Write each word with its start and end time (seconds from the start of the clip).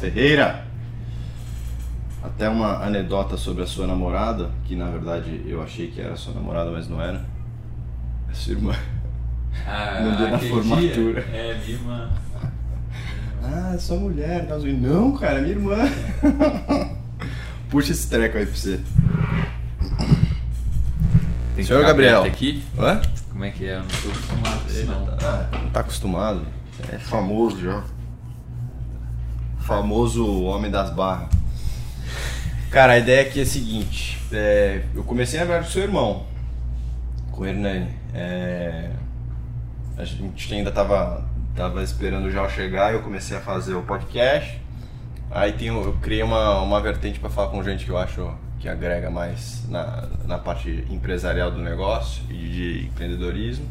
Ferreira. 0.00 0.64
Até 2.22 2.48
uma 2.48 2.84
anedota 2.84 3.36
sobre 3.36 3.62
a 3.62 3.66
sua 3.66 3.86
namorada, 3.86 4.50
que 4.64 4.74
na 4.74 4.86
verdade 4.90 5.42
eu 5.46 5.62
achei 5.62 5.88
que 5.88 6.00
era 6.00 6.16
sua 6.16 6.34
namorada, 6.34 6.70
mas 6.70 6.88
não 6.88 7.00
era. 7.00 7.24
É 8.30 8.34
sua 8.34 8.52
irmã. 8.52 8.74
Ah, 9.66 10.00
No 10.02 10.16
dia 10.16 10.26
da 10.28 10.36
aquele 10.36 10.50
formatura. 10.52 11.22
dia, 11.22 11.36
É, 11.36 11.54
minha 11.64 11.70
irmã. 11.78 12.10
Ah, 13.42 13.72
é 13.74 13.78
sua 13.78 13.96
mulher. 13.98 14.46
Nós- 14.48 14.64
Não, 14.64 15.16
cara, 15.16 15.38
é 15.38 15.40
minha 15.42 15.54
irmã. 15.54 15.76
Puxa 17.70 17.92
esse 17.92 18.08
treco 18.08 18.36
aí 18.36 18.46
pra 18.46 18.54
você. 18.54 18.80
Tem 21.54 21.64
Senhor 21.64 21.82
Gabriel. 21.82 22.24
aqui? 22.24 22.62
Hã? 22.78 23.00
Como 23.30 23.44
é 23.44 23.50
que 23.50 23.66
é? 23.66 23.74
Eu 23.76 23.80
não 23.80 23.86
tô 23.88 24.08
acostumado 24.10 24.68
isso, 24.68 24.86
não. 24.86 25.08
Ah, 25.22 25.48
não 25.62 25.70
tá 25.70 25.80
acostumado. 25.80 26.42
É 26.92 26.98
famoso 26.98 27.60
já. 27.60 27.82
Famoso 29.68 30.44
homem 30.44 30.70
das 30.70 30.88
barras. 30.88 31.28
Cara, 32.70 32.94
a 32.94 32.98
ideia 32.98 33.20
aqui 33.20 33.40
é 33.40 33.42
a 33.42 33.46
seguinte. 33.46 34.18
é, 34.32 34.82
eu 34.94 35.04
comecei 35.04 35.38
a 35.38 35.44
ver 35.44 35.62
com 35.62 35.68
seu 35.68 35.82
irmão. 35.82 36.24
Com 37.30 37.42
o 37.42 37.46
Hernani. 37.46 37.90
É, 38.14 38.88
a 39.98 40.04
gente 40.06 40.54
ainda 40.54 40.72
tava, 40.72 41.22
tava 41.54 41.82
esperando 41.82 42.30
já 42.30 42.48
chegar 42.48 42.92
e 42.92 42.96
eu 42.96 43.02
comecei 43.02 43.36
a 43.36 43.40
fazer 43.42 43.74
o 43.74 43.82
podcast. 43.82 44.58
Aí 45.30 45.52
tem, 45.52 45.68
eu 45.68 45.94
criei 46.00 46.22
uma, 46.22 46.62
uma 46.62 46.80
vertente 46.80 47.20
para 47.20 47.28
falar 47.28 47.48
com 47.48 47.62
gente 47.62 47.84
que 47.84 47.90
eu 47.90 47.98
acho 47.98 48.34
que 48.58 48.70
agrega 48.70 49.10
mais 49.10 49.68
na, 49.68 50.08
na 50.24 50.38
parte 50.38 50.86
empresarial 50.88 51.50
do 51.50 51.58
negócio 51.58 52.22
e 52.30 52.48
de 52.48 52.86
empreendedorismo 52.86 53.68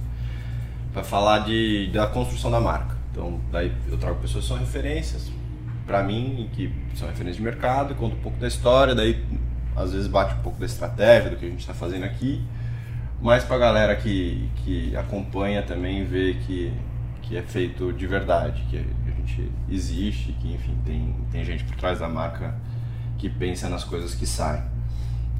para 0.93 1.03
falar 1.03 1.39
de, 1.39 1.89
da 1.91 2.05
construção 2.05 2.51
da 2.51 2.61
marca. 2.61 2.95
Então, 3.11 3.41
daí 3.51 3.73
eu 3.89 3.97
trago 3.97 4.19
pessoas 4.19 4.43
que 4.43 4.49
são 4.49 4.59
referências 4.59 5.35
para 5.87 6.03
mim, 6.03 6.49
que 6.53 6.71
são 6.95 7.07
referências 7.07 7.37
de 7.37 7.41
mercado, 7.41 7.95
conto 7.95 8.15
um 8.15 8.19
pouco 8.19 8.37
da 8.37 8.47
história, 8.47 8.93
daí 8.93 9.23
às 9.75 9.93
vezes 9.93 10.07
bate 10.07 10.35
um 10.35 10.39
pouco 10.39 10.59
da 10.59 10.65
estratégia, 10.65 11.29
do 11.29 11.37
que 11.37 11.45
a 11.45 11.49
gente 11.49 11.61
está 11.61 11.73
fazendo 11.73 12.03
aqui, 12.03 12.43
mas 13.21 13.43
para 13.43 13.55
a 13.55 13.59
galera 13.59 13.95
que, 13.95 14.49
que 14.57 14.95
acompanha 14.95 15.63
também 15.63 16.03
ver 16.03 16.37
que, 16.45 16.73
que 17.21 17.37
é 17.37 17.41
feito 17.41 17.93
de 17.93 18.05
verdade, 18.05 18.63
que 18.69 18.77
a 18.77 19.11
gente 19.11 19.51
existe, 19.69 20.33
que 20.33 20.53
enfim, 20.53 20.77
tem, 20.85 21.15
tem 21.31 21.45
gente 21.45 21.63
por 21.63 21.75
trás 21.75 21.99
da 21.99 22.09
marca 22.09 22.53
que 23.17 23.29
pensa 23.29 23.69
nas 23.69 23.83
coisas 23.83 24.13
que 24.13 24.25
saem. 24.25 24.61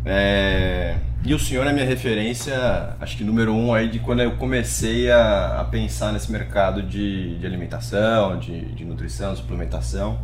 É, 0.06 0.96
E 1.26 1.34
o 1.34 1.40
senhor 1.40 1.68
é 1.68 1.74
minha 1.74 1.86
referência, 1.86 2.56
acho 3.02 3.18
que 3.18 3.24
número 3.24 3.54
um 3.54 3.74
aí 3.74 3.90
de 3.90 4.00
quando 4.00 4.22
eu 4.22 4.38
comecei 4.38 5.12
a, 5.12 5.60
a 5.62 5.66
pensar 5.66 6.14
nesse 6.14 6.32
mercado 6.32 6.82
de, 6.82 7.38
de 7.38 7.46
alimentação, 7.46 8.40
de, 8.40 8.74
de 8.74 8.86
nutrição, 8.86 9.36
suplementação. 9.36 10.18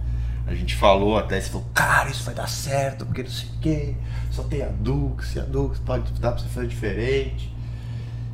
A 0.46 0.54
gente 0.54 0.76
falou 0.76 1.18
até, 1.18 1.40
você 1.40 1.50
falou, 1.50 1.68
cara, 1.74 2.10
isso 2.10 2.24
vai 2.24 2.36
dar 2.36 2.48
certo, 2.48 3.06
porque 3.06 3.24
não 3.24 3.30
sei 3.30 3.48
o 3.48 3.60
quê, 3.62 3.96
só 4.30 4.44
tem 4.44 4.62
a 4.62 4.68
Dux, 4.68 5.36
e 5.36 5.40
a 5.40 5.44
Dux 5.44 5.80
pode 5.80 6.12
dar 6.20 6.32
pra 6.34 6.42
você 6.42 6.50
fazer 6.50 6.68
diferente. 6.68 7.54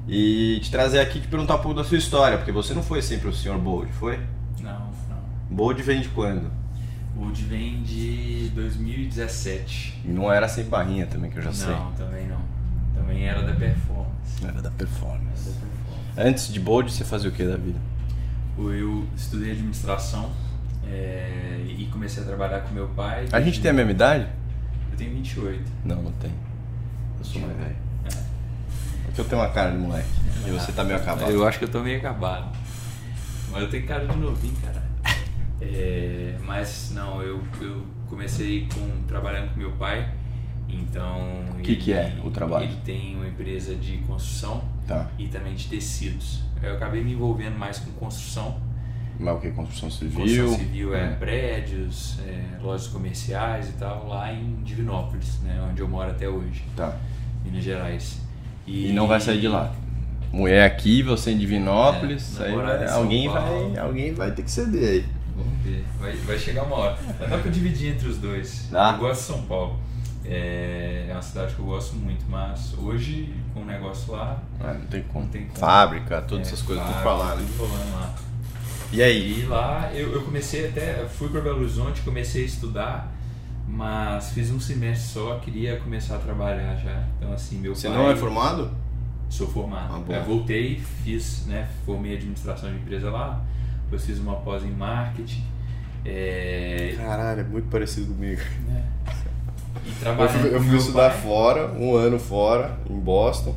E 0.07 0.59
te 0.63 0.71
trazer 0.71 0.99
aqui 0.99 1.19
e 1.19 1.21
te 1.21 1.27
perguntar 1.27 1.55
um 1.55 1.59
pouco 1.59 1.75
da 1.75 1.83
sua 1.83 1.97
história, 1.97 2.37
porque 2.37 2.51
você 2.51 2.73
não 2.73 2.81
foi 2.81 3.01
sempre 3.01 3.27
o 3.27 3.33
senhor 3.33 3.59
Bold, 3.59 3.91
foi? 3.93 4.19
Não, 4.59 4.79
não. 5.07 5.17
Bold 5.51 5.81
vem 5.83 6.01
de 6.01 6.09
quando? 6.09 6.49
Wood 7.15 7.43
vem 7.43 7.83
de 7.83 8.49
2017. 8.55 10.01
E 10.05 10.07
não 10.07 10.31
era 10.31 10.47
sem 10.47 10.63
barrinha 10.63 11.05
também, 11.05 11.29
que 11.29 11.37
eu 11.37 11.43
já 11.43 11.51
sei. 11.51 11.69
Não, 11.69 11.91
também 11.91 12.27
não. 12.27 12.41
Também 12.95 13.27
era 13.27 13.41
da 13.43 13.53
performance. 13.53 14.43
Era 14.43 14.53
da 14.53 14.59
Era 14.59 14.71
performance. 14.71 15.49
da 15.49 15.51
performance. 15.51 15.69
Antes 16.17 16.53
de 16.53 16.59
Bold, 16.59 16.91
você 16.91 17.03
fazia 17.03 17.29
o 17.29 17.33
que 17.33 17.43
da 17.43 17.57
vida? 17.57 17.79
Eu 18.57 19.05
estudei 19.15 19.51
administração 19.51 20.31
é, 20.91 21.61
e 21.67 21.85
comecei 21.91 22.23
a 22.23 22.25
trabalhar 22.25 22.61
com 22.61 22.73
meu 22.73 22.87
pai. 22.89 23.27
A 23.31 23.41
gente 23.41 23.61
tem 23.61 23.71
a 23.71 23.73
mesma 23.73 23.91
idade? 23.91 24.27
Eu 24.91 24.97
tenho 24.97 25.11
28. 25.15 25.63
Não, 25.85 26.01
não 26.01 26.11
tem. 26.13 26.31
Eu 27.19 27.25
sou 27.25 27.41
mais 27.41 27.55
velho. 27.57 27.75
É. 28.05 28.23
Porque 29.05 29.21
eu 29.21 29.25
tenho 29.25 29.41
uma 29.41 29.49
cara 29.49 29.71
de 29.71 29.77
moleque. 29.77 30.07
E 30.45 30.49
você 30.51 30.71
tá 30.71 30.83
meio 30.83 30.97
acabado. 30.97 31.31
Eu 31.31 31.47
acho 31.47 31.59
que 31.59 31.65
eu 31.65 31.69
tô 31.69 31.81
meio 31.81 31.97
acabado. 31.97 32.55
Mas 33.51 33.61
eu 33.61 33.69
tenho 33.69 33.85
cara 33.87 34.05
de 34.07 34.17
novinho, 34.17 34.55
cara. 34.63 34.83
É, 35.61 36.37
mas 36.45 36.91
não, 36.93 37.21
eu, 37.21 37.41
eu 37.59 37.85
comecei 38.07 38.67
com, 38.73 39.03
trabalhando 39.07 39.53
com 39.53 39.59
meu 39.59 39.71
pai. 39.73 40.09
Então. 40.69 41.43
O 41.57 41.61
que 41.61 41.75
que 41.75 41.91
é 41.93 42.15
o 42.23 42.29
trabalho? 42.31 42.65
Ele 42.65 42.77
tem 42.85 43.15
uma 43.15 43.27
empresa 43.27 43.75
de 43.75 43.97
construção 43.99 44.63
Tá. 44.87 45.07
e 45.19 45.27
também 45.27 45.53
de 45.55 45.67
tecidos. 45.67 46.41
Eu 46.61 46.75
acabei 46.75 47.03
me 47.03 47.13
envolvendo 47.13 47.57
mais 47.57 47.79
com 47.79 47.91
construção. 47.91 48.59
Mas 49.19 49.35
o 49.35 49.39
que? 49.41 49.51
Construção 49.51 49.91
civil? 49.91 50.19
Construção 50.21 50.57
civil 50.57 50.95
é, 50.95 51.03
É. 51.03 51.07
prédios, 51.09 52.17
é, 52.25 52.57
lojas 52.61 52.87
comerciais 52.87 53.67
e 53.69 53.73
tal, 53.73 54.07
lá 54.07 54.31
em 54.31 54.55
Divinópolis, 54.63 55.39
né, 55.41 55.61
onde 55.69 55.81
eu 55.81 55.87
moro 55.89 56.09
até 56.09 56.27
hoje, 56.29 56.63
Tá. 56.75 56.95
Minas 57.43 57.63
Gerais. 57.63 58.21
E 58.65 58.91
não 58.93 59.07
vai 59.07 59.19
sair 59.19 59.41
de 59.41 59.47
lá. 59.47 59.73
Mulher 60.31 60.63
aqui, 60.65 61.01
você 61.03 61.31
em 61.31 61.37
Divinópolis. 61.37 62.39
É, 62.39 62.45
aí 62.45 62.55
vai- 62.55 62.87
alguém, 62.89 63.27
Paulo. 63.29 63.71
vai, 63.73 63.79
alguém 63.83 64.13
vai 64.13 64.31
ter 64.31 64.43
que 64.43 64.51
ceder 64.51 64.89
aí. 64.89 65.05
Vamos 65.35 65.57
ver, 65.63 65.83
vai, 65.99 66.15
vai 66.15 66.37
chegar 66.37 66.63
uma 66.63 66.75
hora. 66.75 66.97
Mas 67.19 67.29
dá 67.29 67.37
pra 67.39 67.51
dividir 67.51 67.93
entre 67.95 68.07
os 68.07 68.17
dois. 68.17 68.67
Dá? 68.71 68.91
Eu 68.93 68.99
gosto 68.99 69.19
de 69.21 69.25
São 69.27 69.41
Paulo. 69.43 69.79
É, 70.25 71.07
é 71.09 71.13
uma 71.13 71.21
cidade 71.21 71.55
que 71.55 71.59
eu 71.59 71.65
gosto 71.65 71.95
muito, 71.95 72.23
mas 72.29 72.75
hoje, 72.77 73.33
com 73.53 73.61
o 73.61 73.65
negócio 73.65 74.13
lá, 74.13 74.39
Ah, 74.59 74.73
não 74.73 74.85
tem 74.85 75.01
como. 75.03 75.25
Não 75.25 75.31
tem 75.31 75.45
como. 75.45 75.57
Fábrica, 75.57 76.21
todas 76.21 76.47
é, 76.47 76.51
essas 76.51 76.61
coisas 76.61 76.85
pra 77.01 77.13
lá, 77.15 77.35
né? 77.35 77.45
E 78.91 79.01
aí? 79.03 79.41
E 79.41 79.45
lá 79.45 79.91
eu, 79.93 80.11
eu 80.13 80.21
comecei 80.23 80.67
até, 80.67 81.05
fui 81.05 81.29
para 81.29 81.41
Belo 81.41 81.59
Horizonte, 81.59 82.01
comecei 82.01 82.43
a 82.43 82.45
estudar, 82.45 83.11
mas 83.67 84.31
fiz 84.31 84.49
um 84.51 84.59
semestre 84.59 85.13
só, 85.13 85.35
queria 85.39 85.77
começar 85.77 86.15
a 86.15 86.19
trabalhar 86.19 86.75
já. 86.75 87.03
Então 87.17 87.31
assim, 87.31 87.59
meu 87.59 87.75
Você 87.75 87.87
pai... 87.87 87.97
não 87.97 88.09
é 88.09 88.15
formado? 88.15 88.71
Sou 89.29 89.47
formado. 89.47 90.05
Ah. 90.09 90.15
Eu 90.15 90.23
voltei, 90.23 90.81
fiz, 91.03 91.45
né, 91.45 91.67
formei 91.85 92.15
administração 92.15 92.69
de 92.69 92.77
empresa 92.77 93.11
lá, 93.11 93.43
depois 93.83 94.03
fiz 94.05 94.17
uma 94.19 94.37
pós 94.37 94.63
em 94.63 94.71
marketing. 94.71 95.43
É, 96.03 96.95
Caralho, 96.97 97.41
é 97.41 97.43
muito 97.43 97.67
parecido 97.69 98.13
comigo. 98.13 98.41
e 99.85 100.05
Eu 100.05 100.29
fui, 100.29 100.55
eu 100.55 100.61
fui 100.63 100.77
estudar 100.77 101.09
pai. 101.11 101.21
fora, 101.21 101.71
um 101.73 101.95
ano 101.95 102.17
fora, 102.17 102.79
em 102.89 102.99
Boston. 102.99 103.55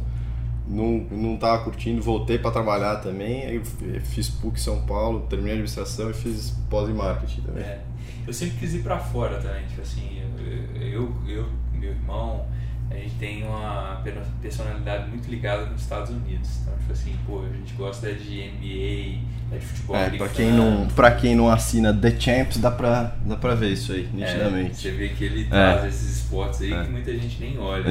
Não, 0.66 1.06
não 1.10 1.36
tava 1.36 1.64
curtindo, 1.64 2.00
voltei 2.00 2.38
para 2.38 2.50
trabalhar 2.50 2.96
também. 2.96 3.44
Aí 3.46 3.60
fiz 4.04 4.28
PUC 4.30 4.60
São 4.60 4.82
Paulo, 4.82 5.26
terminei 5.28 5.52
a 5.52 5.54
administração 5.54 6.10
e 6.10 6.14
fiz 6.14 6.56
pós 6.70 6.88
em 6.88 6.94
marketing 6.94 7.40
também. 7.42 7.64
É, 7.64 7.80
eu 8.26 8.32
sempre 8.32 8.56
quis 8.58 8.74
ir 8.74 8.82
pra 8.82 8.98
fora 8.98 9.38
também, 9.40 9.66
tipo 9.66 9.80
assim, 9.82 10.22
eu, 10.74 10.80
eu, 10.80 11.12
eu 11.28 11.48
meu 11.74 11.90
irmão, 11.90 12.46
a 12.90 12.94
gente 12.94 13.14
tem 13.16 13.42
uma 13.42 14.00
per- 14.04 14.22
personalidade 14.40 15.08
muito 15.10 15.28
ligada 15.28 15.66
nos 15.66 15.82
Estados 15.82 16.10
Unidos. 16.10 16.48
Então, 16.62 16.74
tipo 16.78 16.92
assim, 16.92 17.16
pô, 17.26 17.40
a 17.42 17.56
gente 17.56 17.72
gosta 17.74 18.12
de 18.14 18.42
NBA, 18.42 19.18
é 19.54 19.58
de 19.58 19.66
futebol 19.66 19.96
É, 19.96 20.06
americano. 20.06 20.30
pra 20.30 20.36
quem, 20.36 20.52
não, 20.52 20.86
pra 20.88 21.10
quem 21.10 21.34
não 21.34 21.48
assina 21.50 21.92
The 21.92 22.20
Champs, 22.20 22.58
dá 22.58 22.70
pra, 22.70 23.16
dá 23.26 23.34
pra 23.36 23.56
ver 23.56 23.72
isso 23.72 23.92
aí, 23.92 24.04
É, 24.12 24.16
nitidamente. 24.16 24.76
você 24.76 24.90
vê 24.92 25.08
que 25.08 25.24
ele 25.24 25.46
traz 25.46 25.84
esses 25.86 26.18
esportes 26.18 26.60
aí 26.62 26.72
É. 26.72 26.84
que 26.84 26.90
muita 26.90 27.12
gente 27.12 27.40
nem 27.40 27.58
olha. 27.58 27.82
né? 27.82 27.90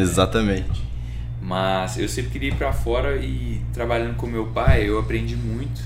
Mas 1.41 1.97
eu 1.97 2.07
sempre 2.07 2.31
queria 2.31 2.50
ir 2.50 2.56
pra 2.56 2.72
fora 2.72 3.18
e 3.18 3.62
trabalhando 3.74 4.16
com 4.16 4.28
meu 4.28 4.47
pai, 4.47 4.88
eu 4.88 5.00
aprendi 5.00 5.35
muito 5.35 5.81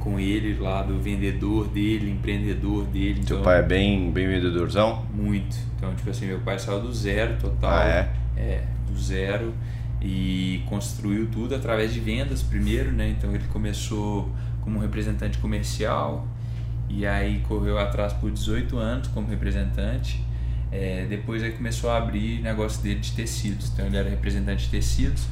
com 0.00 0.18
ele 0.18 0.58
lá 0.58 0.82
do 0.82 0.98
vendedor 0.98 1.68
dele, 1.68 2.10
empreendedor 2.10 2.84
dele. 2.86 3.22
Seu 3.24 3.36
então- 3.36 3.42
pai 3.42 3.60
é 3.60 3.62
bem, 3.62 4.10
bem 4.10 4.26
vendedorzão? 4.26 5.04
Muito. 5.14 5.56
Então, 5.76 5.94
tipo 5.94 6.10
assim, 6.10 6.26
meu 6.26 6.40
pai 6.40 6.58
saiu 6.58 6.80
do 6.80 6.92
zero 6.92 7.36
total. 7.38 7.70
Ah, 7.70 7.84
é? 7.84 8.12
É, 8.36 8.64
do 8.90 8.98
zero. 8.98 9.54
E 10.00 10.62
construiu 10.66 11.28
tudo 11.30 11.54
através 11.54 11.92
de 11.92 12.00
vendas 12.00 12.42
primeiro, 12.42 12.90
né? 12.90 13.10
Então 13.10 13.32
ele 13.32 13.44
começou 13.52 14.28
como 14.62 14.80
representante 14.80 15.38
comercial 15.38 16.26
e 16.88 17.06
aí 17.06 17.40
correu 17.40 17.78
atrás 17.78 18.12
por 18.12 18.30
18 18.30 18.76
anos 18.78 19.06
como 19.08 19.28
representante. 19.28 20.24
É, 20.72 21.04
depois 21.08 21.42
aí 21.42 21.52
começou 21.52 21.90
a 21.90 21.98
abrir 21.98 22.40
negócio 22.40 22.82
dele 22.82 23.00
de 23.00 23.12
tecidos. 23.12 23.70
Então 23.72 23.86
ele 23.86 23.96
era 23.96 24.08
representante 24.08 24.64
de 24.64 24.70
tecidos. 24.70 25.26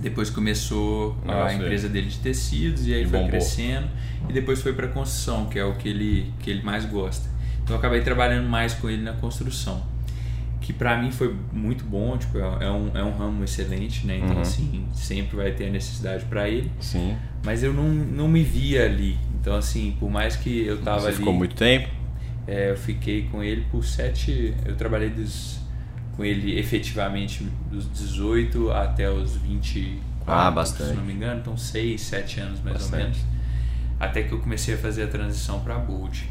Depois 0.00 0.30
começou 0.30 1.14
a 1.28 1.52
empresa 1.52 1.86
dele 1.88 2.08
de 2.08 2.18
tecidos 2.18 2.86
e 2.86 2.94
aí 2.94 3.02
E 3.02 3.06
foi 3.06 3.12
bombou. 3.18 3.28
crescendo 3.30 3.86
e 4.28 4.32
depois 4.32 4.62
foi 4.62 4.72
para 4.72 4.88
construção, 4.88 5.44
que 5.46 5.58
é 5.58 5.64
o 5.64 5.74
que 5.74 5.88
ele 5.90 6.32
que 6.40 6.50
ele 6.50 6.62
mais 6.62 6.86
gosta. 6.86 7.28
Então 7.62 7.74
eu 7.76 7.78
acabei 7.78 8.00
trabalhando 8.00 8.48
mais 8.48 8.72
com 8.72 8.88
ele 8.88 9.02
na 9.02 9.12
construção, 9.12 9.84
que 10.62 10.72
para 10.72 10.96
mim 10.96 11.10
foi 11.12 11.36
muito 11.52 11.84
bom, 11.84 12.16
tipo, 12.16 12.38
é 12.38 12.64
é 12.64 12.70
um, 12.70 12.90
é 12.96 13.04
um 13.04 13.14
ramo 13.14 13.44
excelente, 13.44 14.06
né? 14.06 14.16
Então 14.16 14.36
Uhum. 14.36 14.40
assim, 14.40 14.86
sempre 14.94 15.36
vai 15.36 15.50
ter 15.52 15.66
a 15.66 15.70
necessidade 15.70 16.24
para 16.24 16.48
ele, 16.48 16.72
Sim. 16.80 17.14
mas 17.44 17.62
eu 17.62 17.74
não, 17.74 17.86
não 17.90 18.26
me 18.26 18.42
via 18.42 18.86
ali. 18.86 19.18
Então 19.38 19.54
assim, 19.54 19.94
por 20.00 20.10
mais 20.10 20.34
que 20.34 20.64
eu 20.64 20.80
tava 20.80 21.00
Você 21.00 21.08
ali, 21.08 21.16
ficou 21.16 21.34
muito 21.34 21.54
tempo? 21.54 21.88
É, 22.50 22.70
eu 22.70 22.76
fiquei 22.76 23.28
com 23.30 23.42
ele 23.44 23.64
por 23.70 23.84
sete, 23.84 24.54
eu 24.64 24.74
trabalhei 24.74 25.10
dos, 25.10 25.60
com 26.16 26.24
ele 26.24 26.58
efetivamente 26.58 27.44
dos 27.70 27.88
18 27.92 28.72
até 28.72 29.08
os 29.08 29.36
24, 29.36 30.00
Ah, 30.26 30.50
bastante. 30.50 30.90
se 30.90 30.96
não 30.96 31.04
me 31.04 31.12
engano, 31.12 31.40
então 31.40 31.56
6, 31.56 32.00
7 32.00 32.40
anos 32.40 32.60
mais 32.60 32.76
Bastante. 32.78 32.94
ou 32.94 33.02
menos. 33.04 33.18
Até 34.00 34.22
que 34.24 34.32
eu 34.32 34.40
comecei 34.40 34.74
a 34.74 34.78
fazer 34.78 35.04
a 35.04 35.06
transição 35.06 35.60
para 35.60 35.76
Bold. 35.78 36.28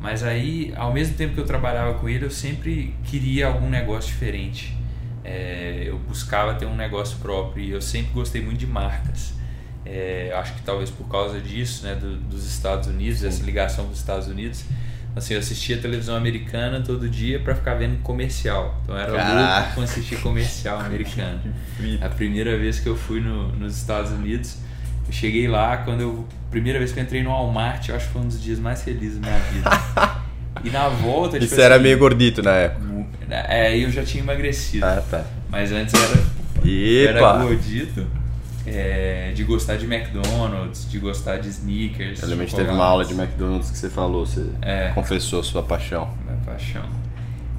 Mas 0.00 0.22
aí, 0.22 0.72
ao 0.76 0.92
mesmo 0.92 1.16
tempo 1.16 1.34
que 1.34 1.40
eu 1.40 1.46
trabalhava 1.46 1.94
com 1.94 2.08
ele, 2.08 2.24
eu 2.26 2.30
sempre 2.30 2.94
queria 3.04 3.46
algum 3.48 3.68
negócio 3.68 4.12
diferente. 4.12 4.76
É, 5.24 5.84
eu 5.86 5.98
buscava 5.98 6.54
ter 6.54 6.66
um 6.66 6.76
negócio 6.76 7.18
próprio 7.18 7.64
e 7.64 7.70
eu 7.70 7.80
sempre 7.80 8.12
gostei 8.12 8.40
muito 8.42 8.58
de 8.58 8.66
marcas. 8.66 9.32
É, 9.84 10.32
acho 10.36 10.54
que 10.54 10.62
talvez 10.62 10.90
por 10.90 11.08
causa 11.08 11.40
disso, 11.40 11.84
né, 11.84 11.94
do, 11.94 12.16
dos 12.16 12.44
Estados 12.46 12.88
Unidos, 12.88 13.20
Sim. 13.20 13.28
essa 13.28 13.42
ligação 13.42 13.86
com 13.86 13.92
os 13.92 13.98
Estados 13.98 14.28
Unidos. 14.28 14.64
Assim, 15.16 15.32
eu 15.32 15.40
assistia 15.40 15.78
televisão 15.78 16.14
americana 16.14 16.82
todo 16.82 17.08
dia 17.08 17.40
para 17.40 17.54
ficar 17.54 17.74
vendo 17.74 18.02
comercial. 18.02 18.78
Então 18.84 18.94
era 18.94 19.10
Caraca. 19.12 19.60
louco 19.60 19.74
com 19.76 19.80
assistir 19.80 20.20
comercial 20.20 20.78
americano. 20.78 21.40
A 22.02 22.08
primeira 22.10 22.58
vez 22.58 22.78
que 22.78 22.86
eu 22.86 22.94
fui 22.94 23.18
no, 23.18 23.48
nos 23.52 23.78
Estados 23.78 24.10
Unidos, 24.10 24.58
eu 25.06 25.12
cheguei 25.12 25.48
lá, 25.48 25.78
quando 25.78 26.02
eu. 26.02 26.26
Primeira 26.50 26.78
vez 26.78 26.92
que 26.92 27.00
eu 27.00 27.02
entrei 27.02 27.22
no 27.22 27.30
Walmart, 27.30 27.88
eu 27.88 27.96
acho 27.96 28.08
que 28.08 28.12
foi 28.12 28.22
um 28.22 28.28
dos 28.28 28.42
dias 28.42 28.58
mais 28.58 28.82
felizes 28.82 29.18
da 29.18 29.26
minha 29.26 29.40
vida. 29.40 29.70
e 30.62 30.68
na 30.68 30.90
volta. 30.90 31.40
Tipo, 31.40 31.54
Você 31.54 31.62
era 31.62 31.76
assim, 31.76 31.84
meio 31.84 31.98
gordito 31.98 32.42
na 32.42 32.52
época. 32.52 32.86
É, 33.30 33.76
eu 33.76 33.90
já 33.90 34.04
tinha 34.04 34.22
emagrecido. 34.22 34.84
Ah, 34.84 35.02
tá. 35.10 35.24
Mas 35.48 35.72
antes 35.72 35.94
era. 35.94 36.22
Epa. 36.62 37.18
Era 37.18 37.38
gordito. 37.38 38.06
É, 38.66 39.32
de 39.34 39.44
gostar 39.44 39.76
de 39.76 39.84
McDonald's, 39.84 40.90
de 40.90 40.98
gostar 40.98 41.38
de 41.38 41.48
sneakers. 41.48 42.20
Realmente 42.20 42.54
teve 42.54 42.70
uma 42.70 42.84
aula 42.84 43.04
de 43.04 43.14
McDonald's 43.14 43.70
que 43.70 43.78
você 43.78 43.88
falou, 43.88 44.26
você 44.26 44.46
é, 44.62 44.90
confessou 44.94 45.42
sua 45.42 45.62
paixão. 45.62 46.10
Minha 46.24 46.40
paixão. 46.44 47.06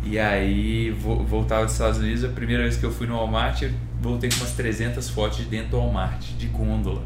E 0.10 0.18
aí, 0.18 0.90
voltava 0.92 1.66
dos 1.66 1.74
Estados 1.74 2.00
Unidos, 2.00 2.24
a 2.24 2.30
primeira 2.30 2.64
vez 2.64 2.78
que 2.78 2.86
eu 2.86 2.92
fui 2.92 3.06
no 3.06 3.16
Walmart, 3.16 3.62
eu 3.62 3.72
voltei 4.02 4.30
com 4.30 4.38
umas 4.38 4.52
300 4.52 5.10
fotos 5.10 5.40
de 5.40 5.46
dentro 5.46 5.72
do 5.72 5.78
Walmart, 5.78 6.24
de 6.38 6.48
gôndola. 6.48 7.02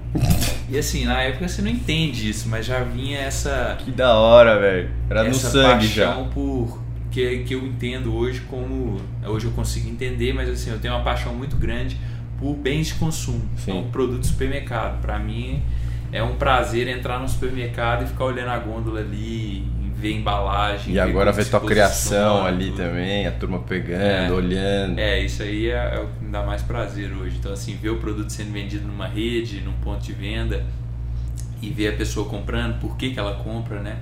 e 0.69 0.77
assim, 0.77 1.05
na 1.05 1.19
época 1.23 1.47
você 1.47 1.63
não 1.63 1.71
entende 1.71 2.29
isso, 2.29 2.47
mas 2.47 2.65
já 2.65 2.83
vinha 2.83 3.17
essa. 3.17 3.75
Que 3.79 3.91
da 3.91 4.13
hora, 4.13 4.59
velho. 4.59 4.91
Era 5.09 5.23
no 5.23 5.33
sangue 5.33 5.87
já. 5.87 6.13
por 6.31 6.79
que, 7.09 7.39
que 7.39 7.55
eu 7.55 7.65
entendo 7.65 8.15
hoje 8.15 8.41
como. 8.41 9.01
Hoje 9.25 9.47
eu 9.47 9.51
consigo 9.51 9.89
entender, 9.89 10.33
mas 10.33 10.47
assim, 10.47 10.69
eu 10.69 10.79
tenho 10.79 10.93
uma 10.93 11.03
paixão 11.03 11.33
muito 11.33 11.55
grande 11.55 11.97
por 12.41 12.55
bens 12.55 12.87
de 12.87 12.95
consumo. 12.95 13.47
Sim. 13.55 13.71
Então, 13.71 13.91
produto 13.91 14.21
de 14.21 14.27
supermercado. 14.27 14.99
Para 14.99 15.19
mim 15.19 15.61
é 16.11 16.23
um 16.23 16.35
prazer 16.35 16.87
entrar 16.87 17.19
no 17.19 17.29
supermercado 17.29 18.03
e 18.03 18.07
ficar 18.07 18.25
olhando 18.25 18.49
a 18.49 18.57
gôndola 18.57 18.99
ali, 18.99 19.63
ver 19.95 20.13
embalagem. 20.13 20.95
E 20.95 20.99
agora 20.99 21.31
ver 21.31 21.45
tua 21.45 21.61
criação 21.61 22.43
ali 22.43 22.71
também, 22.71 23.27
a 23.27 23.31
turma 23.31 23.59
pegando, 23.59 24.03
é, 24.03 24.31
olhando. 24.31 24.97
É, 24.99 25.23
isso 25.23 25.43
aí 25.43 25.67
é, 25.67 25.93
é, 25.95 25.99
o 25.99 26.07
que 26.07 26.25
me 26.25 26.31
dá 26.31 26.41
mais 26.43 26.63
prazer 26.63 27.13
hoje. 27.13 27.37
Então, 27.37 27.53
assim, 27.53 27.75
ver 27.75 27.91
o 27.91 27.97
produto 27.97 28.31
sendo 28.31 28.51
vendido 28.51 28.87
numa 28.87 29.05
rede, 29.07 29.61
num 29.61 29.73
ponto 29.73 30.01
de 30.01 30.13
venda 30.13 30.65
e 31.61 31.69
ver 31.69 31.89
a 31.89 31.93
pessoa 31.93 32.27
comprando, 32.27 32.79
por 32.79 32.97
que, 32.97 33.11
que 33.11 33.19
ela 33.19 33.35
compra, 33.35 33.79
né? 33.79 33.99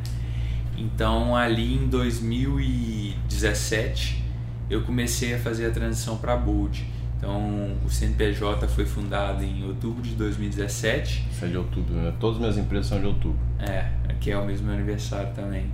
Então, 0.78 1.36
ali 1.36 1.76
em 1.76 1.88
2017, 1.88 4.24
eu 4.70 4.84
comecei 4.84 5.34
a 5.34 5.38
fazer 5.38 5.66
a 5.66 5.72
transição 5.72 6.18
para 6.18 6.38
Bold. 6.38 6.86
Então, 7.20 7.76
o 7.86 7.90
CNPJ 7.90 8.66
foi 8.70 8.86
fundado 8.86 9.44
em 9.44 9.66
outubro 9.68 10.02
de 10.02 10.16
2017. 10.16 11.28
Isso 11.30 11.44
é 11.44 11.50
de 11.50 11.58
outubro, 11.58 11.94
né? 11.94 12.14
Todas 12.18 12.38
as 12.38 12.42
minhas 12.42 12.58
empresas 12.58 12.88
são 12.88 13.00
de 13.00 13.08
outubro. 13.08 13.38
É, 13.60 13.88
que 14.22 14.32
é 14.32 14.38
o 14.38 14.46
mesmo 14.46 14.68
meu 14.68 14.76
aniversário 14.76 15.34
também. 15.36 15.70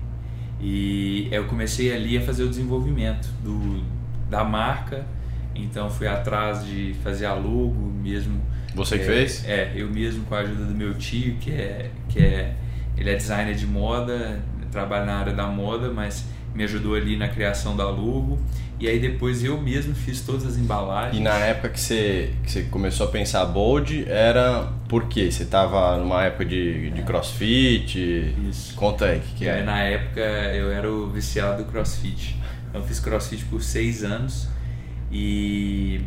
E 0.59 1.27
eu 1.31 1.45
comecei 1.45 1.93
ali 1.95 2.17
a 2.17 2.21
fazer 2.21 2.43
o 2.43 2.49
desenvolvimento 2.49 3.27
do, 3.43 3.83
da 4.27 4.43
marca. 4.43 5.05
Então, 5.53 5.87
fui 5.87 6.07
atrás 6.07 6.65
de 6.65 6.95
fazer 7.03 7.27
a 7.27 7.35
logo 7.35 7.93
mesmo. 8.01 8.41
Você 8.73 8.97
que 8.97 9.03
é, 9.03 9.07
fez? 9.07 9.45
É, 9.45 9.71
eu 9.75 9.87
mesmo 9.87 10.25
com 10.25 10.33
a 10.33 10.39
ajuda 10.39 10.65
do 10.65 10.73
meu 10.73 10.95
tio, 10.95 11.35
que 11.35 11.51
é, 11.51 11.91
que 12.09 12.19
é 12.19 12.55
ele 12.97 13.11
é 13.11 13.15
designer 13.15 13.53
de 13.53 13.67
moda, 13.67 14.41
trabalha 14.71 15.05
na 15.05 15.15
área 15.17 15.33
da 15.33 15.45
moda, 15.45 15.91
mas 15.91 16.25
me 16.55 16.63
ajudou 16.63 16.95
ali 16.95 17.17
na 17.17 17.27
criação 17.27 17.75
da 17.75 17.87
logo. 17.89 18.39
E 18.79 18.87
aí 18.87 18.99
depois 18.99 19.43
eu 19.43 19.59
mesmo 19.61 19.93
fiz 19.95 20.21
todas 20.21 20.45
as 20.45 20.57
embalagens. 20.57 21.17
E 21.17 21.23
na 21.23 21.35
época 21.35 21.69
que 21.69 21.79
você, 21.79 22.33
que 22.43 22.51
você 22.51 22.63
começou 22.63 23.07
a 23.07 23.09
pensar 23.09 23.45
bold, 23.45 24.05
era 24.07 24.71
por 24.89 25.07
quê? 25.07 25.31
Você 25.31 25.43
estava 25.43 25.97
numa 25.97 26.23
época 26.23 26.45
de, 26.45 26.89
de 26.91 27.01
é. 27.01 27.03
crossfit? 27.03 28.33
Isso. 28.49 28.75
Conta 28.75 29.05
aí 29.05 29.19
o 29.19 29.21
que, 29.21 29.35
que 29.35 29.47
é. 29.47 29.63
Na 29.63 29.81
época 29.81 30.19
eu 30.19 30.71
era 30.71 30.91
o 30.91 31.09
viciado 31.09 31.63
do 31.63 31.71
crossfit. 31.71 32.35
Então, 32.69 32.81
eu 32.81 32.87
fiz 32.87 32.99
crossfit 32.99 33.45
por 33.45 33.61
seis 33.61 34.03
anos 34.03 34.49
e 35.09 36.01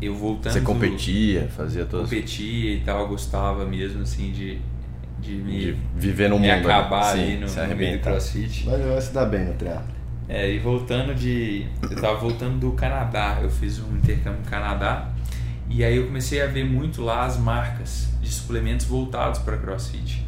eu 0.00 0.14
voltando... 0.14 0.54
Você 0.54 0.62
competia, 0.62 1.48
fazia 1.54 1.84
todas... 1.84 2.08
Competia 2.08 2.74
e 2.74 2.80
tal, 2.80 3.08
gostava 3.08 3.66
mesmo 3.66 4.02
assim 4.02 4.32
de 4.32 4.58
de 5.20 5.32
me 5.32 5.58
de 5.58 5.76
viver 5.96 6.28
no 6.28 6.38
me 6.38 6.48
mundo, 6.48 6.66
né? 6.66 6.74
acabar 6.74 7.12
ali 7.12 7.36
no, 7.36 7.46
no 7.46 7.76
meio 7.76 7.98
do 7.98 8.02
crossfit. 8.02 8.64
Mas 8.66 8.84
vai 8.84 9.00
se 9.00 9.12
dar 9.12 9.26
bem 9.26 9.44
no 9.44 9.54
triatlo. 9.54 9.98
É, 10.28 10.50
e 10.50 10.58
voltando 10.58 11.14
de. 11.14 11.66
Eu 11.82 12.00
tava 12.00 12.16
voltando 12.16 12.58
do 12.58 12.72
Canadá, 12.72 13.38
eu 13.42 13.50
fiz 13.50 13.78
um 13.78 13.96
intercâmbio 13.96 14.40
no 14.40 14.46
Canadá 14.46 15.08
e 15.70 15.84
aí 15.84 15.96
eu 15.96 16.06
comecei 16.06 16.40
a 16.40 16.46
ver 16.46 16.64
muito 16.64 17.02
lá 17.02 17.24
as 17.24 17.36
marcas 17.36 18.08
de 18.20 18.30
suplementos 18.30 18.86
voltados 18.86 19.40
para 19.40 19.56
crossfit. 19.58 20.24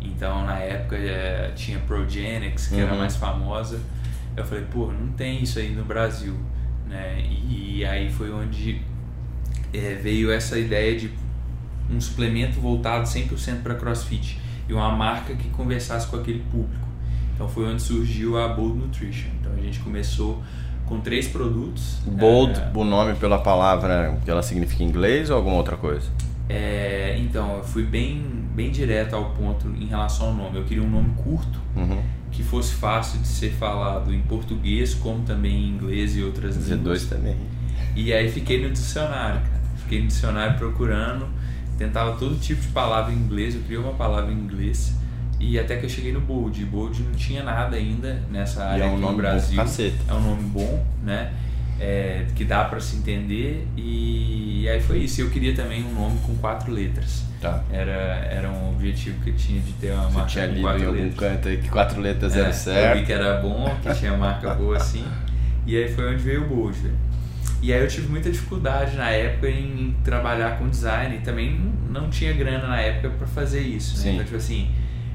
Então 0.00 0.44
na 0.44 0.58
época 0.58 0.96
é, 0.96 1.50
tinha 1.54 1.78
Progenics, 1.80 2.68
que 2.68 2.74
uhum. 2.74 2.80
era 2.82 2.94
mais 2.94 3.16
famosa. 3.16 3.80
Eu 4.36 4.44
falei, 4.44 4.64
pô, 4.70 4.90
não 4.92 5.12
tem 5.12 5.42
isso 5.42 5.58
aí 5.58 5.70
no 5.70 5.84
Brasil. 5.84 6.34
Né? 6.88 7.20
E, 7.20 7.78
e 7.78 7.84
aí 7.84 8.10
foi 8.10 8.30
onde 8.30 8.82
é, 9.72 9.94
veio 9.94 10.30
essa 10.30 10.58
ideia 10.58 10.98
de 10.98 11.10
um 11.94 12.00
suplemento 12.00 12.60
voltado 12.60 13.04
100% 13.04 13.62
para 13.62 13.74
CrossFit 13.74 14.38
e 14.68 14.72
uma 14.72 14.90
marca 14.90 15.34
que 15.34 15.48
conversasse 15.50 16.06
com 16.06 16.16
aquele 16.16 16.40
público. 16.50 16.88
Então 17.34 17.48
foi 17.48 17.66
onde 17.66 17.82
surgiu 17.82 18.38
a 18.38 18.48
Bold 18.48 18.78
Nutrition. 18.78 19.30
Então 19.40 19.52
a 19.52 19.60
gente 19.60 19.80
começou 19.80 20.42
com 20.86 21.00
três 21.00 21.28
produtos. 21.28 21.98
Bold, 22.06 22.58
é, 22.58 22.70
o 22.74 22.84
nome 22.84 23.14
pela 23.14 23.38
palavra 23.38 24.18
que 24.24 24.30
ela 24.30 24.42
significa 24.42 24.82
em 24.82 24.86
inglês 24.86 25.30
ou 25.30 25.36
alguma 25.36 25.56
outra 25.56 25.76
coisa? 25.76 26.10
É, 26.48 27.16
então, 27.18 27.56
eu 27.56 27.64
fui 27.64 27.82
bem, 27.82 28.22
bem 28.54 28.70
direto 28.70 29.14
ao 29.14 29.30
ponto 29.30 29.68
em 29.68 29.86
relação 29.86 30.28
ao 30.28 30.34
nome. 30.34 30.58
Eu 30.58 30.64
queria 30.64 30.82
um 30.82 30.90
nome 30.90 31.14
curto, 31.16 31.58
uhum. 31.74 32.02
que 32.30 32.42
fosse 32.42 32.74
fácil 32.74 33.20
de 33.20 33.28
ser 33.28 33.52
falado 33.52 34.12
em 34.12 34.20
português, 34.20 34.92
como 34.94 35.22
também 35.22 35.54
em 35.54 35.68
inglês 35.68 36.16
e 36.16 36.22
outras 36.22 36.58
Z2 36.58 36.76
línguas. 36.76 37.04
também. 37.06 37.36
E 37.96 38.12
aí 38.12 38.30
fiquei 38.30 38.62
no 38.62 38.70
dicionário, 38.70 39.40
cara. 39.40 39.62
Fiquei 39.76 40.00
no 40.02 40.08
dicionário 40.08 40.58
procurando 40.58 41.26
tentava 41.82 42.16
todo 42.16 42.38
tipo 42.38 42.60
de 42.60 42.68
palavra 42.68 43.12
em 43.12 43.16
inglês, 43.16 43.54
eu 43.54 43.62
criei 43.62 43.78
uma 43.78 43.94
palavra 43.94 44.32
em 44.32 44.36
inglês 44.36 44.94
e 45.40 45.58
até 45.58 45.76
que 45.76 45.86
eu 45.86 45.90
cheguei 45.90 46.12
no 46.12 46.20
Bold. 46.20 46.64
Bold 46.66 47.02
não 47.02 47.12
tinha 47.12 47.42
nada 47.42 47.76
ainda 47.76 48.22
nessa 48.30 48.64
área 48.64 48.84
e 48.84 48.86
é 48.86 48.90
um 48.90 48.98
nome 48.98 49.16
no 49.16 49.22
Brasil. 49.22 49.56
Bom 49.56 49.72
é 50.08 50.14
um 50.14 50.20
nome 50.20 50.42
bom, 50.44 50.86
né? 51.02 51.32
É, 51.80 52.26
que 52.36 52.44
dá 52.44 52.64
para 52.64 52.78
se 52.78 52.94
entender 52.94 53.66
e, 53.76 54.62
e, 54.62 54.68
aí 54.68 54.80
foi 54.80 54.98
isso. 54.98 55.20
Eu 55.20 55.30
queria 55.30 55.52
também 55.52 55.84
um 55.84 55.92
nome 55.92 56.16
com 56.24 56.36
quatro 56.36 56.70
letras. 56.70 57.24
Tá. 57.40 57.64
Era, 57.72 57.90
era 58.30 58.48
um 58.48 58.72
objetivo 58.72 59.20
que 59.24 59.30
eu 59.30 59.34
tinha 59.34 59.60
de 59.60 59.72
ter 59.72 59.90
uma 59.90 60.04
Você 60.04 60.14
marca 60.14 60.30
tinha 60.30 60.46
com 60.46 60.52
lido 60.54 60.62
quatro 60.62 60.82
em 60.82 60.86
algum 60.86 61.02
letras. 61.02 61.18
canto 61.18 61.48
aí 61.48 61.56
que 61.56 61.68
quatro 61.68 62.00
letras 62.00 62.36
é, 62.36 62.40
eram 62.40 62.52
certo. 62.52 62.96
Eu 62.96 63.00
vi 63.00 63.06
que 63.06 63.12
era 63.12 63.40
bom, 63.40 63.76
que 63.82 63.94
tinha 63.94 64.16
marca 64.16 64.54
boa 64.54 64.76
assim. 64.76 65.04
E 65.66 65.76
aí 65.76 65.92
foi 65.92 66.14
onde 66.14 66.22
veio 66.22 66.44
o 66.44 66.48
Bold. 66.48 66.78
E 67.62 67.72
aí 67.72 67.80
eu 67.80 67.86
tive 67.86 68.08
muita 68.08 68.28
dificuldade 68.28 68.96
na 68.96 69.08
época 69.10 69.48
em 69.48 69.94
trabalhar 70.02 70.58
com 70.58 70.68
design 70.68 71.16
e 71.16 71.20
também 71.20 71.72
não 71.88 72.10
tinha 72.10 72.32
grana 72.32 72.66
na 72.66 72.80
época 72.80 73.10
para 73.10 73.26
fazer 73.28 73.60
isso. 73.60 74.04
Né? 74.04 74.14
Então, 74.14 74.24
tipo 74.24 74.36
assim, 74.36 74.68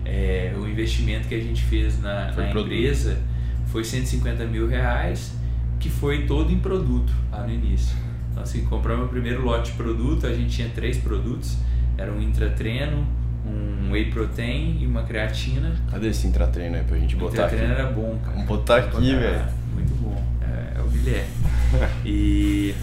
é, 0.06 0.54
o 0.58 0.66
investimento 0.66 1.27
que 1.27 1.36
a 1.36 1.42
gente 1.42 1.62
fez 1.63 2.01
na, 2.01 2.32
na 2.32 2.50
empresa 2.50 3.18
foi 3.66 3.84
150 3.84 4.46
mil 4.46 4.66
reais, 4.66 5.34
que 5.77 5.89
foi 5.89 6.25
todo 6.25 6.50
em 6.50 6.58
produto 6.58 7.12
lá 7.30 7.44
no 7.44 7.51
início. 7.51 7.98
Então, 8.32 8.42
assim, 8.44 8.63
compramos 8.63 9.08
o 9.08 9.10
primeiro 9.10 9.44
lote 9.44 9.72
de 9.72 9.77
produto, 9.77 10.25
a 10.25 10.34
gente 10.34 10.56
tinha 10.56 10.70
três 10.70 10.98
produtos, 10.98 11.58
era 11.98 12.10
um 12.10 12.22
intratreino, 12.22 13.06
um 13.46 13.92
whey 13.92 14.10
protein 14.10 14.77
e 14.82 14.88
uma 14.88 15.04
creatina. 15.04 15.75
Cadê 15.92 16.08
esse 16.08 16.25
intratreino 16.27 16.77
aí 16.77 16.84
pra 16.84 16.98
gente 16.98 17.16
botar 17.18 17.46
aqui? 17.46 17.56
O 17.56 17.58
intratreino 17.58 17.74
era 17.74 17.92
bom, 17.92 18.18
cara. 18.24 18.34
Vamos 18.36 18.48
botar 18.48 18.77
aqui, 18.77 19.16
velho. 19.16 19.46
Muito 19.74 19.94
bom. 19.96 20.24
É, 20.42 20.80
é 20.80 20.82
o 20.82 20.88
Guilherme. 20.88 21.27
e 22.05 22.74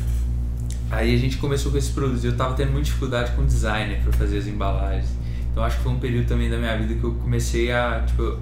aí 0.91 1.15
a 1.15 1.19
gente 1.19 1.37
começou 1.39 1.73
com 1.73 1.79
esses 1.79 1.91
produtos. 1.91 2.25
Eu 2.25 2.33
estava 2.33 2.55
tendo 2.55 2.73
muita 2.73 2.87
dificuldade 2.87 3.33
com 3.33 3.45
designer 3.45 4.01
para 4.03 4.13
fazer 4.13 4.39
as 4.39 4.47
embalagens. 4.47 5.11
Então 5.51 5.63
acho 5.63 5.77
que 5.77 5.83
foi 5.83 5.93
um 5.93 5.99
período 5.99 6.27
também 6.27 6.51
da 6.51 6.59
minha 6.59 6.77
vida 6.77 6.95
que 6.95 7.05
eu 7.05 7.15
comecei 7.15 7.71
a, 7.71 8.03
tipo, 8.07 8.39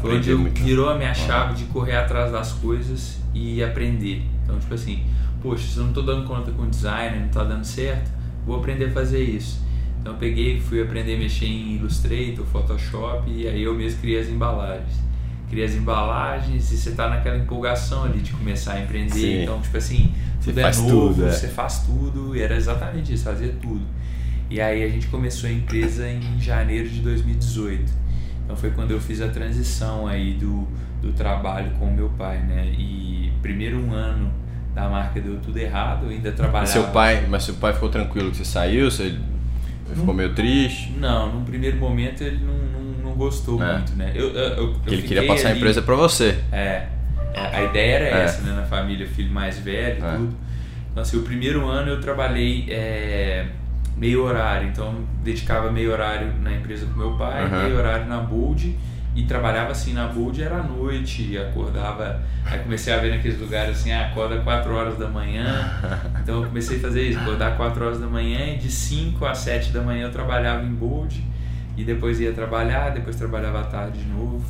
foi 0.00 0.18
onde 0.18 0.30
eu, 0.30 0.38
muito. 0.38 0.62
virou 0.62 0.90
a 0.90 0.96
minha 0.96 1.14
chave 1.14 1.54
de 1.54 1.64
correr 1.64 1.96
atrás 1.96 2.30
das 2.30 2.52
coisas 2.52 3.18
e 3.34 3.62
aprender. 3.62 4.22
Então, 4.44 4.58
tipo 4.58 4.74
assim, 4.74 5.02
poxa, 5.42 5.66
se 5.66 5.76
eu 5.76 5.82
não 5.84 5.90
estou 5.90 6.04
dando 6.04 6.26
conta 6.26 6.50
com 6.52 6.68
designer, 6.68 7.18
não 7.18 7.26
está 7.26 7.44
dando 7.44 7.64
certo, 7.64 8.10
vou 8.46 8.56
aprender 8.56 8.86
a 8.86 8.90
fazer 8.90 9.22
isso. 9.22 9.60
Então 10.00 10.14
eu 10.14 10.18
peguei, 10.18 10.60
fui 10.60 10.82
aprender 10.82 11.16
a 11.16 11.18
mexer 11.18 11.46
em 11.46 11.76
Illustrator, 11.76 12.44
Photoshop 12.46 13.30
e 13.30 13.46
aí 13.46 13.62
eu 13.62 13.74
mesmo 13.74 14.00
criei 14.00 14.20
as 14.20 14.28
embalagens 14.28 15.09
cria 15.50 15.64
as 15.64 15.74
embalagens 15.74 16.70
e 16.70 16.76
você 16.76 16.92
tá 16.92 17.08
naquela 17.08 17.36
empolgação 17.36 18.04
ali 18.04 18.20
de 18.20 18.32
começar 18.32 18.74
a 18.74 18.80
empreender. 18.80 19.12
Sim. 19.12 19.42
Então, 19.42 19.60
tipo 19.60 19.76
assim, 19.76 20.14
tudo 20.40 20.54
você 20.54 20.60
é 20.60 20.62
faz 20.62 20.78
novo, 20.78 21.14
tudo, 21.14 21.26
é. 21.26 21.32
você 21.32 21.48
faz 21.48 21.78
tudo, 21.80 22.36
e 22.36 22.40
era 22.40 22.56
exatamente 22.56 23.12
isso, 23.12 23.24
fazia 23.24 23.52
tudo. 23.60 23.82
E 24.48 24.60
aí 24.60 24.82
a 24.82 24.88
gente 24.88 25.08
começou 25.08 25.50
a 25.50 25.52
empresa 25.52 26.08
em 26.08 26.40
janeiro 26.40 26.88
de 26.88 27.00
2018. 27.00 27.92
Então 28.44 28.56
foi 28.56 28.70
quando 28.70 28.92
eu 28.92 29.00
fiz 29.00 29.20
a 29.20 29.28
transição 29.28 30.06
aí 30.06 30.34
do, 30.34 30.66
do 31.02 31.12
trabalho 31.12 31.72
com 31.78 31.86
o 31.86 31.94
meu 31.94 32.08
pai, 32.10 32.38
né? 32.38 32.66
E 32.76 33.32
primeiro 33.42 33.78
um 33.78 33.92
ano 33.92 34.32
da 34.74 34.88
marca 34.88 35.20
deu 35.20 35.38
tudo 35.40 35.58
errado, 35.58 36.06
eu 36.06 36.10
ainda 36.10 36.32
trabalhava. 36.32 36.62
Mas 36.62 36.70
seu 36.70 36.84
pai, 36.88 37.26
mas 37.28 37.44
seu 37.44 37.54
pai 37.54 37.72
ficou 37.72 37.88
tranquilo 37.88 38.30
que 38.30 38.38
você 38.38 38.44
saiu? 38.44 38.90
Você 38.90 39.16
ficou 39.94 40.14
meio 40.14 40.34
triste? 40.34 40.92
Não, 40.98 41.32
num 41.32 41.44
primeiro 41.44 41.76
momento 41.76 42.22
ele 42.22 42.44
não 42.44 42.79
gostou 43.20 43.62
É. 43.62 43.72
muito, 43.74 43.92
né? 43.94 44.12
Eu, 44.14 44.30
eu, 44.30 44.56
eu, 44.56 44.76
ele 44.86 45.02
queria 45.02 45.26
passar 45.26 45.48
a 45.48 45.50
ali- 45.50 45.58
empresa 45.60 45.82
pra 45.82 45.94
você. 45.94 46.38
É, 46.50 46.86
a 47.36 47.58
a 47.58 47.62
ideia 47.64 47.92
era 47.96 48.18
É. 48.20 48.24
essa, 48.24 48.42
né? 48.42 48.52
Na 48.54 48.62
família, 48.66 49.06
filho 49.06 49.30
mais 49.32 49.58
velho 49.58 49.98
e 50.00 50.06
É. 50.06 50.10
tudo. 50.16 50.34
Então, 50.90 51.02
assim, 51.02 51.16
o 51.18 51.22
primeiro 51.22 51.68
ano 51.68 51.90
eu 51.90 52.00
trabalhei 52.00 52.66
é, 52.68 53.46
meio 53.96 54.24
horário. 54.24 54.68
Então, 54.68 54.94
dedicava 55.22 55.70
meio 55.70 55.92
horário 55.92 56.32
na 56.42 56.52
empresa 56.52 56.86
com 56.86 56.98
meu 56.98 57.12
pai, 57.12 57.44
Uhum. 57.44 57.62
meio 57.64 57.76
horário 57.78 58.06
na 58.06 58.18
Bold. 58.18 58.76
E 59.14 59.24
trabalhava 59.24 59.72
assim 59.72 59.92
na 59.92 60.06
Bold, 60.06 60.40
era 60.42 60.56
à 60.58 60.62
noite, 60.62 61.36
acordava. 61.36 62.22
Aí 62.46 62.60
comecei 62.60 62.92
a 62.94 62.98
ver 62.98 63.10
naqueles 63.10 63.38
lugares 63.40 63.76
assim, 63.78 63.90
ah, 63.92 64.06
acorda 64.06 64.38
4 64.40 64.72
horas 64.74 64.96
da 64.98 65.08
manhã. 65.08 65.44
Então 66.22 66.40
eu 66.42 66.46
comecei 66.48 66.76
a 66.78 66.80
fazer 66.80 67.02
isso, 67.08 67.18
acordar 67.18 67.56
4 67.56 67.84
horas 67.84 67.98
da 68.00 68.06
manhã 68.06 68.54
e 68.54 68.58
de 68.58 68.70
5 68.70 69.24
a 69.26 69.34
7 69.34 69.72
da 69.72 69.80
manhã 69.82 70.04
eu 70.06 70.12
trabalhava 70.12 70.62
em 70.64 70.72
Bold. 70.72 71.22
E 71.76 71.84
depois 71.84 72.20
ia 72.20 72.32
trabalhar, 72.32 72.90
depois 72.90 73.16
trabalhava 73.16 73.60
à 73.60 73.64
tarde 73.64 74.00
de 74.00 74.08
novo. 74.08 74.44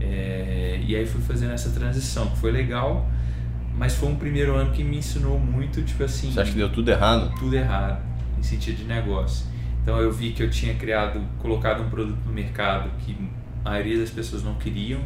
É, 0.00 0.80
e 0.86 0.96
aí 0.96 1.04
fui 1.06 1.20
fazendo 1.20 1.52
essa 1.52 1.70
transição, 1.70 2.26
que 2.28 2.38
foi 2.38 2.50
legal, 2.50 3.06
mas 3.76 3.94
foi 3.96 4.08
um 4.08 4.16
primeiro 4.16 4.54
ano 4.54 4.70
que 4.72 4.82
me 4.82 4.96
ensinou 4.98 5.38
muito, 5.38 5.82
tipo 5.82 6.02
assim, 6.04 6.30
Você 6.32 6.40
acha 6.40 6.52
que 6.52 6.56
deu 6.58 6.70
tudo 6.72 6.90
errado? 6.90 7.32
tudo 7.38 7.54
errado, 7.54 8.00
em 8.38 8.42
sentido 8.42 8.78
de 8.78 8.84
negócio. 8.84 9.46
Então 9.82 9.98
eu 9.98 10.10
vi 10.12 10.30
que 10.32 10.42
eu 10.42 10.50
tinha 10.50 10.74
criado, 10.74 11.20
colocado 11.38 11.82
um 11.82 11.90
produto 11.90 12.18
no 12.26 12.32
mercado 12.32 12.90
que 13.00 13.16
a 13.64 13.70
maioria 13.70 13.98
das 13.98 14.10
pessoas 14.10 14.42
não 14.42 14.54
queriam. 14.54 15.00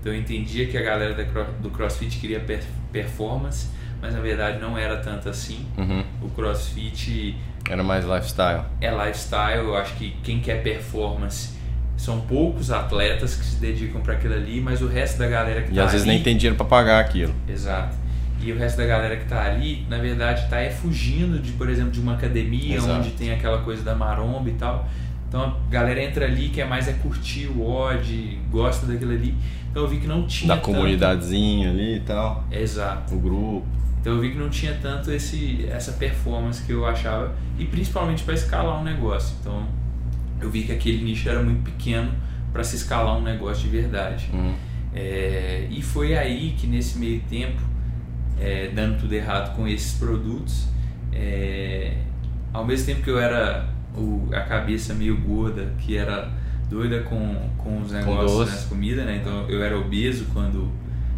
Então 0.00 0.12
eu 0.12 0.18
entendia 0.18 0.66
que 0.66 0.76
a 0.78 0.82
galera 0.82 1.14
do 1.60 1.70
CrossFit 1.70 2.18
queria 2.18 2.40
per- 2.40 2.62
performance, 2.92 3.68
mas 4.00 4.14
na 4.14 4.20
verdade 4.20 4.58
não 4.60 4.78
era 4.78 4.96
tanto 4.98 5.28
assim. 5.28 5.66
Uhum. 5.76 6.04
O 6.22 6.28
CrossFit 6.30 7.36
Era 7.68 7.82
mais 7.82 8.04
lifestyle. 8.04 8.62
é 8.80 8.90
lifestyle, 8.90 9.64
eu 9.64 9.76
acho 9.76 9.94
que 9.94 10.10
quem 10.22 10.40
quer 10.40 10.62
performance 10.62 11.56
são 11.96 12.20
poucos 12.20 12.70
atletas 12.70 13.34
que 13.34 13.44
se 13.44 13.56
dedicam 13.56 14.00
para 14.00 14.14
aquilo 14.14 14.34
ali, 14.34 14.60
mas 14.60 14.80
o 14.80 14.86
resto 14.86 15.18
da 15.18 15.26
galera 15.28 15.62
que 15.62 15.72
E 15.72 15.74
tá 15.74 15.84
às 15.84 15.92
vezes 15.92 16.06
ali, 16.06 16.14
nem 16.16 16.22
tem 16.22 16.36
dinheiro 16.36 16.56
pra 16.56 16.64
pagar 16.64 17.00
aquilo. 17.00 17.34
Exato. 17.48 17.96
E 18.40 18.52
o 18.52 18.56
resto 18.56 18.76
da 18.76 18.86
galera 18.86 19.16
que 19.16 19.24
tá 19.24 19.42
ali, 19.44 19.84
na 19.90 19.98
verdade, 19.98 20.48
tá 20.48 20.60
é 20.60 20.70
fugindo 20.70 21.40
de, 21.40 21.50
por 21.52 21.68
exemplo, 21.68 21.90
de 21.90 22.00
uma 22.00 22.14
academia 22.14 22.76
Exato. 22.76 22.92
onde 23.00 23.10
tem 23.10 23.32
aquela 23.32 23.58
coisa 23.62 23.82
da 23.82 23.96
maromba 23.96 24.48
e 24.48 24.52
tal. 24.52 24.88
Então 25.28 25.42
a 25.42 25.70
galera 25.70 26.00
entra 26.02 26.24
ali, 26.24 26.48
quer 26.50 26.66
mais 26.68 26.86
é 26.88 26.92
curtir 26.92 27.48
o 27.48 27.68
odd, 27.68 28.38
gosta 28.50 28.86
daquilo 28.86 29.10
ali. 29.12 29.34
Então 29.70 29.82
eu 29.82 29.88
vi 29.88 29.98
que 29.98 30.06
não 30.06 30.24
tinha 30.26 30.48
Da 30.48 30.54
tanto- 30.54 30.66
comunidadezinha 30.66 31.68
ali 31.70 31.96
e 31.96 32.00
tal. 32.00 32.44
Exato. 32.50 33.12
O 33.14 33.18
grupo. 33.18 33.66
Então 34.00 34.14
eu 34.14 34.20
vi 34.20 34.30
que 34.30 34.38
não 34.38 34.48
tinha 34.48 34.74
tanto 34.80 35.10
esse, 35.10 35.66
essa 35.70 35.92
performance 35.92 36.62
que 36.62 36.72
eu 36.72 36.86
achava, 36.86 37.34
e 37.58 37.64
principalmente 37.64 38.22
para 38.22 38.34
escalar 38.34 38.80
um 38.80 38.84
negócio. 38.84 39.36
Então 39.40 39.66
eu 40.40 40.50
vi 40.50 40.62
que 40.62 40.72
aquele 40.72 41.02
nicho 41.02 41.28
era 41.28 41.42
muito 41.42 41.62
pequeno 41.64 42.12
para 42.52 42.62
se 42.64 42.76
escalar 42.76 43.16
um 43.18 43.22
negócio 43.22 43.64
de 43.64 43.68
verdade. 43.68 44.30
Uhum. 44.32 44.54
É, 44.94 45.66
e 45.70 45.82
foi 45.82 46.16
aí 46.16 46.54
que 46.56 46.66
nesse 46.66 46.98
meio 46.98 47.20
tempo, 47.28 47.60
é, 48.40 48.70
dando 48.74 48.98
tudo 49.00 49.12
errado 49.12 49.54
com 49.56 49.66
esses 49.66 49.94
produtos, 49.98 50.66
é, 51.12 51.94
ao 52.52 52.64
mesmo 52.64 52.86
tempo 52.86 53.02
que 53.02 53.10
eu 53.10 53.18
era 53.18 53.68
o- 53.96 54.28
a 54.32 54.40
cabeça 54.40 54.94
meio 54.94 55.16
gorda, 55.20 55.72
que 55.78 55.96
era 55.96 56.30
doida 56.70 57.00
com, 57.02 57.50
com 57.58 57.80
os 57.82 57.90
negócios 57.92 58.28
das 58.50 58.64
comidas, 58.66 59.04
né? 59.04 59.18
Então 59.20 59.48
eu 59.48 59.62
era 59.62 59.76
obeso 59.78 60.26
quando, 60.32 60.70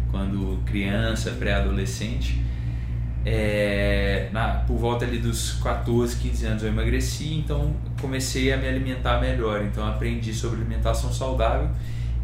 quando 0.09 0.59
criança, 0.65 1.31
pré-adolescente. 1.31 2.41
É, 3.23 4.29
na, 4.31 4.63
por 4.67 4.77
volta 4.77 5.05
ali 5.05 5.19
dos 5.19 5.53
14, 5.61 6.15
15 6.17 6.45
anos 6.45 6.63
eu 6.63 6.69
emagreci, 6.69 7.35
então 7.35 7.73
comecei 7.99 8.51
a 8.51 8.57
me 8.57 8.67
alimentar 8.67 9.19
melhor. 9.21 9.63
Então 9.63 9.87
aprendi 9.87 10.33
sobre 10.33 10.59
alimentação 10.61 11.11
saudável 11.13 11.69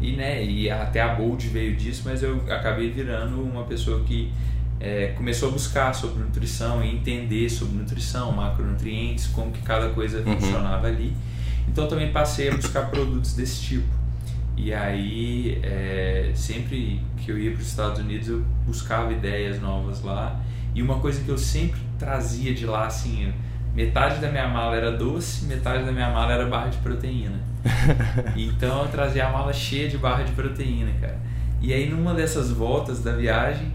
e, 0.00 0.12
né, 0.16 0.44
e 0.44 0.70
até 0.70 1.00
a 1.00 1.14
Bold 1.14 1.46
veio 1.48 1.76
disso, 1.76 2.02
mas 2.04 2.22
eu 2.22 2.42
acabei 2.50 2.90
virando 2.90 3.40
uma 3.40 3.64
pessoa 3.64 4.02
que 4.04 4.32
é, 4.80 5.08
começou 5.16 5.48
a 5.48 5.52
buscar 5.52 5.92
sobre 5.94 6.22
nutrição 6.22 6.84
e 6.84 6.94
entender 6.94 7.48
sobre 7.48 7.76
nutrição, 7.76 8.30
macronutrientes, 8.32 9.26
como 9.28 9.50
que 9.52 9.60
cada 9.62 9.90
coisa 9.90 10.18
Uhum. 10.20 10.38
funcionava 10.40 10.86
ali. 10.86 11.12
Então 11.68 11.86
também 11.86 12.10
passei 12.12 12.48
a 12.48 12.54
buscar 12.54 12.88
produtos 12.90 13.34
desse 13.34 13.60
tipo. 13.60 13.98
E 14.56 14.72
aí, 14.74 15.60
é, 15.62 16.32
sempre 16.34 17.00
que 17.18 17.30
eu 17.30 17.38
ia 17.38 17.52
para 17.52 17.60
os 17.60 17.68
Estados 17.68 18.00
Unidos, 18.00 18.28
eu 18.28 18.42
buscava 18.66 19.12
ideias 19.12 19.60
novas 19.60 20.02
lá. 20.02 20.40
E 20.74 20.82
uma 20.82 20.98
coisa 21.00 21.22
que 21.22 21.28
eu 21.28 21.38
sempre 21.38 21.80
trazia 21.98 22.54
de 22.54 22.66
lá, 22.66 22.86
assim, 22.86 23.32
metade 23.74 24.20
da 24.20 24.30
minha 24.30 24.48
mala 24.48 24.76
era 24.76 24.92
doce, 24.92 25.44
metade 25.46 25.84
da 25.84 25.92
minha 25.92 26.10
mala 26.10 26.32
era 26.32 26.46
barra 26.46 26.68
de 26.68 26.78
proteína. 26.78 27.40
então 28.36 28.82
eu 28.82 28.88
trazia 28.88 29.26
a 29.26 29.32
mala 29.32 29.52
cheia 29.52 29.88
de 29.88 29.98
barra 29.98 30.22
de 30.22 30.32
proteína, 30.32 30.92
cara. 31.00 31.18
E 31.60 31.72
aí, 31.72 31.88
numa 31.88 32.14
dessas 32.14 32.50
voltas 32.50 33.02
da 33.02 33.12
viagem, 33.12 33.72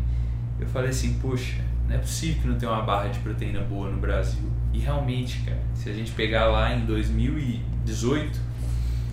eu 0.60 0.68
falei 0.68 0.90
assim: 0.90 1.20
poxa, 1.22 1.62
não 1.88 1.96
é 1.96 2.00
possível 2.00 2.42
que 2.42 2.48
não 2.48 2.56
tenha 2.58 2.72
uma 2.72 2.82
barra 2.82 3.10
de 3.10 3.20
proteína 3.20 3.62
boa 3.62 3.90
no 3.90 3.98
Brasil. 3.98 4.50
E 4.74 4.80
realmente, 4.80 5.40
cara, 5.42 5.62
se 5.76 5.90
a 5.90 5.94
gente 5.94 6.12
pegar 6.12 6.46
lá 6.46 6.74
em 6.74 6.86
2018, 6.86 8.40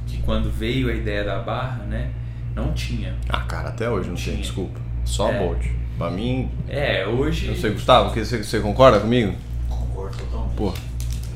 que 0.06 0.22
quando 0.22 0.50
veio 0.50 0.88
a 0.88 0.94
ideia 0.94 1.24
da 1.24 1.38
barra, 1.40 1.84
né, 1.84 2.10
não 2.54 2.72
tinha. 2.72 3.14
Ah, 3.28 3.40
cara, 3.40 3.68
até 3.68 3.88
hoje 3.88 4.08
não 4.08 4.16
tem 4.16 4.24
Tinha. 4.24 4.36
desculpa. 4.38 4.80
Só 5.04 5.30
É. 5.30 5.38
Bolt. 5.38 5.66
Pra 6.00 6.08
mim, 6.10 6.48
É, 6.66 7.06
hoje. 7.06 7.48
eu 7.48 7.54
sei, 7.56 7.72
Gustavo, 7.72 8.10
que 8.14 8.24
você, 8.24 8.42
você 8.42 8.58
concorda 8.58 8.98
comigo? 9.00 9.34
Concordo 9.68 10.16
totalmente. 10.16 10.54
Pô, 10.56 10.72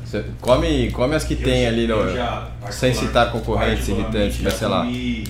você 0.03 0.25
come, 0.41 0.91
come 0.91 1.15
as 1.15 1.23
que 1.23 1.37
tem 1.37 1.65
Eu- 1.65 1.69
ali, 1.69 1.87
no, 1.87 1.97
eu 1.97 2.17
já, 2.17 2.49
sem 2.71 2.95
citar 2.95 3.31
concorrentes 3.31 3.87
irritantes, 3.89 4.37
já 4.39 4.45
mas 4.45 4.55
sei 4.55 4.69
lá. 4.69 4.79
comi 4.81 5.25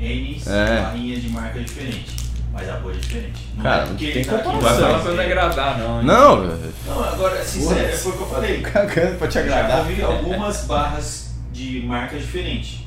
N's 0.00 0.46
É. 0.46 0.80
barrinhas 0.80 1.20
de 1.22 1.28
marca 1.28 1.60
diferente. 1.60 2.16
Mas 2.50 2.66
a 2.70 2.76
boa 2.76 2.94
é 2.94 2.96
diferente. 2.96 3.46
Não 3.56 3.62
Cara, 3.62 3.82
é 3.82 3.86
porque 3.88 4.10
tem 4.12 4.24
tá 4.24 4.36
aqui, 4.36 4.44
Não 4.48 4.52
vai 4.52 4.54
comparação. 4.54 4.88
falar 4.88 5.02
pra 5.02 5.12
me 5.12 5.20
agradar, 5.20 5.78
não. 5.78 6.00
hein? 6.00 6.06
Não. 6.06 6.46
Não, 6.86 7.04
agora, 7.04 7.44
sincero, 7.44 7.98
foi 7.98 8.12
o 8.12 8.16
que 8.16 8.22
eu 8.22 8.26
falei. 8.26 8.60
cagando 8.64 9.18
pra 9.18 9.28
te 9.28 9.34
Já 9.34 9.40
agradar. 9.40 9.84
comi 9.84 10.00
algumas 10.00 10.64
barras 10.64 11.34
de 11.52 11.82
marcas 11.82 12.22
diferentes, 12.22 12.80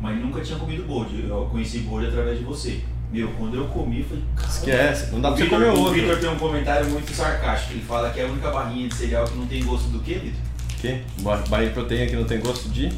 mas 0.00 0.18
nunca 0.20 0.40
tinha 0.40 0.58
comido 0.58 0.82
Bold. 0.82 1.24
Eu 1.28 1.46
conheci 1.52 1.78
Bold 1.78 2.08
através 2.08 2.38
de 2.40 2.44
você. 2.44 2.80
Meu, 3.12 3.28
quando 3.38 3.56
eu 3.56 3.66
comi, 3.66 4.02
falei. 4.02 4.24
Esquece, 4.48 5.12
não 5.12 5.20
dá 5.20 5.28
O 5.30 5.34
pra 5.34 5.44
você 5.44 5.50
comer 5.50 5.66
O 5.66 5.78
outro. 5.80 5.94
Vitor 5.94 6.18
tem 6.18 6.30
um 6.30 6.38
comentário 6.38 6.88
muito 6.88 7.12
sarcástico. 7.14 7.74
Ele 7.74 7.84
fala 7.86 8.08
que 8.10 8.20
é 8.20 8.24
a 8.24 8.26
única 8.26 8.50
barrinha 8.50 8.88
de 8.88 8.94
cereal 8.94 9.26
que 9.26 9.36
não 9.36 9.46
tem 9.46 9.62
gosto 9.62 9.88
do 9.88 9.98
quê, 10.00 10.14
Vitor? 10.14 10.40
Que? 10.80 11.02
Barra 11.22 11.64
de 11.64 11.70
proteína 11.70 12.06
que 12.06 12.16
não 12.16 12.24
tem 12.24 12.40
gosto 12.40 12.68
de. 12.70 12.90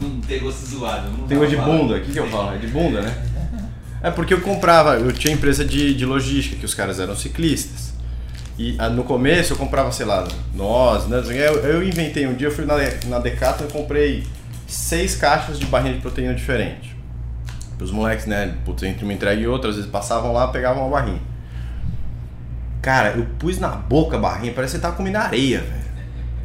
Não 0.00 0.20
tem 0.20 0.38
gosto 0.40 0.64
zoado. 0.66 1.10
Não 1.10 1.26
Tem 1.26 1.36
gosto 1.36 1.50
de 1.50 1.56
falar. 1.56 1.76
bunda, 1.76 1.94
o 1.96 2.00
que, 2.00 2.12
que 2.12 2.18
eu 2.18 2.28
falo? 2.28 2.54
É 2.54 2.58
de 2.58 2.66
bunda, 2.68 3.02
né? 3.02 3.28
É 4.02 4.10
porque 4.10 4.34
eu 4.34 4.40
comprava, 4.40 4.96
eu 4.96 5.12
tinha 5.12 5.32
empresa 5.32 5.64
de, 5.64 5.94
de 5.94 6.04
logística, 6.04 6.56
que 6.56 6.64
os 6.64 6.74
caras 6.74 6.98
eram 6.98 7.14
ciclistas. 7.14 7.92
E 8.58 8.74
ah, 8.78 8.88
no 8.88 9.04
começo 9.04 9.52
eu 9.52 9.56
comprava, 9.56 9.92
sei 9.92 10.06
lá, 10.06 10.26
nós, 10.54 11.06
né? 11.06 11.22
Eu, 11.28 11.54
eu 11.60 11.82
inventei 11.86 12.26
um 12.26 12.34
dia, 12.34 12.48
eu 12.48 12.52
fui 12.52 12.64
na, 12.64 12.76
na 13.06 13.18
Decathlon 13.18 13.68
e 13.68 13.72
comprei 13.72 14.26
seis 14.66 15.14
caixas 15.14 15.58
de 15.58 15.66
barrinha 15.66 15.94
de 15.94 16.00
proteína 16.00 16.34
diferente. 16.34 16.91
Os 17.80 17.90
moleques, 17.90 18.26
né, 18.26 18.56
putz, 18.64 18.82
entre 18.84 19.04
uma 19.04 19.12
entrega 19.12 19.40
e 19.40 19.46
outra, 19.46 19.70
às 19.70 19.76
vezes 19.76 19.90
passavam 19.90 20.32
lá 20.32 20.48
pegavam 20.48 20.86
uma 20.86 20.90
barrinha. 20.90 21.20
Cara, 22.80 23.10
eu 23.10 23.26
pus 23.38 23.58
na 23.58 23.68
boca 23.68 24.16
a 24.16 24.20
barrinha, 24.20 24.52
parece 24.52 24.72
que 24.72 24.78
você 24.78 24.82
tava 24.82 24.96
comendo 24.96 25.18
areia, 25.18 25.60
velho. 25.60 25.82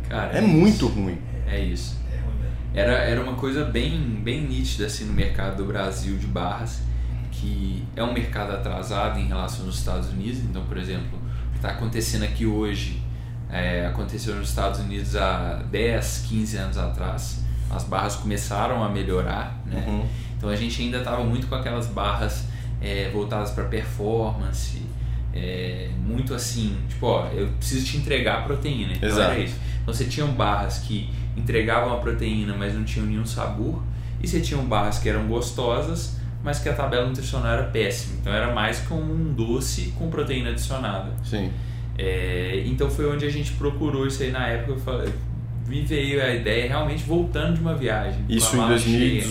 Cara, 0.07 0.37
É 0.37 0.41
muito 0.41 0.87
ruim. 0.87 1.17
É 1.47 1.59
isso. 1.59 1.97
É. 2.73 2.81
Era, 2.81 2.91
era 2.93 3.21
uma 3.21 3.33
coisa 3.33 3.65
bem, 3.65 3.99
bem 4.23 4.41
nítida 4.41 4.85
assim 4.85 5.05
no 5.05 5.13
mercado 5.13 5.57
do 5.57 5.65
Brasil 5.65 6.17
de 6.17 6.27
barras, 6.27 6.81
que 7.31 7.83
é 7.95 8.03
um 8.03 8.13
mercado 8.13 8.51
atrasado 8.51 9.19
em 9.19 9.27
relação 9.27 9.65
aos 9.65 9.77
Estados 9.77 10.09
Unidos. 10.11 10.39
Então, 10.39 10.63
por 10.65 10.77
exemplo, 10.77 11.17
o 11.47 11.51
que 11.51 11.57
está 11.57 11.69
acontecendo 11.69 12.23
aqui 12.23 12.45
hoje 12.45 13.01
é, 13.49 13.85
aconteceu 13.85 14.35
nos 14.35 14.49
Estados 14.49 14.79
Unidos 14.79 15.15
há 15.15 15.63
10, 15.71 16.25
15 16.29 16.57
anos 16.57 16.77
atrás. 16.77 17.43
As 17.69 17.83
barras 17.83 18.15
começaram 18.15 18.83
a 18.83 18.89
melhorar, 18.89 19.59
né? 19.65 19.83
Uhum. 19.87 20.05
Então 20.37 20.49
a 20.49 20.55
gente 20.55 20.81
ainda 20.81 20.99
estava 20.99 21.23
muito 21.23 21.47
com 21.47 21.55
aquelas 21.55 21.87
barras 21.87 22.45
é, 22.81 23.09
voltadas 23.11 23.51
para 23.51 23.65
performance, 23.65 24.81
é, 25.33 25.89
muito 25.99 26.33
assim, 26.33 26.77
tipo, 26.87 27.05
ó, 27.05 27.27
eu 27.27 27.47
preciso 27.57 27.85
te 27.85 27.97
entregar 27.97 28.39
a 28.39 28.41
proteína. 28.43 28.93
Então 28.93 29.09
Exato. 29.09 29.31
era 29.31 29.39
isso. 29.39 29.55
Então 29.81 29.93
você 29.93 30.05
tinha 30.05 30.25
barras 30.25 30.79
que 30.79 31.09
entregavam 31.35 31.93
a 31.93 31.97
proteína, 31.97 32.55
mas 32.55 32.73
não 32.73 32.83
tinham 32.83 33.05
nenhum 33.05 33.25
sabor, 33.25 33.81
e 34.21 34.27
você 34.27 34.39
tinha 34.39 34.59
barras 34.61 34.99
que 34.99 35.09
eram 35.09 35.27
gostosas, 35.27 36.17
mas 36.43 36.59
que 36.59 36.69
a 36.69 36.73
tabela 36.73 37.05
nutricional 37.07 37.53
era 37.53 37.63
péssima. 37.63 38.17
Então 38.21 38.33
era 38.33 38.53
mais 38.53 38.79
como 38.79 39.13
um 39.13 39.33
doce 39.33 39.93
com 39.97 40.09
proteína 40.09 40.51
adicionada. 40.51 41.11
Sim. 41.23 41.51
É, 41.97 42.63
então 42.65 42.89
foi 42.89 43.11
onde 43.11 43.25
a 43.25 43.29
gente 43.29 43.53
procurou 43.53 44.05
isso 44.07 44.21
aí 44.23 44.31
na 44.31 44.47
época. 44.47 44.71
Eu 44.73 44.79
falei, 44.79 45.13
me 45.67 45.81
veio 45.81 46.23
a 46.23 46.33
ideia 46.33 46.67
realmente 46.67 47.03
voltando 47.03 47.55
de 47.55 47.61
uma 47.61 47.75
viagem. 47.75 48.23
Isso 48.29 48.55
em 48.55 48.59
mala 48.59 48.77
cheia. 48.77 49.21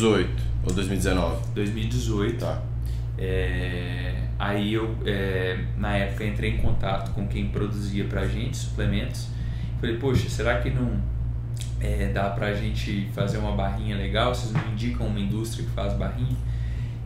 2018. 0.66 0.68
Ou 0.68 0.75
2019? 0.75 1.54
2018. 1.54 2.38
Tá. 2.38 2.62
É, 3.18 4.14
aí 4.38 4.75
eu, 4.75 4.94
é, 5.04 5.58
na 5.78 5.96
época, 5.96 6.25
entrei 6.25 6.52
em 6.52 6.58
contato 6.58 7.12
com 7.12 7.26
quem 7.26 7.49
produzia 7.49 8.04
pra 8.04 8.26
gente 8.26 8.56
suplementos. 8.56 9.28
Falei, 9.80 9.96
poxa, 9.96 10.28
será 10.28 10.61
que 10.61 10.70
não 10.70 11.00
é, 11.80 12.11
dá 12.12 12.30
pra 12.30 12.54
gente 12.54 13.08
fazer 13.14 13.38
uma 13.38 13.52
barrinha 13.52 13.96
legal? 13.96 14.35
Vocês 14.35 14.52
não 14.52 14.73
indicam 14.73 15.06
uma 15.06 15.20
indústria 15.20 15.64
que 15.64 15.70
faz 15.73 15.94
barrinha? 15.94 16.37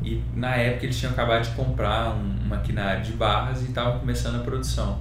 E 0.03 0.23
na 0.35 0.57
época 0.57 0.87
eles 0.87 0.99
tinham 0.99 1.13
acabado 1.13 1.45
de 1.45 1.51
comprar 1.51 2.15
um 2.15 2.49
maquinário 2.49 3.03
de 3.05 3.13
barras 3.13 3.61
e 3.63 3.67
estavam 3.67 3.99
começando 4.01 4.37
a 4.37 4.39
produção. 4.45 5.01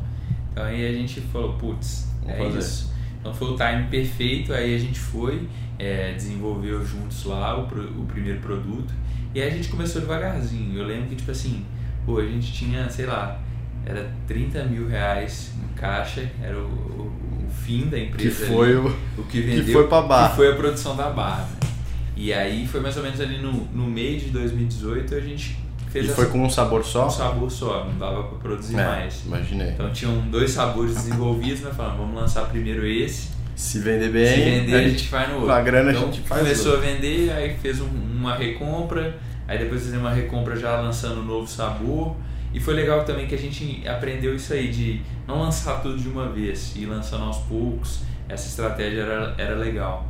Então 0.52 0.64
aí 0.64 0.86
a 0.86 0.92
gente 0.92 1.22
falou, 1.22 1.54
putz, 1.54 2.12
é 2.28 2.38
fazer. 2.38 2.60
isso. 2.60 2.94
Então 3.20 3.34
foi 3.34 3.50
o 3.52 3.56
time 3.58 3.84
perfeito, 3.90 4.54
aí 4.54 4.74
a 4.76 4.78
gente 4.78 5.00
foi, 5.00 5.48
é, 5.78 6.14
desenvolveu 6.14 6.86
juntos 6.86 7.26
lá 7.26 7.58
o, 7.60 7.64
o 7.64 8.06
primeiro 8.06 8.40
produto. 8.40 8.94
E 9.36 9.42
aí 9.42 9.48
a 9.50 9.52
gente 9.52 9.68
começou 9.70 10.02
devagarzinho. 10.02 10.78
Eu 10.78 10.86
lembro 10.86 11.08
que, 11.10 11.16
tipo 11.16 11.30
assim, 11.32 11.66
pô, 12.06 12.18
a 12.20 12.26
gente 12.26 12.52
tinha, 12.54 12.90
sei 12.90 13.06
lá, 13.06 13.40
era 13.86 14.10
30 14.28 14.64
mil 14.66 14.88
reais 14.88 15.54
no 15.62 15.68
caixa, 15.76 16.30
era 16.42 16.58
o, 16.58 16.62
o- 16.66 17.46
o 17.48 17.52
fim 17.52 17.86
da 17.88 17.98
Que 17.98 18.04
empresa. 18.06 18.46
foi 18.48 18.68
ali, 18.70 18.76
o. 18.78 18.96
o 19.18 19.24
que 19.26 19.42
vendeu. 19.42 19.74
foi 19.74 19.88
pra 19.88 20.02
barra. 20.02 20.30
Que 20.30 20.36
foi 20.38 20.52
a 20.52 20.56
produção 20.56 20.96
da 20.96 21.10
barra. 21.10 21.44
né? 21.62 21.70
E 22.16 22.34
aí 22.34 22.68
foi 22.68 22.80
mais 22.82 22.98
ou 22.98 23.04
menos 23.04 23.20
ali 23.22 23.38
no, 23.38 23.52
no 23.74 23.86
meio 23.88 24.20
de 24.20 24.30
2018 24.30 25.16
a 25.16 25.20
gente 25.22 25.58
fez 25.90 26.06
E 26.06 26.08
essa- 26.10 26.16
foi 26.16 26.26
com 26.32 26.44
um 26.44 26.50
sabor 26.50 26.84
só? 26.86 27.08
um 27.08 27.10
sabor 27.10 27.50
só, 27.52 27.86
não 27.86 27.98
dava 27.98 28.24
pra 28.24 28.38
produzir 28.38 28.78
É, 28.80 28.86
mais. 28.86 29.26
Imaginei. 29.26 29.70
Então 29.70 29.92
tinham 29.92 30.18
dois 30.30 30.52
sabores 30.52 30.96
desenvolvidos, 30.96 31.62
mas 31.62 31.76
falamos, 31.76 31.98
vamos 32.00 32.16
lançar 32.16 32.46
primeiro 32.50 32.86
esse, 32.86 33.30
Se 33.56 33.80
vender 33.80 34.10
bem, 34.10 34.26
se 34.36 34.42
vender 34.42 34.74
a 34.76 34.78
a 34.78 34.82
gente 34.84 34.98
gente 35.00 35.10
vai 35.10 35.28
no 35.28 35.34
outro. 35.34 35.48
com 35.48 35.54
a 35.54 35.62
grana 35.62 35.90
a 35.90 35.94
então, 35.94 36.06
gente 36.14 36.22
faz 36.28 36.42
começou 36.42 36.72
outro. 36.74 36.88
a 36.88 36.92
vender, 36.94 37.32
aí 37.32 37.58
fez 37.58 37.82
um- 37.82 37.88
uma 37.88 38.36
recompra, 38.36 39.18
aí 39.48 39.58
depois 39.58 39.82
fizemos 39.82 40.06
uma 40.06 40.14
recompra 40.14 40.56
já 40.56 40.80
lançando 40.80 41.22
um 41.22 41.26
novo 41.26 41.48
sabor. 41.48 42.16
E 42.54 42.60
foi 42.60 42.74
legal 42.74 43.04
também 43.04 43.28
que 43.28 43.36
a 43.36 43.38
gente 43.38 43.88
aprendeu 43.88 44.34
isso 44.36 44.52
aí, 44.54 44.70
de 44.70 45.02
não 45.28 45.40
lançar 45.42 45.82
tudo 45.84 45.98
de 46.00 46.08
uma 46.08 46.30
vez, 46.30 46.74
ir 46.76 46.86
lançando 46.88 47.26
aos 47.26 47.38
poucos. 47.40 48.00
Essa 48.28 48.48
estratégia 48.48 49.02
era, 49.02 49.36
era 49.38 49.56
legal. 49.56 50.08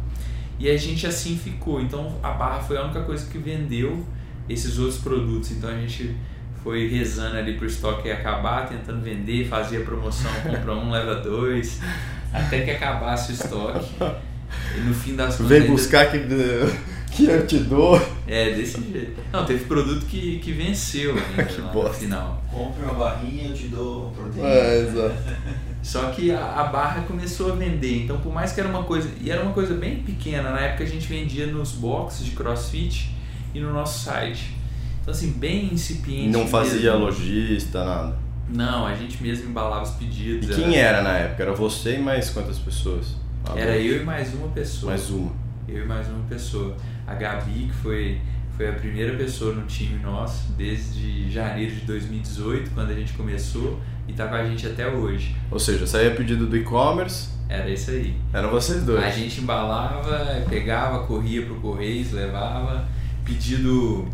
E 0.57 0.69
a 0.69 0.77
gente 0.77 1.05
assim 1.07 1.35
ficou. 1.37 1.81
Então 1.81 2.15
a 2.23 2.31
barra 2.31 2.59
foi 2.61 2.77
a 2.77 2.83
única 2.83 3.01
coisa 3.01 3.29
que 3.29 3.37
vendeu 3.37 4.05
esses 4.49 4.77
outros 4.79 4.97
produtos. 4.99 5.51
Então 5.51 5.69
a 5.69 5.73
gente 5.77 6.15
foi 6.63 6.87
rezando 6.89 7.37
ali 7.37 7.53
pro 7.55 7.65
estoque 7.67 8.09
acabar, 8.11 8.67
tentando 8.67 9.01
vender, 9.01 9.47
fazia 9.47 9.79
promoção, 9.81 10.31
compra 10.43 10.73
um, 10.75 10.91
leva 10.91 11.15
dois, 11.15 11.79
até 12.33 12.61
que 12.61 12.71
acabasse 12.71 13.31
o 13.31 13.35
estoque. 13.35 13.87
E 14.75 14.79
no 14.81 14.93
fim 14.93 15.15
das 15.15 15.35
contas. 15.35 15.47
Vem 15.47 15.61
ainda- 15.61 15.71
buscar 15.71 16.09
que, 16.11 16.19
que 17.11 17.25
eu 17.25 17.45
te 17.47 17.59
dou. 17.59 18.01
É, 18.27 18.51
desse 18.53 18.81
jeito. 18.91 19.21
Não, 19.31 19.45
teve 19.45 19.65
produto 19.65 20.05
que, 20.05 20.39
que 20.39 20.51
venceu 20.51 21.15
ainda 21.15 21.43
Que 21.45 21.61
lá 21.61 21.67
no 21.67 21.73
bosta. 21.73 21.93
final. 21.93 22.43
Compre 22.51 22.83
uma 22.83 22.93
barrinha, 22.95 23.47
eu 23.49 23.53
te 23.53 23.67
dou 23.67 24.11
proteína. 24.11 24.47
É, 24.47 24.79
exato. 24.81 25.15
Só 25.81 26.09
que 26.09 26.31
a, 26.31 26.39
a 26.59 26.63
barra 26.65 27.01
começou 27.03 27.51
a 27.53 27.55
vender. 27.55 28.03
Então, 28.03 28.19
por 28.19 28.33
mais 28.33 28.51
que 28.51 28.59
era 28.59 28.67
uma 28.69 28.83
coisa. 28.83 29.09
E 29.21 29.31
era 29.31 29.41
uma 29.41 29.53
coisa 29.53 29.73
bem 29.75 29.97
pequena. 30.03 30.51
Na 30.51 30.59
época 30.59 30.83
a 30.83 30.87
gente 30.87 31.07
vendia 31.07 31.47
nos 31.47 31.71
boxes 31.71 32.25
de 32.25 32.31
crossfit 32.31 33.09
e 33.53 33.59
no 33.59 33.73
nosso 33.73 34.05
site. 34.05 34.55
Então, 35.01 35.11
assim, 35.13 35.31
bem 35.31 35.73
incipiente. 35.73 36.29
Não 36.29 36.47
fazia 36.47 36.91
mesmo. 36.91 37.05
lojista, 37.05 37.83
nada. 37.83 38.17
Não, 38.49 38.85
a 38.85 38.95
gente 38.95 39.21
mesmo 39.21 39.49
embalava 39.49 39.83
os 39.83 39.91
E 39.91 39.93
pedidos. 39.93 40.55
quem 40.55 40.75
era 40.75 41.01
na 41.01 41.17
época? 41.17 41.43
Era 41.43 41.53
você 41.53 41.95
e 41.95 41.99
mais 41.99 42.29
quantas 42.31 42.57
pessoas? 42.57 43.15
Ah, 43.45 43.53
Era 43.57 43.73
bom. 43.73 43.77
eu 43.79 44.01
e 44.01 44.03
mais 44.05 44.33
uma 44.33 44.47
pessoa. 44.49 44.91
Mais 44.91 45.09
uma. 45.09 45.31
Eu 45.67 45.83
e 45.83 45.87
mais 45.87 46.07
uma 46.07 46.23
pessoa. 46.27 46.75
A 47.07 47.13
Gabi, 47.13 47.67
que 47.67 47.73
foi, 47.73 48.19
foi 48.57 48.69
a 48.69 48.73
primeira 48.73 49.15
pessoa 49.17 49.53
no 49.53 49.65
time 49.67 49.99
nosso 50.03 50.51
desde 50.57 51.29
janeiro 51.31 51.73
de 51.75 51.81
2018, 51.81 52.71
quando 52.71 52.89
a 52.91 52.95
gente 52.95 53.13
começou, 53.13 53.79
e 54.07 54.13
tá 54.13 54.27
com 54.27 54.35
a 54.35 54.43
gente 54.45 54.65
até 54.67 54.87
hoje. 54.87 55.35
Ou 55.51 55.59
seja, 55.59 55.85
saía 55.85 56.11
pedido 56.11 56.47
do 56.47 56.57
e-commerce, 56.57 57.29
Era 57.47 57.69
isso 57.69 57.91
aí. 57.91 58.15
eram 58.33 58.49
vocês 58.49 58.83
dois. 58.83 59.03
A 59.03 59.09
gente 59.11 59.41
embalava, 59.41 60.43
pegava, 60.49 61.03
corria 61.05 61.43
pro 61.45 61.55
Correios, 61.55 62.11
levava, 62.11 62.87
pedido, 63.29 64.07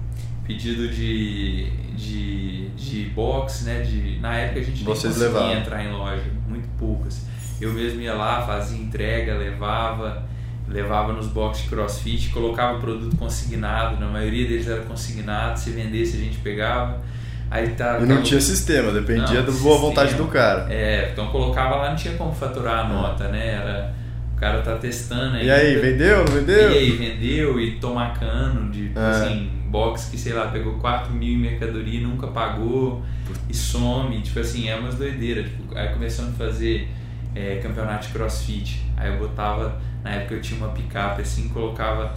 pedido 0.46 0.88
de, 0.90 1.70
de, 1.96 2.70
de 2.70 3.04
box, 3.16 3.64
né? 3.66 3.82
De, 3.82 4.20
na 4.20 4.36
época 4.36 4.60
a 4.60 4.64
gente 4.64 4.76
nem 4.78 4.86
Vocês 4.86 5.14
conseguia 5.14 5.34
levavam. 5.34 5.58
entrar 5.60 5.84
em 5.84 5.92
loja, 5.92 6.24
muito 6.48 6.68
poucas. 6.78 7.22
Eu 7.60 7.72
mesmo 7.74 8.02
ia 8.02 8.14
lá, 8.14 8.42
fazia 8.46 8.78
entrega, 8.78 9.36
levava, 9.38 10.24
levava 10.68 11.14
nos 11.14 11.28
boxes 11.28 11.64
de 11.64 11.70
crossfit, 11.70 12.30
colocava 12.30 12.78
o 12.78 12.82
produto 12.82 13.16
consignado, 13.16 13.98
na 14.00 14.08
maioria 14.08 14.48
deles 14.48 14.68
era 14.68 14.82
consignado, 14.82 15.58
se 15.60 15.72
vendesse 15.72 16.18
a 16.18 16.20
gente 16.20 16.38
pegava. 16.40 17.02
Aí 17.50 17.70
tá, 17.70 18.00
E 18.02 18.06
não 18.06 18.22
tinha 18.24 18.42
sistema, 18.42 18.92
dependia 18.92 19.42
Não, 19.42 19.46
da 19.46 19.52
boa 19.52 19.54
sistema. 19.54 19.78
vontade 19.78 20.16
do 20.16 20.26
cara. 20.28 20.66
É, 20.74 21.12
então 21.14 21.28
colocava 21.28 21.76
lá, 21.76 21.90
não 21.90 21.96
tinha 21.96 22.16
como 22.16 22.34
faturar 22.34 22.86
a 22.86 22.90
nota, 22.90 23.28
né? 23.30 23.48
Era, 23.54 23.94
o 24.36 24.40
cara 24.40 24.62
tá 24.62 24.76
testando 24.76 25.38
E 25.38 25.50
aí, 25.50 25.76
vendeu, 25.78 26.20
não 26.26 26.34
vendeu? 26.34 26.72
E 26.72 26.78
aí, 26.78 26.92
vendeu 26.92 27.60
e 27.60 27.72
tomar 27.80 28.20
cano 28.20 28.70
de, 28.70 28.92
É. 28.96 29.00
assim, 29.00 29.50
box 29.70 30.10
que, 30.12 30.18
sei 30.18 30.34
lá, 30.34 30.48
pegou 30.48 30.74
4 30.74 31.12
mil 31.14 31.34
em 31.34 31.38
mercadoria 31.38 32.00
e 32.00 32.04
nunca 32.04 32.28
pagou 32.28 33.02
e 33.50 33.54
some, 33.54 34.22
tipo 34.22 34.40
assim, 34.40 34.68
é 34.70 34.76
umas 34.76 34.96
doideiras. 34.96 35.46
Tipo, 35.46 35.78
aí 35.78 35.90
começamos 35.90 36.34
a 36.34 36.38
fazer 36.46 36.88
é, 37.34 37.56
campeonato 37.64 38.08
de 38.08 38.14
crossfit. 38.14 38.82
Aí 38.98 39.12
eu 39.12 39.18
botava, 39.20 39.82
na 40.04 40.12
época 40.12 40.36
eu 40.36 40.42
tinha 40.42 40.60
uma 40.60 40.70
picape 40.70 41.22
assim, 41.22 41.50
colocava 41.50 42.14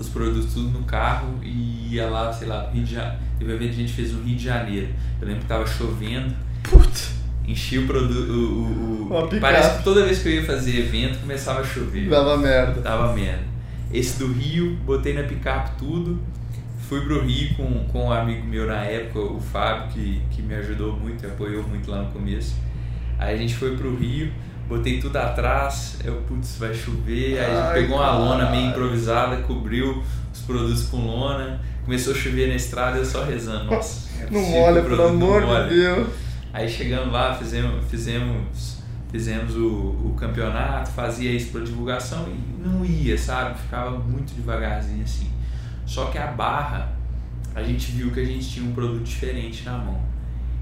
os 0.00 0.08
produtos 0.08 0.52
tudo 0.54 0.78
no 0.78 0.84
carro 0.84 1.38
e 1.42 1.94
ia 1.94 2.08
lá, 2.08 2.32
sei 2.32 2.48
lá, 2.48 2.68
Rio 2.72 2.84
de 2.84 2.94
Janeiro. 2.94 3.18
Teve 3.38 3.52
um 3.52 3.54
evento 3.54 3.68
que 3.70 3.74
a 3.76 3.78
gente 3.80 3.92
fez 3.92 4.12
no 4.12 4.22
Rio 4.22 4.36
de 4.36 4.44
Janeiro. 4.44 4.88
Eu 5.20 5.26
lembro 5.28 5.42
que 5.42 5.48
tava 5.48 5.66
chovendo, 5.66 6.34
Puta, 6.62 7.00
enchi 7.46 7.78
o 7.78 7.86
produto. 7.86 8.30
O, 8.30 9.06
o, 9.10 9.40
parece 9.40 9.78
que 9.78 9.84
toda 9.84 10.04
vez 10.04 10.22
que 10.22 10.28
eu 10.28 10.32
ia 10.32 10.44
fazer 10.44 10.78
evento 10.78 11.20
começava 11.20 11.60
a 11.60 11.64
chover. 11.64 12.08
dava 12.08 12.36
merda. 12.36 12.80
Tava 12.80 13.12
merda. 13.12 13.44
Esse 13.92 14.18
do 14.18 14.32
Rio, 14.32 14.76
botei 14.84 15.12
na 15.12 15.22
picape 15.22 15.72
tudo. 15.78 16.18
Fui 16.88 17.00
pro 17.00 17.24
Rio 17.24 17.54
com, 17.54 17.84
com 17.84 18.06
um 18.06 18.12
amigo 18.12 18.46
meu 18.46 18.66
na 18.66 18.84
época, 18.84 19.18
o 19.18 19.40
Fábio, 19.40 19.88
que, 19.92 20.22
que 20.30 20.42
me 20.42 20.54
ajudou 20.54 20.94
muito, 20.94 21.26
apoiou 21.26 21.62
muito 21.66 21.90
lá 21.90 22.02
no 22.02 22.10
começo. 22.10 22.54
Aí 23.18 23.34
a 23.34 23.38
gente 23.38 23.54
foi 23.54 23.76
pro 23.76 23.94
Rio, 23.96 24.30
botei 24.68 24.98
tudo 24.98 25.16
atrás, 25.16 25.98
eu, 26.04 26.16
putz, 26.28 26.56
vai 26.58 26.74
chover. 26.74 27.38
Aí 27.38 27.44
a 27.44 27.48
gente 27.48 27.66
Ai, 27.68 27.74
pegou 27.74 27.96
uma 27.96 28.12
lona 28.12 28.50
meio 28.50 28.68
improvisada, 28.68 29.36
cobriu 29.38 30.02
os 30.32 30.40
produtos 30.40 30.84
com 30.84 30.98
lona. 30.98 31.60
Começou 31.84 32.12
a 32.14 32.16
chover 32.16 32.48
na 32.48 32.54
estrada, 32.54 32.98
eu 32.98 33.04
só 33.04 33.24
rezando. 33.24 33.70
Nossa, 33.70 34.08
Não 34.30 34.40
possível 34.40 34.60
molha, 34.60 34.80
que 34.80 34.86
o 34.86 34.90
pelo 34.90 35.08
amor 35.08 35.68
de 35.68 35.74
Deus. 35.74 36.08
Aí 36.52 36.68
chegamos 36.68 37.12
lá, 37.12 37.34
fizemos, 37.34 37.84
fizemos, 37.88 38.78
fizemos 39.10 39.56
o, 39.56 39.68
o 39.68 40.14
campeonato, 40.18 40.90
fazia 40.90 41.32
isso 41.32 41.50
para 41.50 41.62
divulgação 41.62 42.28
e 42.28 42.68
não 42.68 42.84
ia, 42.84 43.16
sabe? 43.16 43.58
Ficava 43.58 43.98
muito 43.98 44.34
devagarzinho 44.34 45.02
assim. 45.02 45.30
Só 45.86 46.06
que 46.06 46.18
a 46.18 46.26
barra, 46.26 46.92
a 47.54 47.62
gente 47.62 47.90
viu 47.92 48.10
que 48.10 48.20
a 48.20 48.24
gente 48.24 48.48
tinha 48.48 48.68
um 48.68 48.72
produto 48.72 49.04
diferente 49.04 49.64
na 49.64 49.78
mão. 49.78 50.00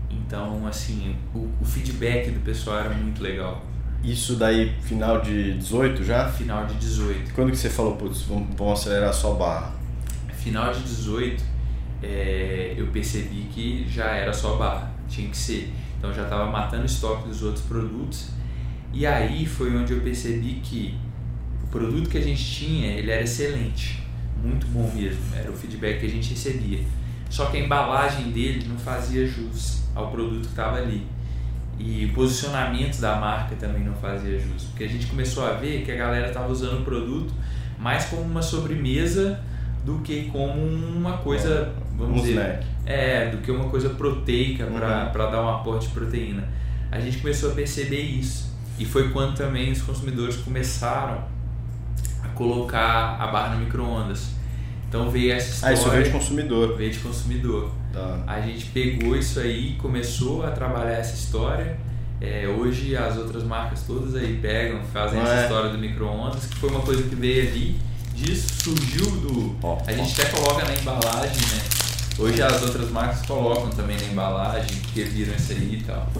Então, 0.09 0.67
assim, 0.67 1.17
o, 1.35 1.49
o 1.61 1.65
feedback 1.65 2.31
do 2.31 2.41
pessoal 2.41 2.79
era 2.81 2.95
muito 2.95 3.23
legal. 3.23 3.65
Isso 4.03 4.37
daí, 4.37 4.75
final 4.83 5.21
de 5.21 5.55
18 5.55 6.05
já? 6.05 6.29
Final 6.29 6.67
de 6.67 6.75
18. 6.75 7.35
Quando 7.35 7.51
que 7.51 7.57
você 7.57 7.69
falou, 7.69 7.97
putz, 7.97 8.23
vamos, 8.23 8.49
vamos 8.57 8.81
acelerar 8.81 9.13
só 9.13 9.35
barra? 9.35 9.73
Final 10.39 10.73
de 10.73 10.83
18, 10.83 11.45
é, 12.03 12.75
eu 12.77 12.87
percebi 12.87 13.49
que 13.53 13.87
já 13.89 14.07
era 14.07 14.33
só 14.33 14.57
barra, 14.57 14.90
tinha 15.11 15.29
que 15.29 15.37
ser. 15.37 15.73
Então 15.99 16.13
já 16.15 16.23
estava 16.23 16.51
matando 16.51 16.83
o 16.83 16.87
estoque 16.87 17.29
dos 17.29 17.43
outros 17.43 17.65
produtos. 17.67 18.31
E 18.93 19.07
aí 19.07 19.47
foi 19.47 19.77
onde 19.77 19.93
eu 19.93 20.01
percebi 20.01 20.61
que 20.63 20.95
o 21.63 21.67
produto 21.67 22.09
que 22.09 22.19
a 22.19 22.23
gente 22.23 22.43
tinha, 22.43 22.89
ele 22.89 23.11
era 23.11 23.23
excelente, 23.23 24.03
muito 24.43 24.67
bom 24.69 24.91
mesmo, 24.95 25.21
era 25.37 25.51
o 25.51 25.55
feedback 25.55 26.01
que 26.01 26.07
a 26.07 26.09
gente 26.09 26.31
recebia. 26.31 26.81
Só 27.29 27.47
que 27.47 27.59
a 27.59 27.61
embalagem 27.61 28.31
dele 28.33 28.67
não 28.67 28.77
fazia 28.77 29.27
jus 29.27 29.83
ao 29.95 30.11
produto 30.11 30.43
que 30.43 30.49
estava 30.49 30.79
ali. 30.79 31.07
E 31.79 32.07
o 32.07 32.13
posicionamento 32.13 33.01
da 33.01 33.17
marca 33.17 33.55
também 33.57 33.85
não 33.85 33.95
fazia 33.95 34.39
jus, 34.39 34.65
porque 34.65 34.85
a 34.85 34.89
gente 34.89 35.07
começou 35.07 35.47
a 35.47 35.53
ver 35.53 35.83
que 35.85 35.93
a 35.93 35.97
galera 35.97 36.29
estava 36.29 36.51
usando 36.51 36.81
o 36.81 36.85
produto 36.85 37.33
mais 37.79 38.07
como 38.07 38.23
uma 38.23 38.43
sobremesa 38.43 39.41
do 39.85 39.99
que 40.01 40.25
como 40.31 40.61
uma 40.63 41.19
coisa, 41.19 41.73
vamos 41.97 42.19
Um 42.19 42.23
dizer, 42.23 42.33
snack. 42.33 42.67
é, 42.87 43.31
do 43.31 43.39
que 43.39 43.51
uma 43.51 43.69
coisa 43.69 43.91
proteica 43.91 44.67
para 44.67 45.05
Uhum. 45.07 45.13
para 45.13 45.27
dar 45.31 45.43
um 45.43 45.49
aporte 45.49 45.89
de 45.89 45.95
proteína. 45.95 46.49
A 46.91 46.99
gente 47.01 47.19
começou 47.19 47.53
a 47.53 47.55
perceber 47.55 48.01
isso. 48.01 48.51
E 48.79 48.85
foi 48.85 49.11
quando 49.11 49.35
também 49.37 49.71
os 49.73 49.83
consumidores 49.83 50.37
começaram 50.37 51.23
a 52.23 52.29
colocar 52.29 53.17
a 53.21 53.27
barra 53.29 53.55
no 53.55 53.65
micro-ondas. 53.65 54.31
Então 54.89 55.09
veio 55.11 55.33
essa 55.33 55.69
Ah, 55.69 55.73
história. 55.73 55.75
isso 55.75 55.91
veio 55.91 56.05
de 56.05 56.11
consumidor. 56.11 56.77
veio 56.77 56.91
de 56.91 56.99
consumidor. 56.99 57.71
Tá. 57.93 58.23
A 58.27 58.41
gente 58.41 58.67
pegou 58.67 59.17
isso 59.17 59.39
aí, 59.41 59.77
começou 59.81 60.45
a 60.45 60.51
trabalhar 60.51 60.93
essa 60.93 61.15
história. 61.15 61.77
É, 62.21 62.47
hoje 62.49 62.97
as 62.97 63.17
outras 63.17 63.45
marcas 63.45 63.83
todas 63.83 64.15
aí 64.15 64.39
pegam, 64.43 64.81
fazem 64.93 65.19
Não 65.19 65.27
essa 65.27 65.41
é? 65.41 65.43
história 65.45 65.71
do 65.71 65.79
micro-ondas, 65.79 66.47
que 66.47 66.57
foi 66.57 66.69
uma 66.71 66.81
coisa 66.81 67.03
que 67.05 67.15
veio 67.15 67.49
ali 67.49 67.77
disso 68.21 68.49
surgiu 68.63 69.07
do. 69.21 69.57
A 69.87 69.93
gente 69.93 70.21
até 70.21 70.31
coloca 70.31 70.65
na 70.65 70.75
embalagem, 70.75 71.41
né? 71.41 71.63
Hoje 72.19 72.43
as 72.43 72.63
outras 72.63 72.91
marcas 72.91 73.25
colocam 73.27 73.71
também 73.71 73.97
na 73.97 74.05
embalagem, 74.05 74.77
porque 74.83 75.05
viram 75.05 75.35
isso 75.35 75.53
aí 75.53 75.79
e 75.81 75.85
tal. 75.85 76.11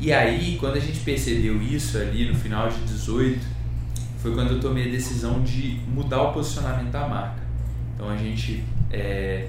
E 0.00 0.12
aí, 0.12 0.56
quando 0.58 0.76
a 0.76 0.80
gente 0.80 1.00
percebeu 1.00 1.60
isso 1.62 1.98
ali 1.98 2.26
no 2.28 2.34
final 2.34 2.68
de 2.68 2.80
18, 2.80 3.38
foi 4.18 4.34
quando 4.34 4.52
eu 4.52 4.60
tomei 4.60 4.88
a 4.88 4.90
decisão 4.90 5.42
de 5.42 5.80
mudar 5.86 6.22
o 6.22 6.32
posicionamento 6.32 6.90
da 6.90 7.06
marca. 7.06 7.42
Então 7.94 8.08
a 8.08 8.16
gente 8.16 8.64
é, 8.90 9.48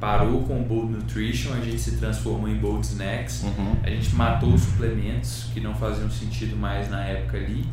parou 0.00 0.42
com 0.44 0.60
o 0.60 0.64
Bold 0.64 0.92
Nutrition, 0.92 1.52
a 1.52 1.60
gente 1.60 1.78
se 1.78 1.92
transformou 1.96 2.48
em 2.48 2.56
Bold 2.56 2.86
Snacks, 2.86 3.42
Uhum. 3.42 3.76
a 3.82 3.90
gente 3.90 4.14
matou 4.14 4.54
os 4.54 4.62
suplementos 4.62 5.46
que 5.52 5.60
não 5.60 5.74
faziam 5.74 6.10
sentido 6.10 6.56
mais 6.56 6.88
na 6.90 7.04
época 7.04 7.36
ali 7.36 7.64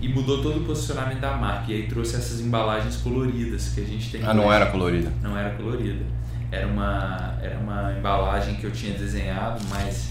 e 0.00 0.08
mudou 0.08 0.42
todo 0.42 0.58
o 0.60 0.64
posicionamento 0.64 1.20
da 1.20 1.36
marca. 1.36 1.70
E 1.72 1.74
aí 1.74 1.82
trouxe 1.88 2.16
essas 2.16 2.40
embalagens 2.40 2.96
coloridas 2.96 3.70
que 3.74 3.80
a 3.80 3.84
gente 3.84 4.10
tem 4.10 4.22
Ah, 4.24 4.34
não 4.34 4.52
era 4.52 4.66
colorida. 4.66 5.12
Não 5.22 5.36
era 5.36 5.50
colorida. 5.56 6.04
Era 6.52 6.66
uma, 6.66 7.38
era 7.42 7.58
uma 7.58 7.92
embalagem 7.98 8.54
que 8.56 8.64
eu 8.64 8.70
tinha 8.70 8.96
desenhado, 8.96 9.60
mas 9.68 10.08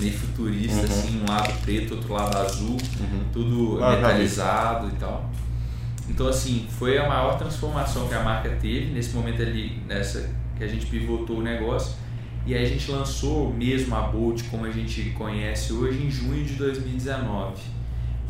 bem 0.00 0.10
futurista, 0.10 0.78
Uhum. 0.78 0.84
assim, 0.84 1.20
um 1.22 1.30
lado 1.30 1.52
preto, 1.60 1.94
outro 1.96 2.14
lado 2.14 2.38
azul, 2.38 2.78
Uhum. 3.00 3.20
tudo 3.32 3.84
Ah, 3.84 3.90
metalizado 3.96 4.88
e 4.88 4.92
tal. 4.92 5.30
Então, 6.08 6.26
assim, 6.28 6.66
foi 6.70 6.96
a 6.98 7.06
maior 7.08 7.36
transformação 7.38 8.08
que 8.08 8.14
a 8.14 8.22
marca 8.22 8.48
teve 8.60 8.92
nesse 8.92 9.14
momento 9.14 9.42
ali, 9.42 9.78
nessa 9.86 10.30
que 10.56 10.64
a 10.64 10.68
gente 10.68 10.86
pivotou 10.86 11.38
o 11.38 11.42
negócio. 11.42 11.96
E 12.46 12.54
aí 12.54 12.64
a 12.64 12.68
gente 12.68 12.90
lançou 12.90 13.52
mesmo 13.52 13.94
a 13.94 14.02
Bolt 14.02 14.42
como 14.50 14.64
a 14.66 14.70
gente 14.70 15.10
conhece 15.10 15.72
hoje 15.72 16.02
em 16.06 16.10
junho 16.10 16.44
de 16.44 16.54
2019. 16.54 17.60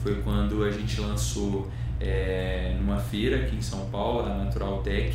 Foi 0.04 0.14
quando 0.22 0.62
a 0.62 0.70
gente 0.70 1.00
lançou 1.00 1.68
é, 1.98 2.76
numa 2.78 2.98
feira 2.98 3.36
aqui 3.38 3.56
em 3.56 3.62
São 3.62 3.86
Paulo, 3.86 4.26
a 4.30 4.34
Natural 4.34 4.82
Tech. 4.82 5.12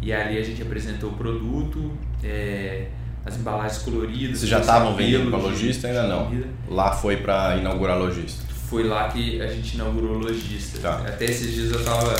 E 0.00 0.12
ali 0.12 0.38
a 0.38 0.42
gente 0.42 0.62
apresentou 0.62 1.10
o 1.10 1.14
produto, 1.14 1.90
é, 2.22 2.86
as 3.26 3.36
embalagens 3.36 3.82
coloridas. 3.82 4.38
Vocês 4.38 4.50
já 4.50 4.60
estavam 4.60 4.94
vendendo 4.94 5.24
de- 5.30 5.36
lojista 5.42 5.88
ainda 5.88 6.06
não? 6.06 6.30
Lá 6.68 6.92
foi 6.92 7.16
pra 7.16 7.56
inaugurar 7.56 7.98
lojista. 7.98 8.44
foi 8.68 8.84
lá 8.84 9.08
que 9.08 9.40
a 9.42 9.46
gente 9.48 9.74
inaugurou 9.74 10.16
lojista. 10.18 10.78
Tá. 10.78 10.98
Até 11.06 11.24
esses 11.26 11.52
dias 11.54 11.70
eu 11.72 11.84
tava 11.84 12.14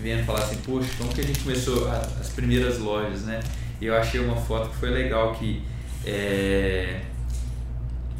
vendo 0.00 0.24
falar 0.24 0.40
assim, 0.40 0.56
poxa, 0.64 0.88
como 0.98 1.12
que 1.12 1.20
a 1.20 1.24
gente 1.24 1.40
começou 1.40 1.88
a- 1.88 2.08
as 2.20 2.28
primeiras 2.30 2.78
lojas, 2.78 3.22
né? 3.22 3.40
E 3.80 3.86
eu 3.86 3.94
achei 3.96 4.20
uma 4.20 4.36
foto 4.36 4.70
que 4.70 4.76
foi 4.76 4.90
legal 4.90 5.32
que 5.34 5.62
é, 6.06 7.00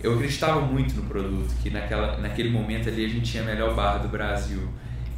eu 0.02 0.14
acreditava 0.14 0.60
muito 0.60 0.94
no 0.94 1.02
produto, 1.02 1.54
que 1.62 1.70
naquela, 1.70 2.18
naquele 2.18 2.50
momento 2.50 2.88
ali 2.88 3.04
a 3.04 3.08
gente 3.08 3.30
tinha 3.30 3.42
a 3.42 3.46
melhor 3.46 3.74
barra 3.74 3.98
do 3.98 4.08
Brasil. 4.08 4.68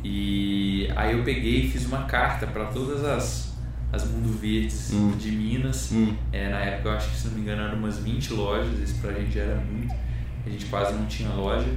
E 0.02 0.88
aí 0.94 1.16
eu 1.16 1.24
peguei 1.24 1.62
e 1.62 1.68
fiz 1.70 1.86
uma 1.86 2.02
carta 2.04 2.46
para 2.46 2.66
todas 2.66 3.02
as, 3.04 3.56
as 3.90 4.04
Mundo 4.06 4.38
Verdes 4.38 4.92
Hum. 4.92 5.12
de 5.18 5.30
Minas. 5.30 5.90
Hum. 5.92 6.14
É, 6.32 6.50
na 6.50 6.60
época 6.60 6.90
eu 6.90 6.92
acho 6.92 7.10
que 7.10 7.16
se 7.16 7.28
não 7.28 7.34
me 7.34 7.40
engano 7.40 7.62
eram 7.62 7.78
umas 7.78 7.98
20 7.98 8.32
lojas, 8.34 8.78
isso 8.78 9.00
pra 9.00 9.12
gente 9.12 9.34
já 9.34 9.42
era 9.42 9.56
muito. 9.56 9.94
A 10.46 10.50
gente 10.50 10.66
quase 10.66 10.92
não 10.92 11.06
tinha 11.06 11.30
loja. 11.30 11.68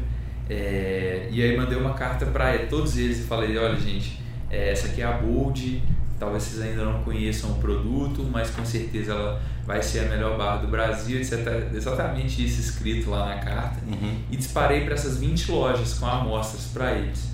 É, 0.49 1.29
e 1.31 1.41
aí 1.41 1.55
mandei 1.57 1.77
uma 1.77 1.93
carta 1.93 2.25
para 2.25 2.57
todos 2.67 2.97
eles 2.97 3.19
e 3.19 3.23
falei, 3.23 3.57
olha 3.57 3.77
gente, 3.77 4.21
é, 4.49 4.71
essa 4.71 4.87
aqui 4.87 5.01
é 5.01 5.05
a 5.05 5.11
Bold, 5.13 5.81
talvez 6.19 6.43
vocês 6.43 6.61
ainda 6.61 6.83
não 6.83 7.03
conheçam 7.03 7.51
o 7.51 7.55
produto, 7.55 8.23
mas 8.31 8.49
com 8.49 8.65
certeza 8.65 9.11
ela 9.13 9.41
vai 9.65 9.81
ser 9.83 9.99
a 9.99 10.09
melhor 10.09 10.37
barra 10.37 10.57
do 10.57 10.67
Brasil, 10.67 11.17
etc. 11.19 11.69
Exatamente 11.73 12.43
isso 12.43 12.59
escrito 12.59 13.09
lá 13.09 13.25
na 13.27 13.35
carta. 13.39 13.79
Uhum. 13.87 14.17
E 14.31 14.37
disparei 14.37 14.81
para 14.85 14.93
essas 14.93 15.17
20 15.17 15.51
lojas 15.51 15.93
com 15.95 16.05
amostras 16.05 16.65
para 16.73 16.93
eles. 16.93 17.31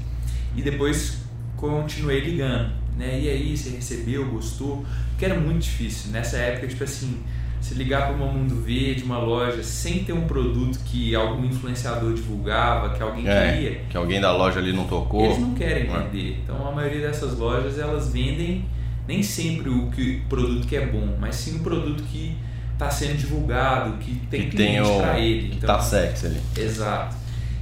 E 0.56 0.62
depois 0.62 1.18
continuei 1.56 2.20
ligando, 2.20 2.72
né? 2.98 3.20
E 3.20 3.30
aí, 3.30 3.58
você 3.58 3.70
recebeu, 3.70 4.26
gostou? 4.30 4.86
Porque 5.12 5.26
era 5.26 5.40
muito 5.40 5.62
difícil. 5.64 6.12
Nessa 6.12 6.38
época, 6.38 6.68
tipo 6.68 6.84
assim, 6.84 7.24
se 7.62 7.74
ligar 7.76 8.08
para 8.08 8.16
uma 8.16 8.26
Mundo 8.26 8.56
Verde, 8.62 9.04
uma 9.04 9.18
loja, 9.20 9.64
sem 9.64 10.04
ter 10.04 10.12
um 10.14 10.28
produto 10.28 10.80
que 10.86 11.16
algum 11.16 11.46
influenciador 11.46 12.14
divulgava, 12.14 12.90
que 12.96 13.02
alguém 13.02 13.26
É, 13.28 13.52
queria, 13.54 13.82
que 13.90 13.96
alguém 13.96 14.20
da 14.20 14.36
loja 14.36 14.60
ali 14.60 14.74
não 14.74 14.86
tocou. 14.86 15.24
eles 15.26 15.40
não 15.40 15.54
querem 15.54 15.90
É. 15.90 15.98
vender. 16.00 16.40
Então 16.44 16.68
a 16.68 16.72
maioria 16.72 17.08
dessas 17.08 17.38
lojas 17.38 17.80
elas 17.80 18.12
vendem 18.12 18.66
nem 19.08 19.22
sempre 19.24 19.70
o 19.70 19.90
que 19.92 20.22
o 20.26 20.30
produto 20.30 20.68
que 20.68 20.76
é 20.76 20.86
bom, 20.86 21.16
mas 21.20 21.36
sim 21.36 21.58
o 21.58 21.60
produto 21.60 22.04
que 22.04 22.36
está 22.74 22.90
sendo 22.90 23.18
divulgado, 23.18 23.98
que 23.98 24.16
tem 24.30 24.44
que 24.44 24.50
cliente 24.58 24.90
para 25.00 25.20
ele. 25.20 25.50
que 25.50 25.56
Então, 25.58 25.76
tá 25.76 25.82
sexy 25.82 26.26
ali. 26.28 26.40
Exato. 26.58 27.16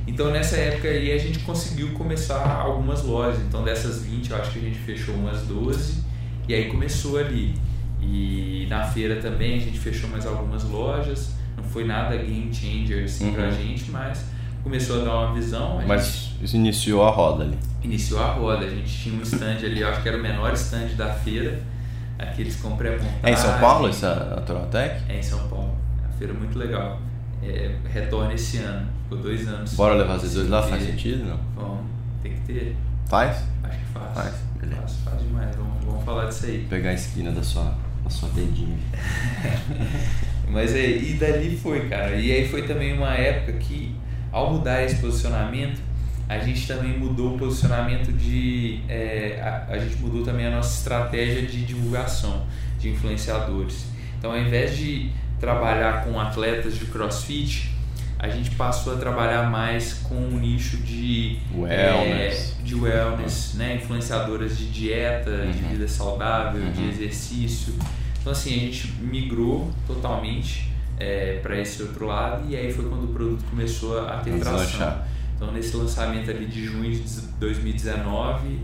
Então 0.08 0.32
nessa 0.32 0.56
época 0.58 0.88
aí 0.88 1.12
a 1.12 1.18
gente 1.18 1.40
conseguiu 1.40 1.92
começar 1.94 2.44
algumas 2.62 3.04
lojas. 3.04 3.40
Então 3.42 3.64
dessas 3.64 4.04
20 4.04 4.32
eu 4.32 4.38
acho 4.38 4.52
que 4.52 4.60
a 4.60 4.62
gente 4.62 4.80
fechou 4.80 5.14
umas 5.16 5.42
12 5.44 6.04
e 6.48 6.54
aí 6.54 6.66
começou 6.70 7.18
ali. 7.18 7.54
E 8.02 8.66
na 8.70 8.84
feira 8.84 9.18
também 9.22 9.58
a 9.58 9.60
gente 9.60 9.78
fechou 9.80 10.10
mais 10.10 10.26
algumas 10.26 10.64
lojas. 10.64 11.32
Não 11.56 11.64
foi 11.64 11.84
nada 11.86 12.18
game 12.18 12.52
changer 12.54 13.04
assim 13.06 13.32
pra 13.32 13.46
Uhum. 13.46 13.52
gente, 13.52 13.92
mas 13.92 14.26
começou 14.64 15.02
a 15.02 15.06
dar 15.06 15.16
uma 15.20 15.34
visão. 15.36 15.78
Gente 15.80 15.88
Mas 15.88 16.32
isso 16.42 16.56
iniciou 16.56 17.04
a 17.06 17.12
roda 17.12 17.44
ali. 17.44 17.58
Iniciou 17.84 18.22
a 18.22 18.32
roda. 18.32 18.66
A 18.66 18.70
gente 18.70 18.92
tinha 18.92 19.20
um 19.20 19.22
stand 19.22 19.58
ali, 19.64 19.84
acho 19.84 20.02
que 20.02 20.08
era 20.08 20.18
o 20.18 20.22
menor 20.22 20.54
stand 20.54 20.96
da 20.96 21.14
feira. 21.14 21.60
Aqueles 22.18 22.56
com 22.58 22.76
pré-montagem. 22.78 23.20
É 23.24 23.32
em 23.32 23.36
São 23.36 23.60
Paulo 23.60 23.88
essa 23.90 24.14
Natural 24.36 24.68
Tech? 24.68 25.04
É 25.10 25.18
em 25.18 25.24
São 25.24 25.40
Paulo. 25.48 25.76
A 26.08 26.12
feira 26.18 26.34
muito 26.34 26.58
legal. 26.58 27.00
É, 27.44 27.76
retorna 27.92 28.34
esse 28.34 28.58
ano. 28.58 28.88
Ficou 29.04 29.18
dois 29.18 29.48
anos. 29.48 29.74
Bora 29.74 29.96
levar 29.96 30.20
vocês 30.20 30.34
dois 30.36 30.48
lá? 30.48 30.62
Faz 30.62 30.84
sentido? 30.84 31.26
Não? 31.26 31.40
Vamos, 31.56 31.86
tem 32.22 32.34
que 32.34 32.42
ter. 32.42 32.76
Faz? 33.10 33.44
Acho 33.64 33.80
que 33.80 33.86
faz. 33.86 34.14
Faz, 34.14 34.36
beleza. 34.60 34.82
Faz, 34.82 34.98
faz 35.04 35.22
demais. 35.24 35.56
Vamos, 35.56 35.84
vamos 35.84 36.04
falar 36.06 36.26
disso 36.28 36.46
aí. 36.46 36.60
Vou 36.60 36.70
pegar 36.70 36.92
a 36.92 36.94
esquina 36.94 37.32
da 37.32 37.42
sua, 37.42 37.76
da 38.04 38.10
sua 38.10 38.30
dedinha. 38.30 38.78
Mas 40.48 40.76
é, 40.76 40.98
e 40.98 41.14
dali 41.16 41.58
foi, 41.58 41.90
cara. 41.90 42.16
E 42.16 42.32
aí 42.32 42.48
foi 42.48 42.68
também 42.68 42.94
uma 42.94 43.16
época 43.16 43.54
que, 43.54 43.96
ao 44.32 44.54
mudar 44.54 44.84
esse 44.84 44.98
posicionamento, 44.98 45.82
a 46.40 46.40
gente 46.40 46.66
também 46.68 46.98
mudou 46.98 47.36
o 47.36 47.38
posicionamento 47.38 48.12
de. 48.14 48.80
é, 48.88 49.40
a, 49.42 49.74
a 49.74 49.78
gente 49.80 49.98
mudou 49.98 50.24
também 50.24 50.46
a 50.48 50.52
nossa 50.52 50.78
estratégia 50.78 51.42
de 51.44 51.66
divulgação 51.66 52.46
de 52.80 52.90
influenciadores. 52.90 53.86
Então, 54.18 54.32
ao 54.32 54.40
invés 54.40 54.78
de 54.78 55.10
trabalhar 55.40 56.04
com 56.06 56.20
atletas 56.20 56.78
de 56.78 56.86
crossfit, 56.86 57.70
a 58.20 58.30
gente 58.30 58.52
passou 58.52 58.94
a 58.94 58.98
trabalhar 58.98 59.50
mais 59.50 59.94
com 59.96 60.16
um 60.16 60.40
nicho 60.40 60.78
de 60.78 61.40
Wellness. 61.56 62.56
é, 62.60 62.64
de 62.64 62.76
wellness, 62.76 63.54
né? 63.56 63.76
influenciadoras 63.78 64.58
de 64.58 64.70
dieta, 64.70 65.32
de 65.48 65.64
Uhum. 65.64 65.70
vida 65.72 65.88
saudável, 65.88 66.62
de 66.72 66.82
Uhum. 66.82 66.90
exercício. 66.90 67.74
Então 68.22 68.32
assim, 68.32 68.54
a 68.56 68.60
gente 68.60 68.92
migrou 69.02 69.72
totalmente 69.88 70.70
para 71.42 71.60
esse 71.60 71.82
outro 71.82 72.06
lado 72.06 72.48
e 72.48 72.56
aí 72.56 72.72
foi 72.72 72.86
quando 72.88 73.06
o 73.06 73.08
produto 73.14 73.44
começou 73.50 74.08
a 74.08 74.18
ter 74.18 74.38
tração. 74.40 75.02
Então 75.42 75.52
nesse 75.52 75.76
lançamento 75.76 76.30
ali 76.30 76.46
de 76.46 76.64
junho 76.66 76.92
de 76.92 77.22
2019 77.40 78.60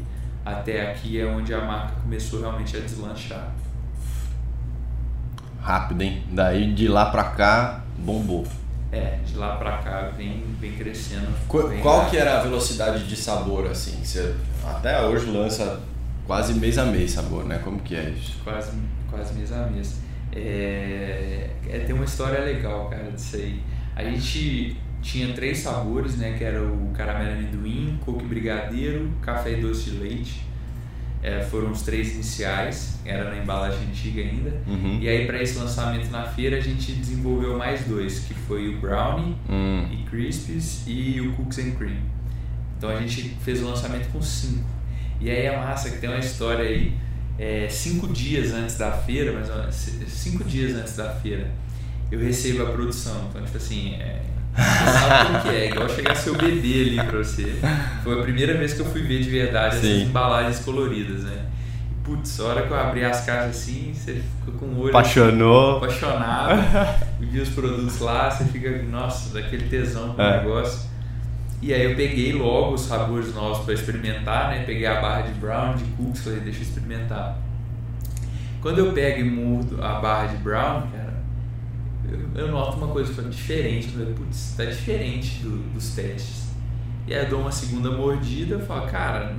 até 0.46 0.92
aqui 0.92 1.20
é 1.20 1.26
onde 1.26 1.52
a 1.52 1.60
marca 1.60 1.96
começou 2.04 2.40
realmente 2.40 2.78
a 2.78 2.80
deslanchar. 2.80 3.52
Rápido, 5.60 6.04
hein? 6.04 6.24
Daí 6.32 6.72
de 6.76 6.88
lá 6.88 7.08
pra 7.08 7.24
cá, 7.32 7.84
bombou. 7.98 8.46
É, 8.92 9.18
de 9.26 9.36
lá 9.36 9.56
pra 9.56 9.80
cá 9.80 10.12
vem, 10.16 10.44
vem 10.62 10.74
crescendo. 10.74 11.28
bem 11.68 11.82
Qual 11.82 11.98
rápido. 11.98 12.12
que 12.12 12.18
era 12.18 12.40
a 12.40 12.44
velocidade 12.44 13.08
de 13.08 13.16
sabor, 13.16 13.66
assim? 13.66 14.06
Você 14.06 14.36
até 14.64 15.04
hoje 15.04 15.26
lança 15.32 15.82
quase 16.28 16.54
mês 16.54 16.78
a 16.78 16.86
mês 16.86 17.12
sabor, 17.12 17.44
né? 17.44 17.60
Como 17.64 17.80
que 17.80 17.96
é 17.96 18.12
isso? 18.12 18.40
quase, 18.44 18.72
quase 19.10 19.34
mês 19.34 19.52
a 19.52 19.66
mês. 19.66 20.00
É, 20.32 21.50
é, 21.68 21.80
tem 21.80 21.96
uma 21.96 22.06
história 22.06 22.40
legal, 22.40 22.88
cara, 22.88 23.12
disso 23.12 23.36
aí. 23.36 23.64
A 23.96 24.04
gente 24.04 24.78
tinha 25.08 25.34
três 25.34 25.60
sabores, 25.60 26.18
né? 26.18 26.36
Que 26.38 26.44
era 26.44 26.62
o 26.64 26.92
caramelo 26.94 27.32
amendoim, 27.40 27.98
coco 28.06 28.24
brigadeiro, 28.26 29.10
café 29.22 29.54
e 29.58 29.62
doce 29.62 29.90
de 29.92 29.98
leite. 29.98 30.42
É, 31.24 31.42
foram 31.42 31.72
os 31.72 31.82
três 31.82 32.14
iniciais, 32.14 33.00
era 33.04 33.30
na 33.32 33.38
embalagem 33.42 33.88
antiga 33.90 34.22
ainda. 34.22 34.54
Uhum. 34.68 35.00
E 35.02 35.10
aí, 35.10 35.26
para 35.26 35.42
esse 35.42 35.58
lançamento 35.58 36.10
na 36.12 36.24
feira, 36.24 36.58
a 36.58 36.60
gente 36.60 36.92
desenvolveu 36.92 37.58
mais 37.58 37.84
dois, 37.86 38.20
que 38.20 38.34
foi 38.34 38.70
o 38.70 38.80
brownie 38.80 39.36
Hum. 39.50 39.88
e 39.92 40.04
crispies 40.10 40.84
e 40.86 41.20
o 41.22 41.34
cookies 41.34 41.60
and 41.60 41.72
cream. 41.72 41.98
Então 42.78 42.90
a 42.92 43.00
gente 43.02 43.36
fez 43.44 43.62
o 43.64 43.66
lançamento 43.68 44.08
com 44.12 44.22
cinco. 44.22 44.70
E 45.20 45.30
aí 45.32 45.48
a 45.48 45.58
massa 45.58 45.90
que 45.90 45.98
tem 45.98 46.08
uma 46.10 46.20
história 46.20 46.64
aí, 46.64 46.94
é, 47.40 47.68
cinco 47.68 48.08
dias 48.14 48.52
antes 48.54 48.78
da 48.78 48.92
feira, 48.92 49.34
c- 49.72 50.06
cinco 50.08 50.44
dias 50.44 50.76
antes 50.76 50.96
da 50.96 51.10
feira, 51.10 51.50
eu 52.12 52.20
recebo 52.20 52.62
a 52.64 52.68
produção. 52.72 53.28
Então, 53.30 53.44
tipo 53.44 53.58
assim, 53.58 53.96
é, 53.96 54.22
você 54.58 54.92
sabe 55.00 55.26
como 55.28 55.42
que 55.42 55.50
é, 55.50 55.70
igual 55.70 55.90
chegar 55.90 56.16
seu 56.16 56.36
bebê 56.36 56.82
ali 56.82 57.04
pra 57.08 57.20
você. 57.20 57.60
Foi 58.04 58.20
a 58.20 58.24
primeira 58.24 58.58
vez 58.58 58.74
que 58.74 58.82
eu 58.82 58.86
fui 58.86 59.02
ver 59.04 59.22
de 59.22 59.30
verdade 59.30 59.78
essas 59.78 59.88
Sim. 59.90 60.04
embalagens 60.06 60.60
coloridas, 60.60 61.24
né? 61.24 61.46
E, 61.92 62.04
Putz, 62.04 62.40
a 62.40 62.44
hora 62.46 62.62
que 62.64 62.72
eu 62.72 62.80
abri 62.80 63.04
as 63.04 63.26
caixas 63.26 63.50
assim, 63.58 63.94
você 63.94 64.14
fica 64.46 64.58
com 64.58 64.66
o 64.66 64.80
olho 64.80 64.90
Apaixonou. 64.90 65.78
apaixonado 65.78 66.62
e 67.22 67.26
vi 67.28 67.40
os 67.42 67.50
produtos 67.50 68.00
lá, 68.00 68.32
você 68.32 68.46
fica, 68.46 68.82
nossa, 68.84 69.34
daquele 69.34 69.68
tesão 69.70 70.14
com 70.14 70.22
o 70.22 70.26
É. 70.26 70.38
negócio. 70.44 70.88
E 71.62 71.74
aí 71.74 71.84
eu 71.84 71.96
peguei 71.96 72.34
logo 72.34 72.74
os 72.76 72.82
sabores 72.82 73.34
novos 73.34 73.66
para 73.66 73.74
experimentar, 73.74 74.50
né? 74.52 74.64
Peguei 74.66 74.86
a 74.86 75.02
barra 75.02 75.22
de 75.22 75.34
brown, 75.34 75.76
de 75.76 75.84
cookies, 75.98 76.24
falei, 76.24 76.40
deixa 76.40 76.60
eu 76.60 76.64
experimentar. 76.64 77.38
Quando 78.62 78.80
eu 78.80 78.92
pego 78.94 79.20
e 79.22 79.24
mudo 79.24 79.84
a 79.84 79.94
barra 80.00 80.28
de 80.28 80.38
brown, 80.38 80.82
cara, 80.92 81.07
eu, 82.12 82.42
eu 82.46 82.52
noto 82.52 82.78
uma 82.78 82.88
coisa 82.88 83.22
diferente. 83.24 83.88
Eu 83.88 83.94
falei, 84.00 84.14
putz, 84.14 84.54
tá 84.58 84.66
diferente 84.66 85.40
do, 85.44 85.58
dos 85.74 85.90
testes. 85.96 86.48
E 87.08 87.14
aí 87.14 87.24
eu 87.24 87.30
dou 87.30 87.42
uma 87.42 87.52
segunda 87.52 87.92
mordida 87.92 88.56
e 88.56 88.66
falo, 88.66 88.88
cara, 88.88 89.34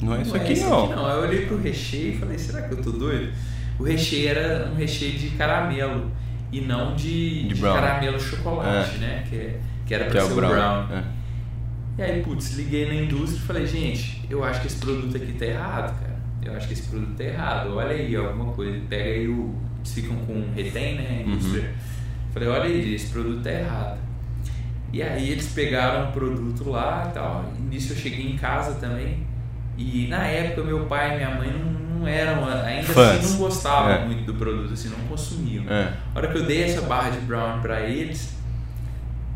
não, 0.00 0.08
Não 0.08 0.16
é 0.16 0.22
isso 0.22 0.34
não 0.36 0.40
aqui, 0.42 0.60
não. 0.60 0.88
não. 0.96 1.06
Aí 1.06 1.16
eu 1.16 1.22
olhei 1.22 1.46
pro 1.46 1.60
recheio 1.60 2.14
e 2.14 2.18
falei, 2.18 2.38
será 2.38 2.62
que 2.62 2.74
eu 2.74 2.82
tô 2.82 2.90
doido? 2.92 3.32
O 3.78 3.82
recheio 3.84 4.28
era 4.28 4.70
um 4.70 4.74
recheio 4.76 5.18
de 5.18 5.30
caramelo 5.30 6.10
e 6.52 6.60
não 6.60 6.94
de, 6.94 7.48
De 7.48 7.54
de 7.54 7.60
caramelo 7.62 8.20
chocolate, 8.20 8.98
né? 8.98 9.24
Que, 9.28 9.36
é- 9.36 9.60
que 9.86 9.94
era 9.94 10.04
Que 10.04 10.10
pra 10.12 10.20
é 10.20 10.24
ser 10.26 10.32
o 10.32 10.36
brown. 10.36 10.50
brown. 10.86 10.86
É. 10.98 11.04
E 11.96 12.02
aí, 12.02 12.22
putz, 12.22 12.54
liguei 12.56 12.86
na 12.88 12.94
indústria 12.94 13.38
e 13.38 13.46
falei, 13.46 13.66
gente, 13.66 14.24
eu 14.28 14.42
acho 14.44 14.60
que 14.60 14.66
esse 14.66 14.76
produto 14.76 15.16
aqui 15.16 15.32
tá 15.32 15.46
errado, 15.46 15.98
cara. 16.00 16.14
Eu 16.42 16.54
acho 16.56 16.66
que 16.66 16.72
esse 16.74 16.82
produto 16.88 17.14
tá 17.16 17.24
errado. 17.24 17.74
Olha 17.74 17.90
aí 17.90 18.14
alguma 18.16 18.52
coisa. 18.52 18.78
Pega 18.88 19.04
aí 19.10 19.28
o. 19.28 19.54
Eles 19.78 19.94
ficam 19.94 20.16
com 20.16 20.44
retém, 20.54 20.96
né? 20.96 21.24
A 21.24 21.28
indústria. 21.30 21.74
Falei, 22.34 22.48
olha 22.48 22.64
aí, 22.64 22.94
esse 22.94 23.06
produto 23.06 23.42
tá 23.42 23.50
errado. 23.50 23.98
E 24.92 25.02
aí 25.02 25.30
eles 25.30 25.46
pegaram 25.52 26.10
o 26.10 26.12
produto 26.12 26.68
lá 26.68 27.06
e 27.08 27.14
tal. 27.14 27.44
Nisso 27.70 27.92
eu 27.92 27.96
cheguei 27.96 28.30
em 28.32 28.36
casa 28.36 28.74
também. 28.74 29.26
E 29.78 30.06
na 30.08 30.24
época 30.26 30.62
meu 30.62 30.86
pai 30.86 31.14
e 31.14 31.16
minha 31.16 31.30
mãe 31.30 31.50
não, 31.52 31.98
não 32.00 32.06
eram, 32.08 32.46
ainda 32.46 32.92
Fãs. 32.92 33.18
assim 33.18 33.32
não 33.32 33.38
gostavam 33.38 33.90
É. 33.92 34.04
muito 34.04 34.24
do 34.24 34.34
produto, 34.34 34.72
assim, 34.72 34.88
não 34.88 34.98
consumiam. 35.08 35.64
É. 35.68 35.92
A 36.14 36.18
hora 36.18 36.28
que 36.28 36.38
eu 36.38 36.44
dei 36.44 36.62
essa 36.64 36.82
barra 36.82 37.10
de 37.10 37.18
brown 37.20 37.60
pra 37.60 37.80
eles, 37.80 38.34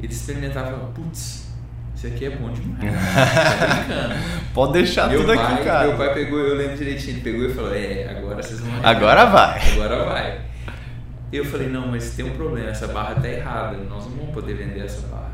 eles 0.00 0.16
experimentavam 0.16 0.90
e 0.90 0.92
putz, 0.94 1.52
isso 1.96 2.06
aqui 2.06 2.26
é 2.26 2.30
bom 2.30 2.50
demais. 2.52 2.78
tá 3.58 3.66
brincando. 3.74 4.14
Pode 4.54 4.72
deixar 4.74 5.08
meu, 5.08 5.20
tudo 5.22 5.34
pai, 5.34 5.54
aqui, 5.54 5.64
cara. 5.64 5.88
meu 5.88 5.96
pai 5.96 6.14
pegou, 6.14 6.38
eu 6.38 6.56
lembro 6.56 6.76
direitinho, 6.76 7.14
ele 7.16 7.20
pegou 7.22 7.46
e 7.46 7.52
falou, 7.52 7.74
é, 7.74 8.08
agora 8.16 8.40
vocês 8.42 8.61
vão 8.61 8.70
Agora 8.84 9.24
vai. 9.26 9.72
Agora 9.72 10.04
vai. 10.04 10.40
Eu 11.30 11.44
falei, 11.44 11.68
não, 11.68 11.88
mas 11.88 12.14
tem 12.14 12.24
um 12.24 12.34
problema, 12.36 12.70
essa 12.70 12.88
barra 12.88 13.16
tá 13.16 13.28
errada, 13.28 13.76
nós 13.84 14.04
não 14.04 14.12
vamos 14.12 14.32
poder 14.32 14.54
vender 14.54 14.80
essa 14.80 15.06
barra. 15.08 15.32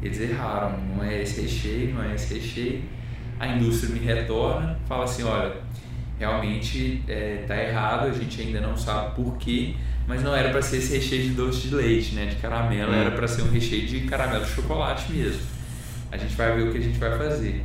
Eles 0.00 0.20
erraram, 0.20 0.78
não 0.78 1.02
é 1.02 1.22
esse 1.22 1.40
recheio, 1.40 1.94
não 1.94 2.04
é 2.04 2.14
esse 2.14 2.34
recheio. 2.34 2.82
A 3.40 3.48
indústria 3.48 3.92
me 3.92 3.98
retorna, 3.98 4.78
fala 4.86 5.04
assim, 5.04 5.24
olha, 5.24 5.56
realmente 6.18 7.02
é, 7.08 7.44
tá 7.48 7.56
errado, 7.56 8.06
a 8.06 8.12
gente 8.12 8.40
ainda 8.40 8.60
não 8.60 8.76
sabe 8.76 9.16
por 9.16 9.36
quê, 9.36 9.74
mas 10.06 10.22
não 10.22 10.36
era 10.36 10.50
para 10.50 10.62
ser 10.62 10.76
esse 10.76 10.94
recheio 10.94 11.22
de 11.24 11.30
doce 11.30 11.68
de 11.68 11.74
leite, 11.74 12.14
né, 12.14 12.26
de 12.26 12.36
caramelo, 12.36 12.92
era 12.92 13.10
para 13.10 13.26
ser 13.26 13.42
um 13.42 13.50
recheio 13.50 13.86
de 13.86 14.00
caramelo 14.02 14.44
de 14.44 14.50
chocolate 14.50 15.12
mesmo. 15.12 15.40
A 16.12 16.16
gente 16.16 16.36
vai 16.36 16.54
ver 16.54 16.68
o 16.68 16.72
que 16.72 16.78
a 16.78 16.80
gente 16.80 16.98
vai 16.98 17.18
fazer. 17.18 17.64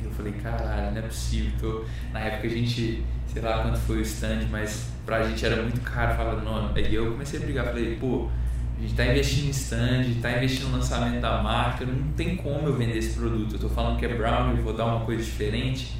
Eu 0.00 0.12
falei, 0.12 0.32
caralho, 0.34 0.92
não 0.92 0.98
é 0.98 1.02
possível. 1.02 1.50
Tô... 1.60 1.84
Na 2.12 2.20
época 2.20 2.46
a 2.46 2.50
gente, 2.50 3.02
sei 3.26 3.42
lá 3.42 3.62
quanto 3.62 3.78
foi 3.80 3.98
o 3.98 4.02
stand, 4.02 4.46
mas 4.48 4.92
pra 5.08 5.22
gente 5.26 5.44
era 5.44 5.62
muito 5.62 5.80
caro. 5.80 6.14
Falava, 6.14 6.42
não. 6.42 6.70
Aí 6.74 6.94
eu 6.94 7.12
comecei 7.12 7.40
a 7.40 7.42
brigar, 7.42 7.64
falei, 7.64 7.96
pô, 7.96 8.28
a 8.76 8.80
gente 8.82 8.94
tá 8.94 9.06
investindo 9.06 9.46
em 9.46 9.50
stand, 9.50 10.04
tá 10.20 10.36
investindo 10.36 10.68
no 10.68 10.76
lançamento 10.76 11.18
da 11.20 11.42
marca, 11.42 11.86
não 11.86 12.12
tem 12.12 12.36
como 12.36 12.68
eu 12.68 12.74
vender 12.76 12.98
esse 12.98 13.18
produto. 13.18 13.54
Eu 13.54 13.58
tô 13.58 13.68
falando 13.70 13.98
que 13.98 14.04
é 14.04 14.14
brown, 14.14 14.50
eu 14.54 14.62
vou 14.62 14.74
dar 14.74 14.84
uma 14.84 15.00
coisa 15.00 15.22
diferente. 15.24 15.96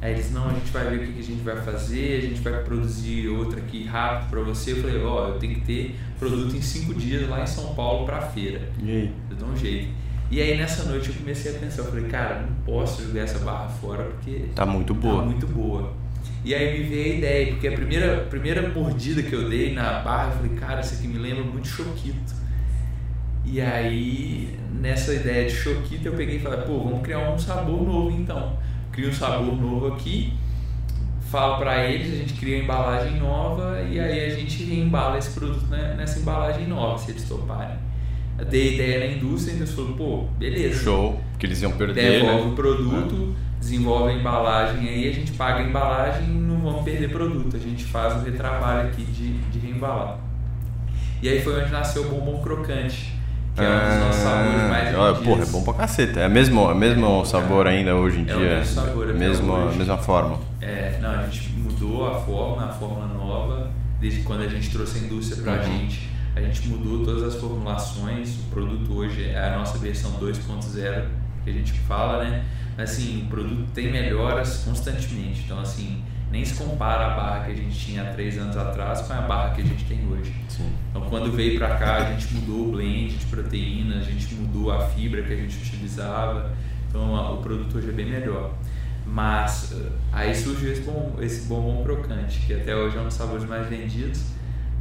Aí 0.00 0.12
eles, 0.12 0.30
não, 0.32 0.48
a 0.48 0.52
gente 0.52 0.70
vai 0.70 0.84
ver 0.88 0.96
o 0.96 1.06
que 1.06 1.12
que 1.14 1.20
a 1.20 1.22
gente 1.24 1.42
vai 1.42 1.56
fazer, 1.62 2.18
a 2.18 2.20
gente 2.20 2.40
vai 2.40 2.62
produzir 2.62 3.26
outra 3.28 3.58
aqui 3.58 3.84
rápido 3.84 4.30
pra 4.30 4.40
você. 4.42 4.72
Eu 4.72 4.76
falei, 4.82 5.02
ó, 5.02 5.28
eu 5.30 5.38
tenho 5.38 5.54
que 5.56 5.60
ter 5.62 5.96
produto 6.18 6.54
em 6.54 6.62
cinco 6.62 6.94
dias 6.94 7.28
lá 7.28 7.42
em 7.42 7.46
São 7.46 7.74
Paulo 7.74 8.06
pra 8.06 8.20
feira. 8.20 8.70
E 8.82 8.90
aí? 8.90 9.12
Eu 9.30 9.36
dou 9.36 9.48
um 9.48 9.56
jeito. 9.56 9.88
E 10.30 10.40
aí 10.40 10.56
nessa 10.56 10.84
noite 10.84 11.08
eu 11.10 11.14
comecei 11.16 11.54
a 11.54 11.58
pensar, 11.58 11.82
eu 11.82 11.86
falei, 11.88 12.04
cara, 12.04 12.42
não 12.42 12.54
posso 12.64 13.02
jogar 13.02 13.22
essa 13.22 13.38
barra 13.40 13.68
fora 13.68 14.04
porque 14.04 14.46
Tá 14.54 14.64
muito 14.66 14.94
boa. 14.94 15.20
tá 15.20 15.26
muito 15.26 15.46
boa. 15.46 15.92
E 16.44 16.54
aí 16.54 16.78
me 16.78 16.88
veio 16.88 17.14
a 17.14 17.16
ideia, 17.16 17.46
porque 17.52 17.68
a 17.68 17.72
primeira, 17.72 18.16
primeira 18.28 18.68
mordida 18.68 19.22
que 19.22 19.32
eu 19.32 19.48
dei 19.48 19.72
na 19.72 20.00
barra, 20.00 20.26
eu 20.26 20.36
falei, 20.36 20.52
cara, 20.56 20.80
isso 20.80 20.94
aqui 20.94 21.08
me 21.08 21.18
lembra 21.18 21.42
muito 21.42 21.66
Choquito. 21.66 22.34
E 23.46 23.60
aí, 23.60 24.58
nessa 24.80 25.14
ideia 25.14 25.48
de 25.48 25.54
Choquito, 25.54 26.06
eu 26.06 26.12
peguei 26.12 26.36
e 26.36 26.40
falei, 26.40 26.60
pô, 26.60 26.84
vamos 26.84 27.02
criar 27.02 27.30
um 27.30 27.38
sabor 27.38 27.82
novo 27.82 28.10
então. 28.10 28.58
Crio 28.92 29.08
um 29.08 29.12
sabor 29.12 29.56
novo 29.58 29.94
aqui, 29.94 30.34
falo 31.30 31.56
pra 31.56 31.84
eles, 31.84 32.12
a 32.12 32.16
gente 32.16 32.34
cria 32.34 32.56
uma 32.56 32.64
embalagem 32.64 33.18
nova 33.18 33.80
e 33.90 33.98
aí 33.98 34.26
a 34.26 34.28
gente 34.28 34.62
reembala 34.64 35.18
esse 35.18 35.30
produto 35.30 35.66
né, 35.66 35.94
nessa 35.96 36.20
embalagem 36.20 36.68
nova, 36.68 36.98
se 36.98 37.10
eles 37.10 37.24
toparem. 37.24 37.76
Eu 38.38 38.44
dei 38.44 38.74
ideia 38.74 39.00
na 39.00 39.16
indústria, 39.16 39.52
então 39.54 39.64
eles 39.64 39.74
falaram, 39.74 39.96
pô, 39.96 40.24
beleza. 40.38 40.84
Show. 40.84 41.20
Porque 41.32 41.46
eles 41.46 41.62
iam 41.62 41.72
perder, 41.72 42.20
Devolve 42.20 42.44
né? 42.44 42.52
o 42.52 42.54
produto, 42.54 43.34
desenvolve 43.64 44.12
a 44.12 44.16
embalagem 44.16 44.86
aí, 44.88 45.08
a 45.08 45.12
gente 45.12 45.32
paga 45.32 45.60
a 45.60 45.62
embalagem 45.62 46.24
e 46.26 46.32
não 46.32 46.58
vamos 46.60 46.82
perder 46.84 47.10
produto. 47.10 47.56
A 47.56 47.58
gente 47.58 47.84
faz 47.84 48.14
o 48.14 48.24
retrabalho 48.24 48.88
aqui 48.88 49.02
de, 49.04 49.38
de 49.38 49.58
reembalar. 49.58 50.18
E 51.22 51.28
aí 51.28 51.40
foi 51.42 51.60
onde 51.62 51.70
nasceu 51.72 52.02
o 52.02 52.10
bombom 52.10 52.42
crocante, 52.42 53.14
que 53.54 53.62
é 53.62 53.68
um 53.68 53.88
dos 53.88 54.04
nossos 54.06 54.22
sabores 54.22 54.68
mais 54.68 54.84
vendidos. 54.90 55.26
Porra, 55.26 55.42
é 55.42 55.46
bom 55.46 55.62
pra 55.64 55.74
caceta. 55.74 56.20
É 56.20 56.26
o 56.26 56.30
mesmo, 56.30 56.60
é 56.70 56.72
o 56.72 56.76
mesmo 56.76 57.24
sabor 57.24 57.66
ainda 57.66 57.94
hoje 57.94 58.18
em 58.20 58.28
É 58.30 58.34
o 58.34 58.38
dia. 58.38 58.58
mesmo 58.58 58.74
sabor 58.74 59.08
até 59.08 59.18
mesmo, 59.18 59.52
hoje. 59.52 59.78
Mesma 59.78 59.96
forma. 59.98 60.38
É, 60.60 60.98
não, 61.00 61.10
a 61.10 61.26
gente 61.26 61.50
mudou 61.56 62.06
a 62.06 62.20
forma, 62.20 62.66
a 62.66 62.68
fórmula 62.68 63.06
nova, 63.06 63.70
desde 64.00 64.20
quando 64.22 64.42
a 64.42 64.48
gente 64.48 64.70
trouxe 64.70 64.98
a 64.98 65.02
indústria 65.02 65.42
pra 65.42 65.52
Uhum. 65.54 65.62
gente. 65.78 66.10
A 66.36 66.40
gente 66.40 66.68
mudou 66.68 67.04
todas 67.04 67.22
as 67.22 67.40
formulações, 67.40 68.34
o 68.40 68.50
produto 68.50 68.92
hoje 68.92 69.24
é 69.30 69.38
a 69.54 69.56
nossa 69.58 69.78
versão 69.78 70.10
2.0 70.20 71.04
que 71.44 71.50
a 71.50 71.52
gente 71.52 71.72
fala, 71.80 72.24
né? 72.24 72.42
Assim, 72.76 73.22
o 73.24 73.26
produto 73.26 73.68
tem 73.72 73.90
melhoras 73.90 74.64
constantemente, 74.64 75.42
então 75.44 75.60
assim, 75.60 76.02
nem 76.30 76.44
se 76.44 76.54
compara 76.54 77.06
a 77.12 77.16
barra 77.16 77.44
que 77.44 77.52
a 77.52 77.54
gente 77.54 77.78
tinha 77.78 78.02
há 78.02 78.06
três 78.12 78.36
anos 78.36 78.56
atrás 78.56 79.02
com 79.02 79.12
a 79.12 79.20
barra 79.20 79.54
que 79.54 79.60
a 79.62 79.64
gente 79.64 79.84
tem 79.84 80.00
hoje. 80.10 80.34
Sim. 80.48 80.72
Então, 80.90 81.02
quando 81.08 81.30
veio 81.30 81.56
para 81.58 81.76
cá, 81.76 81.96
a 81.98 82.12
gente 82.12 82.34
mudou 82.34 82.68
o 82.68 82.72
blend 82.72 83.14
de 83.16 83.26
proteínas, 83.26 83.98
a 84.08 84.10
gente 84.10 84.34
mudou 84.34 84.72
a 84.72 84.80
fibra 84.88 85.22
que 85.22 85.32
a 85.32 85.36
gente 85.36 85.56
utilizava. 85.58 86.50
Então, 86.88 87.14
a- 87.14 87.30
o 87.32 87.36
produto 87.38 87.78
hoje 87.78 87.88
é 87.88 87.92
bem 87.92 88.06
melhor. 88.06 88.52
Mas 89.06 89.72
eh, 89.72 89.90
aí 90.12 90.34
surgiu 90.34 90.72
esse, 90.72 90.80
bom, 90.82 91.16
esse 91.20 91.46
bombom 91.46 91.84
crocante, 91.84 92.40
que 92.46 92.54
até 92.54 92.74
hoje 92.74 92.96
é 92.96 93.00
um 93.00 93.04
dos 93.04 93.14
sabores 93.14 93.44
mais 93.44 93.68
vendidos. 93.68 94.22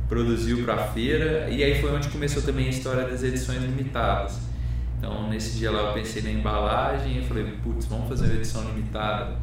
Produziu 0.10 0.63
para 0.63 0.77
feira 0.88 1.49
e 1.49 1.63
aí 1.63 1.79
foi 1.82 1.91
onde 1.91 2.08
começou 2.10 2.41
também 2.41 2.67
a 2.67 2.69
história 2.69 3.03
das 3.08 3.21
edições 3.23 3.62
limitadas. 3.62 4.39
Então, 5.04 5.28
nesse 5.28 5.58
dia 5.58 5.70
lá 5.70 5.89
eu 5.89 5.94
pensei 5.94 6.22
na 6.22 6.32
embalagem 6.32 7.20
e 7.20 7.28
falei, 7.28 7.44
putz, 7.62 7.88
vamos 7.88 8.08
fazer 8.08 8.28
uma 8.28 8.36
edição 8.36 8.63
limitada. 8.63 9.36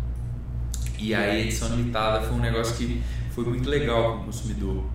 E 0.99 1.15
aí 1.15 1.31
a 1.31 1.39
edição 1.39 1.69
limitada 1.69 2.23
foi 2.23 2.35
um 2.35 2.41
negócio 2.41 2.75
que 2.77 3.03
foi 3.31 3.45
muito 3.45 3.69
legal 3.69 4.13
para 4.13 4.23
o 4.23 4.25
consumidor, 4.25 4.87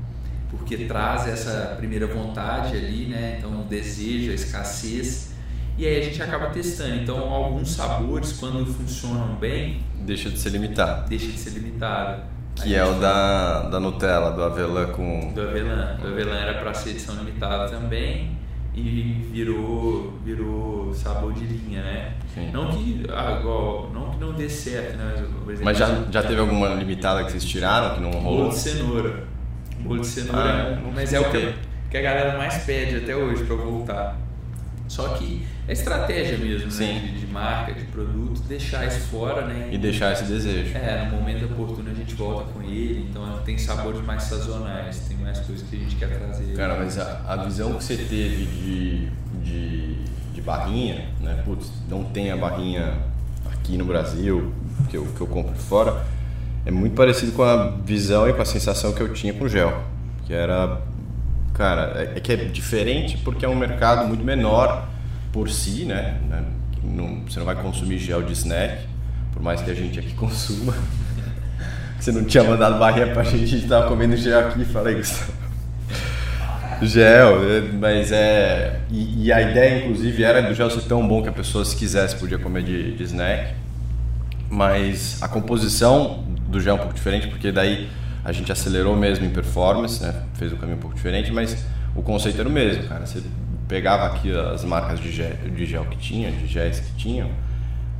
porque 0.49 0.77
traz 0.85 1.27
essa 1.27 1.75
primeira 1.77 2.07
vontade 2.07 2.75
ali, 2.75 3.05
né? 3.05 3.35
Então 3.37 3.61
o 3.61 3.65
desejo, 3.65 4.31
a 4.31 4.33
escassez, 4.33 5.35
e 5.77 5.85
aí 5.85 5.99
a 5.99 6.03
gente 6.03 6.19
acaba 6.23 6.47
testando. 6.47 6.95
Então 6.95 7.31
alguns 7.31 7.69
sabores, 7.69 8.33
quando 8.33 8.65
funcionam 8.65 9.35
bem, 9.35 9.83
Deixa 9.99 10.31
de 10.31 10.39
ser 10.39 10.49
limitado. 10.49 11.07
deixa 11.07 11.27
de 11.27 11.37
ser 11.37 11.51
limitado. 11.51 12.23
Que 12.55 12.73
é 12.73 12.83
o 12.83 12.99
da, 12.99 13.69
da 13.69 13.79
Nutella, 13.79 14.31
do 14.31 14.41
avelã 14.41 14.87
com. 14.87 15.31
do 15.31 15.41
avelã. 15.41 15.95
Do 16.01 16.07
avelã 16.07 16.35
era 16.35 16.55
para 16.59 16.73
ser 16.73 16.91
edição 16.91 17.15
limitada 17.15 17.69
também 17.69 18.34
e 18.75 19.27
virou 19.31 20.13
virou 20.23 20.93
sabor 20.93 21.33
de 21.33 21.45
linha, 21.45 21.81
né? 21.81 22.13
Sim. 22.33 22.51
Não 22.51 22.67
que 22.71 23.03
ah, 23.09 23.37
igual, 23.39 23.89
não 23.93 24.11
que 24.11 24.19
não 24.19 24.33
dê 24.33 24.49
certo, 24.49 24.97
né? 24.97 25.13
Exemplo, 25.15 25.63
Mas 25.63 25.77
já, 25.77 26.03
já 26.11 26.21
teve 26.23 26.39
alguma 26.39 26.69
limitada 26.69 27.23
que 27.23 27.31
vocês 27.31 27.45
tiraram 27.45 27.95
que 27.95 28.01
não 28.01 28.11
Bolo 28.11 28.23
rolou? 28.23 28.49
de 28.49 28.57
cenoura. 28.57 29.23
Bolo 29.79 30.01
de 30.01 30.07
cenoura 30.07 30.41
Ah, 30.41 30.67
é 30.71 30.75
não 30.81 30.91
mas 30.91 31.13
é 31.13 31.19
o 31.19 31.31
que, 31.31 31.53
que 31.89 31.97
a 31.97 32.01
galera 32.01 32.37
mais 32.37 32.63
pede 32.63 32.97
até 32.97 33.15
hoje 33.15 33.43
pra 33.45 33.55
voltar. 33.55 34.17
Só 34.87 35.09
que 35.09 35.45
é 35.67 35.73
estratégia 35.73 36.37
mesmo, 36.37 36.69
Sim. 36.69 36.93
né? 36.93 36.99
De, 36.99 37.19
de 37.19 37.27
marca, 37.27 37.73
de 37.73 37.83
produto, 37.85 38.41
deixar 38.47 38.85
isso 38.87 38.99
fora, 39.07 39.45
né? 39.45 39.69
E 39.71 39.77
deixar 39.77 40.13
esse 40.13 40.23
desejo. 40.25 40.75
É, 40.77 41.05
no 41.05 41.17
momento 41.17 41.45
oportuno 41.45 41.89
a 41.89 41.93
gente 41.93 42.13
volta 42.15 42.51
com 42.51 42.61
ele, 42.61 43.07
então 43.09 43.39
tem 43.43 43.57
sabores 43.57 44.01
mais 44.01 44.23
sazonais, 44.23 44.99
tem 45.07 45.17
mais 45.17 45.39
coisas 45.39 45.67
que 45.67 45.75
a 45.75 45.79
gente 45.79 45.95
quer 45.95 46.09
trazer. 46.09 46.55
Cara, 46.55 46.77
mas 46.77 46.99
a, 46.99 47.21
a 47.27 47.35
visão 47.37 47.73
que 47.73 47.83
você 47.83 47.97
teve 47.97 48.45
de, 48.45 49.09
de, 49.43 49.95
de 50.33 50.41
barrinha, 50.41 51.09
né? 51.19 51.41
Putz, 51.43 51.71
não 51.89 52.03
tem 52.03 52.31
a 52.31 52.37
barrinha 52.37 52.93
aqui 53.51 53.77
no 53.77 53.85
Brasil, 53.85 54.53
que 54.89 54.97
eu, 54.97 55.05
que 55.05 55.21
eu 55.21 55.27
compro 55.27 55.55
fora, 55.55 56.05
é 56.65 56.71
muito 56.71 56.95
parecido 56.95 57.31
com 57.31 57.43
a 57.43 57.69
visão 57.85 58.27
e 58.29 58.33
com 58.33 58.41
a 58.41 58.45
sensação 58.45 58.93
que 58.93 59.01
eu 59.01 59.13
tinha 59.13 59.33
com 59.33 59.45
o 59.45 59.49
gel. 59.49 59.83
Que 60.25 60.33
era. 60.33 60.81
Cara, 61.55 61.93
é, 61.95 62.17
é 62.17 62.19
que 62.19 62.33
é 62.33 62.35
diferente 62.35 63.17
porque 63.19 63.45
é 63.45 63.49
um 63.49 63.55
mercado 63.55 64.07
muito 64.07 64.23
menor 64.23 64.89
por 65.31 65.49
si, 65.49 65.85
né? 65.85 66.17
né? 66.29 66.43
Não- 66.83 67.23
você 67.27 67.39
não 67.39 67.45
vai 67.45 67.55
consumir 67.55 67.97
gel 67.97 68.21
de 68.21 68.33
snack, 68.33 68.85
por 69.33 69.41
mais 69.41 69.61
que 69.61 69.71
a 69.71 69.73
gente 69.73 69.97
aqui 69.97 70.13
consuma. 70.15 70.73
Você 71.97 72.11
não 72.11 72.25
tinha 72.25 72.43
mandado 72.43 72.77
barrinha 72.77 73.07
pra 73.07 73.23
gente, 73.23 73.45
a 73.45 73.47
gente 73.47 73.67
tava 73.67 73.87
comendo 73.87 74.17
gel 74.17 74.49
aqui, 74.49 74.65
fala 74.65 74.89
aí, 74.89 74.95
Gustavo. 74.95 75.33
Gel, 76.81 77.49
é, 77.49 77.61
mas 77.61 78.11
é. 78.11 78.81
E, 78.91 79.27
e, 79.27 79.31
a 79.31 79.41
ideia, 79.41 79.79
inclusive, 79.79 80.23
era 80.23 80.41
do 80.41 80.53
gel 80.53 80.69
ser 80.69 80.81
tão 80.81 81.07
bom 81.07 81.23
que 81.23 81.29
a 81.29 81.31
pessoa, 81.31 81.63
se 81.63 81.73
quisesse, 81.73 82.17
podia 82.17 82.37
comer 82.37 82.63
de, 82.63 82.97
de 82.97 83.03
snack. 83.03 83.53
Mas 84.49 85.23
a 85.23 85.27
composição 85.29 86.25
do 86.49 86.59
gel 86.59 86.73
é 86.73 86.75
um 86.75 86.79
pouco 86.79 86.93
diferente, 86.93 87.27
porque 87.29 87.49
daí 87.49 87.89
a 88.25 88.31
gente 88.31 88.51
acelerou 88.51 88.95
mesmo 88.95 89.23
em 89.23 89.29
performance, 89.29 90.01
né? 90.01 90.23
Fez 90.33 90.51
um 90.51 90.57
caminho 90.57 90.77
um 90.77 90.81
pouco 90.81 90.95
diferente, 90.95 91.31
mas 91.31 91.63
o 91.95 92.01
conceito 92.01 92.39
era 92.39 92.49
o 92.49 92.51
mesmo, 92.51 92.83
cara. 92.89 93.05
Você 93.05 93.21
pegava 93.67 94.07
aqui 94.07 94.35
as 94.35 94.63
marcas 94.65 94.99
de 94.99 95.11
gel, 95.11 95.31
de 95.55 95.65
gel 95.65 95.85
que 95.85 95.97
tinha, 95.97 96.31
de 96.31 96.47
géis 96.47 96.79
que 96.79 96.91
tinham, 96.95 97.29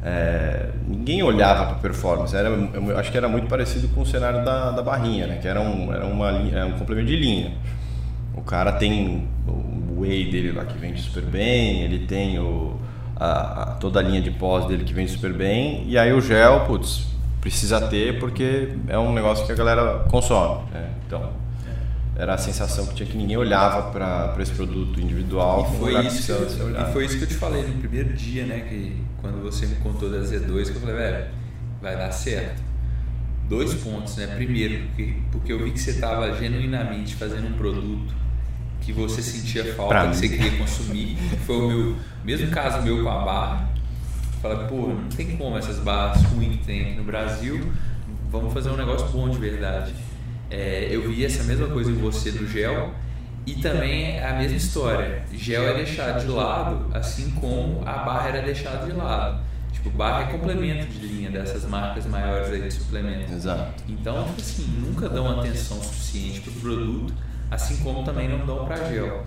é, 0.03 0.69
ninguém 0.87 1.21
olhava 1.21 1.67
para 1.67 1.75
performance. 1.75 2.35
Era, 2.35 2.49
eu 2.49 2.97
acho 2.97 3.11
que 3.11 3.17
era 3.17 3.29
muito 3.29 3.47
parecido 3.47 3.87
com 3.89 4.01
o 4.01 4.05
cenário 4.05 4.43
da, 4.43 4.71
da 4.71 4.81
barrinha, 4.81 5.27
né? 5.27 5.37
Que 5.37 5.47
era 5.47 5.61
um, 5.61 5.93
era 5.93 6.05
uma 6.07 6.31
era 6.31 6.65
um 6.65 6.73
complemento 6.73 7.07
de 7.07 7.15
linha. 7.15 7.53
O 8.33 8.41
cara 8.41 8.71
tem 8.71 9.27
o 9.47 10.01
whey 10.01 10.29
dele 10.31 10.51
lá 10.51 10.65
que 10.65 10.77
vende 10.77 11.01
super 11.01 11.23
bem, 11.23 11.81
ele 11.81 11.99
tem 12.07 12.39
o, 12.39 12.79
a, 13.15 13.61
a, 13.61 13.65
toda 13.75 13.99
a 13.99 14.03
linha 14.03 14.21
de 14.21 14.31
pós 14.31 14.65
dele 14.65 14.83
que 14.83 14.93
vende 14.93 15.11
super 15.11 15.31
bem, 15.31 15.83
e 15.87 15.97
aí 15.97 16.11
o 16.11 16.19
gel, 16.19 16.65
putz, 16.65 17.14
precisa 17.45 17.79
ter 17.79 18.19
porque 18.19 18.69
é 18.87 18.97
um 18.97 19.13
negócio 19.13 19.45
que 19.45 19.51
a 19.51 19.55
galera 19.55 19.99
consome. 20.09 20.67
Né? 20.71 20.89
Então, 21.05 21.31
era 22.15 22.33
a 22.33 22.37
sensação 22.39 22.87
que 22.87 22.95
tinha 22.95 23.07
que 23.07 23.15
ninguém 23.15 23.37
olhava 23.37 23.91
para 23.91 24.35
esse 24.39 24.51
produto 24.51 24.99
individual. 24.99 25.71
E 25.71 25.77
foi, 25.77 26.07
isso 26.07 26.25
que 26.25 26.31
eu, 26.31 26.71
e 26.71 26.91
foi 26.91 27.05
isso 27.05 27.17
que 27.19 27.23
eu 27.25 27.27
te 27.27 27.35
falei 27.35 27.61
no 27.61 27.75
primeiro 27.75 28.13
dia, 28.13 28.47
né? 28.47 28.61
Que 28.61 28.99
quando 29.21 29.43
você 29.43 29.67
me 29.67 29.75
contou 29.75 30.09
da 30.09 30.21
Z2, 30.21 30.71
que 30.71 30.75
eu 30.75 30.81
falei, 30.81 30.95
velho, 30.95 31.25
vai 31.79 31.95
dar 31.95 32.11
certo. 32.11 32.63
Dois 33.47 33.75
pontos, 33.75 34.15
né? 34.17 34.25
Primeiro, 34.35 34.87
porque, 34.87 35.13
porque 35.31 35.53
eu 35.53 35.63
vi 35.63 35.69
que 35.69 35.79
você 35.79 35.91
estava 35.91 36.33
genuinamente 36.33 37.13
fazendo 37.13 37.47
um 37.47 37.53
produto 37.53 38.11
que 38.81 38.91
você 38.91 39.21
sentia 39.21 39.75
falta, 39.75 40.09
que 40.09 40.15
você 40.15 40.29
queria 40.29 40.57
consumir. 40.57 41.15
Foi 41.45 41.55
o 41.55 41.67
meu 41.67 41.95
mesmo 42.23 42.49
caso 42.49 42.81
meu 42.81 43.03
com 43.03 43.09
a 43.09 43.23
barra. 43.23 43.74
Falei, 44.47 44.67
pô, 44.67 44.89
não 44.89 45.09
tem 45.09 45.35
como 45.37 45.57
essas 45.57 45.79
barras 45.79 46.21
ruins 46.25 46.57
que 46.57 46.65
tem 46.65 46.81
aqui 46.81 46.95
no 46.95 47.03
Brasil. 47.03 47.71
Vamos 48.29 48.53
fazer 48.53 48.69
um 48.69 48.77
negócio 48.77 49.07
bom 49.07 49.27
de 49.27 49.39
verdade. 49.39 49.91
É, 50.51 50.87
eu 50.91 51.09
vi 51.09 51.25
essa 51.25 51.43
mesma 51.45 51.67
coisa 51.67 51.89
em 51.89 51.95
você 51.95 52.31
do 52.31 52.47
gel 52.47 52.93
e 53.43 53.55
também 53.55 54.23
a 54.23 54.33
mesma 54.33 54.57
história. 54.57 55.23
Gel 55.33 55.63
é 55.63 55.73
deixado 55.73 56.21
de 56.21 56.27
lado, 56.27 56.95
assim 56.95 57.31
como 57.31 57.81
a 57.87 57.93
barra 57.93 58.29
era 58.29 58.41
deixada 58.43 58.85
de 58.85 58.91
lado. 58.91 59.41
Tipo, 59.73 59.89
barra 59.89 60.29
é 60.29 60.31
complemento 60.31 60.85
de 60.85 61.07
linha 61.07 61.31
dessas 61.31 61.65
marcas 61.65 62.05
maiores 62.05 62.51
aí 62.51 62.61
de 62.61 62.71
suplemento. 62.71 63.33
Exato. 63.33 63.83
Então, 63.89 64.25
tipo 64.25 64.41
assim, 64.41 64.67
nunca 64.79 65.09
dão 65.09 65.39
atenção 65.39 65.81
suficiente 65.81 66.41
para 66.41 66.51
o 66.51 66.55
produto, 66.61 67.13
assim 67.49 67.77
como 67.77 68.03
também 68.03 68.29
não 68.29 68.45
dão 68.45 68.63
para 68.63 68.77
gel. 68.91 69.25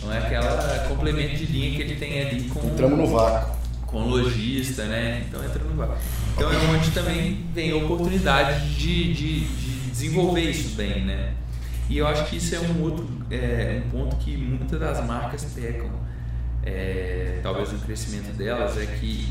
Não 0.00 0.12
é 0.12 0.18
aquela 0.18 0.86
complemento 0.88 1.34
de 1.34 1.46
linha 1.46 1.74
que 1.74 1.82
ele 1.82 1.96
tem 1.96 2.20
ali 2.20 2.42
com. 2.44 2.60
Entramos 2.68 2.98
no 2.98 3.06
vácuo. 3.08 3.59
Com 3.90 4.08
lojista, 4.08 4.84
né? 4.84 5.24
Então 5.28 5.44
entra 5.44 5.62
no 5.64 5.74
vácuo. 5.74 5.96
Então 6.34 6.52
é 6.52 6.56
onde 6.56 6.90
também 6.92 7.44
vem 7.52 7.72
a 7.72 7.76
oportunidade 7.76 8.74
de, 8.74 9.12
de, 9.12 9.40
de 9.40 9.90
desenvolver 9.90 10.48
isso 10.48 10.76
bem, 10.76 11.04
né? 11.04 11.34
E 11.88 11.98
eu 11.98 12.06
acho 12.06 12.26
que 12.26 12.36
isso 12.36 12.54
é 12.54 12.60
um 12.60 12.82
outro 12.82 13.06
é, 13.30 13.82
um 13.84 13.90
ponto 13.90 14.16
que 14.16 14.36
muitas 14.36 14.78
das 14.78 15.04
marcas 15.04 15.44
pecam, 15.44 15.90
é, 16.62 17.40
talvez 17.42 17.72
no 17.72 17.80
crescimento 17.80 18.32
delas, 18.36 18.78
é 18.78 18.86
que 18.86 19.28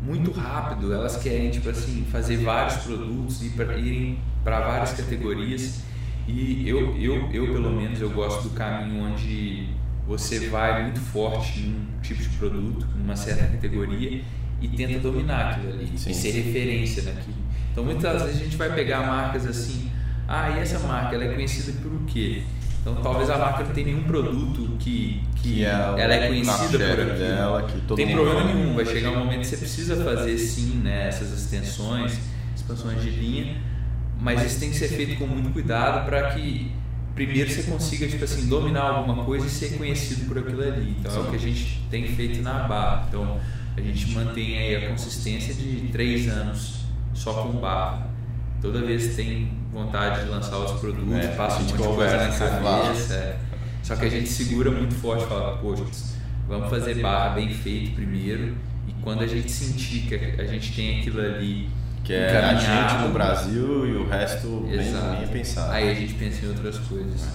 muito 0.00 0.30
rápido 0.32 0.92
elas 0.92 1.16
querem 1.16 1.50
tipo 1.50 1.68
assim 1.68 2.06
fazer 2.10 2.38
vários 2.38 2.76
produtos 2.78 3.42
e 3.42 3.46
irem 3.78 4.18
para 4.42 4.60
várias 4.60 4.92
categorias 4.92 5.82
e 6.26 6.66
eu, 6.68 6.96
eu, 6.96 7.30
eu 7.32 7.52
pelo 7.52 7.70
menos 7.70 8.00
eu 8.00 8.10
gosto 8.10 8.48
do 8.48 8.50
caminho 8.54 9.04
onde 9.04 9.68
você 10.06 10.48
vai 10.48 10.82
muito 10.82 11.00
forte 11.00 11.60
em 11.60 11.70
um 11.70 12.00
tipo 12.02 12.22
de 12.22 12.28
produto, 12.30 12.86
numa 12.96 13.16
certa 13.16 13.46
categoria 13.46 14.22
e 14.60 14.68
tenta 14.68 14.98
dominar 14.98 15.50
aquilo 15.50 15.72
ali 15.72 15.90
Sim. 15.96 16.10
e 16.10 16.14
ser 16.14 16.30
referência 16.30 17.02
naquilo. 17.02 17.36
Então 17.72 17.84
muitas 17.84 18.22
vezes 18.22 18.40
a 18.40 18.44
gente 18.44 18.56
vai 18.56 18.72
pegar 18.74 19.00
marcas 19.00 19.46
assim, 19.46 19.90
ah, 20.28 20.50
e 20.50 20.60
essa 20.60 20.78
marca 20.80 21.14
ela 21.14 21.24
é 21.24 21.32
conhecida 21.34 21.72
por 21.82 21.92
o 21.92 22.04
quê? 22.06 22.42
Então 22.80 22.96
talvez 22.96 23.30
a 23.30 23.38
marca 23.38 23.64
não 23.64 23.72
tenha 23.72 23.86
nenhum 23.86 24.04
produto 24.04 24.76
que, 24.78 25.22
que, 25.36 25.64
é 25.64 25.68
ela 25.68 26.14
é 26.14 26.28
conhecida 26.28 26.78
por 26.78 27.00
aquilo. 27.00 27.18
Dela, 27.18 27.62
que 27.62 27.80
todo 27.80 27.96
tem 27.96 28.12
problema 28.12 28.44
nenhum, 28.44 28.74
vai 28.74 28.84
chegar 28.84 29.10
um 29.10 29.20
momento 29.20 29.40
que 29.40 29.46
você 29.46 29.56
precisa 29.56 30.04
fazer 30.04 30.36
sim 30.36 30.82
né, 30.82 31.08
essas 31.08 31.32
extensões, 31.32 32.18
expansões 32.54 33.02
de 33.02 33.10
linha, 33.10 33.56
mas 34.20 34.44
isso 34.44 34.60
tem 34.60 34.70
que 34.70 34.76
ser 34.76 34.88
feito 34.88 35.18
com 35.18 35.26
muito 35.26 35.50
cuidado 35.50 36.04
para 36.04 36.30
que 36.30 36.72
primeiro 37.14 37.50
você 37.50 37.62
consiga 37.62 38.06
tipo 38.06 38.24
assim 38.24 38.46
dominar 38.48 38.90
alguma 38.90 39.24
coisa 39.24 39.46
e 39.46 39.50
ser 39.50 39.76
conhecido 39.76 40.26
por 40.26 40.38
aquilo 40.38 40.62
ali. 40.62 40.96
Então 40.98 41.14
é 41.14 41.20
o 41.20 41.30
que 41.30 41.36
a 41.36 41.38
gente 41.38 41.82
tem 41.90 42.06
feito 42.08 42.42
na 42.42 42.64
barra. 42.64 43.06
Então 43.08 43.40
a 43.76 43.80
gente 43.80 44.10
mantém 44.10 44.58
aí 44.58 44.76
a 44.76 44.90
consistência 44.90 45.54
de 45.54 45.88
três 45.92 46.28
anos 46.28 46.80
só 47.14 47.32
com 47.42 47.52
barra. 47.58 48.08
Toda 48.60 48.80
vez 48.80 49.08
que 49.08 49.14
tem 49.14 49.52
vontade 49.72 50.24
de 50.24 50.30
lançar 50.30 50.56
outros 50.56 50.80
produtos, 50.80 51.12
é, 51.14 51.28
passa 51.28 51.58
um 51.58 51.60
monte 51.64 51.76
de 51.76 51.78
coisa 51.78 52.16
na 52.16 52.28
cabeça. 52.28 53.14
É. 53.14 53.38
Só 53.82 53.96
que 53.96 54.06
a 54.06 54.08
gente 54.08 54.28
segura 54.28 54.70
muito 54.70 54.94
forte 54.94 55.24
e 55.24 55.26
fala, 55.26 55.58
poxa, 55.58 55.84
vamos 56.48 56.70
fazer 56.70 56.94
barra 56.94 57.34
bem 57.34 57.50
feito 57.50 57.94
primeiro 57.94 58.56
e 58.88 58.92
quando 59.02 59.22
a 59.22 59.26
gente 59.26 59.50
sentir 59.50 60.06
que 60.06 60.14
a 60.14 60.46
gente 60.46 60.74
tem 60.74 61.00
aquilo 61.00 61.20
ali 61.20 61.68
que 62.04 62.12
é 62.12 62.36
a 62.36 62.54
gente 62.54 63.02
no 63.02 63.12
Brasil 63.12 63.86
e 63.86 63.96
o 63.96 64.06
resto 64.06 64.68
exato. 64.70 65.20
nem, 65.20 65.26
pensar. 65.28 65.72
Aí 65.72 65.90
a 65.90 65.94
gente 65.94 66.14
pensa 66.14 66.44
em 66.44 66.48
outras 66.50 66.78
coisas. 66.78 67.26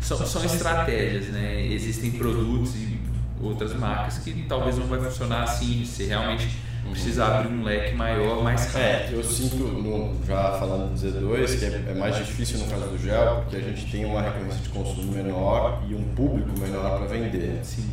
São, 0.00 0.18
são 0.18 0.44
estratégias, 0.44 1.28
né? 1.28 1.66
Existem 1.66 2.10
produtos 2.12 2.74
e 2.76 3.00
outras 3.42 3.74
marcas 3.74 4.18
que 4.18 4.44
talvez 4.46 4.76
não 4.76 4.86
vai 4.86 5.00
funcionar 5.00 5.44
assim, 5.44 5.84
se 5.86 6.04
realmente 6.04 6.48
precisa 6.90 7.26
abrir 7.26 7.48
um 7.48 7.62
leque 7.62 7.94
maior, 7.94 8.42
mais 8.42 8.66
rápido. 8.66 8.80
É, 8.80 9.10
eu 9.14 9.24
sinto, 9.24 9.56
no, 9.56 10.14
já 10.26 10.52
falando 10.52 10.92
do 10.92 10.98
Z2, 10.98 11.58
que 11.58 11.64
é, 11.64 11.92
é, 11.92 11.94
mais 11.94 12.16
difícil 12.16 12.58
no 12.58 12.66
caso 12.66 12.86
do 12.88 12.98
gel, 12.98 13.42
porque 13.42 13.56
a 13.56 13.60
gente 13.60 13.90
tem 13.90 14.04
uma 14.04 14.20
recorrência 14.20 14.60
de 14.60 14.68
consumo 14.68 15.12
menor 15.12 15.82
e 15.88 15.94
um 15.94 16.04
público 16.14 16.58
menor 16.58 16.98
para 16.98 17.06
vender. 17.06 17.60
Sim. 17.62 17.88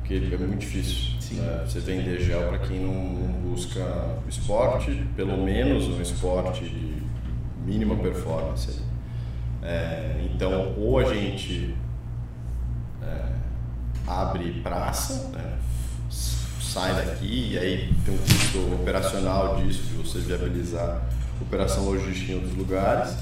Porque 0.00 0.14
é 0.14 0.38
muito 0.38 0.60
difícil 0.60 1.19
né, 1.34 1.64
você 1.66 1.80
vender 1.80 2.20
gel 2.20 2.48
para 2.48 2.58
quem 2.58 2.80
não 2.80 3.32
busca 3.42 3.80
esporte, 4.28 5.06
pelo 5.16 5.36
menos 5.36 5.88
um 5.88 6.00
esporte 6.00 6.64
de 6.64 7.02
mínima 7.64 7.96
performance. 7.96 8.80
É, 9.62 10.20
então, 10.24 10.74
ou 10.78 10.98
a 10.98 11.14
gente 11.14 11.74
é, 13.02 13.24
abre 14.06 14.60
praça, 14.62 15.28
né, 15.30 15.58
sai 16.10 16.94
daqui 16.94 17.52
e 17.52 17.58
aí 17.58 17.94
tem 18.04 18.14
um 18.14 18.18
custo 18.18 18.74
operacional 18.74 19.56
disso, 19.56 19.82
de 19.82 19.94
você 19.94 20.18
viabilizar 20.20 21.02
operação 21.40 21.84
logística 21.84 22.32
em 22.32 22.34
outros 22.36 22.54
lugares, 22.54 23.16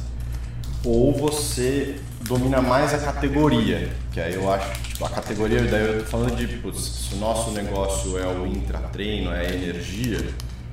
ou 0.85 1.13
você 1.13 1.97
domina 2.23 2.61
mais 2.61 2.93
a 2.95 2.99
categoria, 2.99 3.89
que 4.13 4.21
aí 4.21 4.35
eu 4.35 4.53
acho, 4.53 4.83
tipo, 4.83 5.05
a 5.05 5.11
categoria, 5.11 5.63
daí 5.63 5.87
eu 5.87 5.99
tô 6.01 6.05
falando 6.11 6.37
de, 6.37 6.47
putz, 6.59 6.81
se 6.81 7.15
o 7.15 7.19
nosso 7.19 7.51
negócio 7.53 8.19
é 8.19 8.27
o 8.27 8.47
intratreino, 8.47 9.33
é 9.33 9.41
a 9.41 9.55
energia, 9.55 10.25